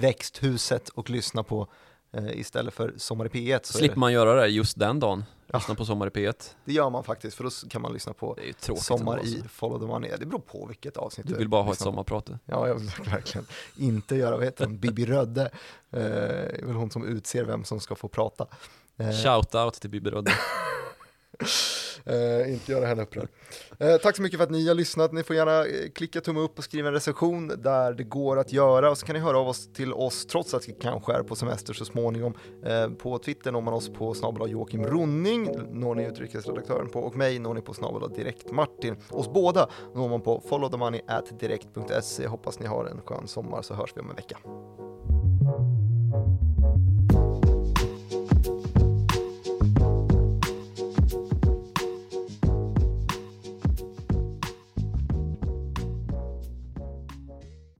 växthuset 0.71 0.89
och 0.89 1.09
lyssna 1.09 1.43
på 1.43 1.67
eh, 2.13 2.39
istället 2.39 2.73
för 2.73 2.93
Sommar 2.97 3.25
i 3.25 3.29
P1. 3.29 3.59
Så 3.63 3.73
Slipper 3.73 3.95
det, 3.95 3.99
man 3.99 4.13
göra 4.13 4.41
det 4.41 4.47
just 4.47 4.79
den 4.79 4.99
dagen. 4.99 5.23
Ja. 5.47 5.57
Lyssna 5.57 5.75
på 5.75 5.85
Sommar 5.85 6.07
i 6.07 6.09
P1. 6.09 6.53
det 6.65 6.73
gör 6.73 6.89
man 6.89 7.03
faktiskt, 7.03 7.37
för 7.37 7.43
då 7.43 7.49
kan 7.69 7.81
man 7.81 7.93
lyssna 7.93 8.13
på 8.13 8.37
Det 8.65 8.77
Sommar 8.79 9.25
i. 9.25 9.43
Follow 9.49 9.79
the 9.79 9.85
Money. 9.85 10.11
Det 10.19 10.25
beror 10.25 10.39
på 10.39 10.65
vilket 10.65 10.97
avsnitt 10.97 11.27
Du 11.27 11.35
vill 11.35 11.49
bara 11.49 11.63
ha 11.63 11.71
ett 11.71 11.79
sommarprat. 11.79 12.29
Ja, 12.45 12.67
jag 12.67 12.75
vill 12.75 12.91
verkligen 13.05 13.47
inte 13.77 14.15
göra, 14.15 14.37
vad 14.37 14.45
heter 14.45 14.65
hon, 14.65 14.77
Bibi 14.79 15.05
Rödde, 15.05 15.51
eh, 15.91 16.01
är 16.01 16.65
väl 16.65 16.75
hon 16.75 16.91
som 16.91 17.05
utser 17.05 17.43
vem 17.45 17.63
som 17.63 17.79
ska 17.79 17.95
få 17.95 18.07
prata. 18.07 18.47
Eh, 18.97 19.11
Shout 19.11 19.55
out 19.55 19.73
till 19.73 19.89
Bibi 19.89 20.09
Rödde. 20.09 20.31
Eh, 22.05 22.53
inte 22.53 22.71
göra 22.71 22.85
henne 22.85 23.03
upprörd. 23.03 23.27
Eh, 23.79 23.97
tack 23.97 24.15
så 24.15 24.21
mycket 24.21 24.37
för 24.37 24.43
att 24.43 24.51
ni 24.51 24.67
har 24.67 24.75
lyssnat. 24.75 25.11
Ni 25.11 25.23
får 25.23 25.35
gärna 25.35 25.65
eh, 25.65 25.89
klicka 25.95 26.21
tumme 26.21 26.39
upp 26.39 26.57
och 26.57 26.63
skriva 26.63 26.87
en 26.87 26.93
recension 26.93 27.47
där 27.47 27.93
det 27.93 28.03
går 28.03 28.39
att 28.39 28.53
göra. 28.53 28.91
Och 28.91 28.97
så 28.97 29.05
kan 29.05 29.13
ni 29.13 29.19
höra 29.19 29.39
av 29.39 29.47
oss 29.47 29.73
till 29.73 29.93
oss 29.93 30.25
trots 30.25 30.53
att 30.53 30.69
vi 30.69 30.73
kanske 30.73 31.13
är 31.13 31.23
på 31.23 31.35
semester 31.35 31.73
så 31.73 31.85
småningom. 31.85 32.33
Eh, 32.65 32.89
på 32.89 33.17
Twitter 33.17 33.51
når 33.51 33.61
man 33.61 33.73
oss 33.73 33.89
på 33.89 34.13
snabel 34.13 34.51
Joakim 34.51 34.85
Ronning, 34.85 35.49
når 35.71 35.95
ni 35.95 36.03
utrikesredaktören 36.03 36.89
på 36.89 36.99
och 36.99 37.15
mig 37.15 37.39
når 37.39 37.53
ni 37.53 37.61
på 37.61 37.73
snabel 37.73 38.13
direkt 38.13 38.51
Martin. 38.51 38.95
Oss 39.09 39.29
båda 39.33 39.69
når 39.95 40.09
man 40.09 40.21
på 40.21 40.43
followthemoney.direkt.se. 40.49 42.27
Hoppas 42.27 42.59
ni 42.59 42.67
har 42.67 42.85
en 42.85 43.01
skön 43.01 43.27
sommar 43.27 43.61
så 43.61 43.73
hörs 43.73 43.93
vi 43.95 44.01
om 44.01 44.09
en 44.09 44.15
vecka. 44.15 44.37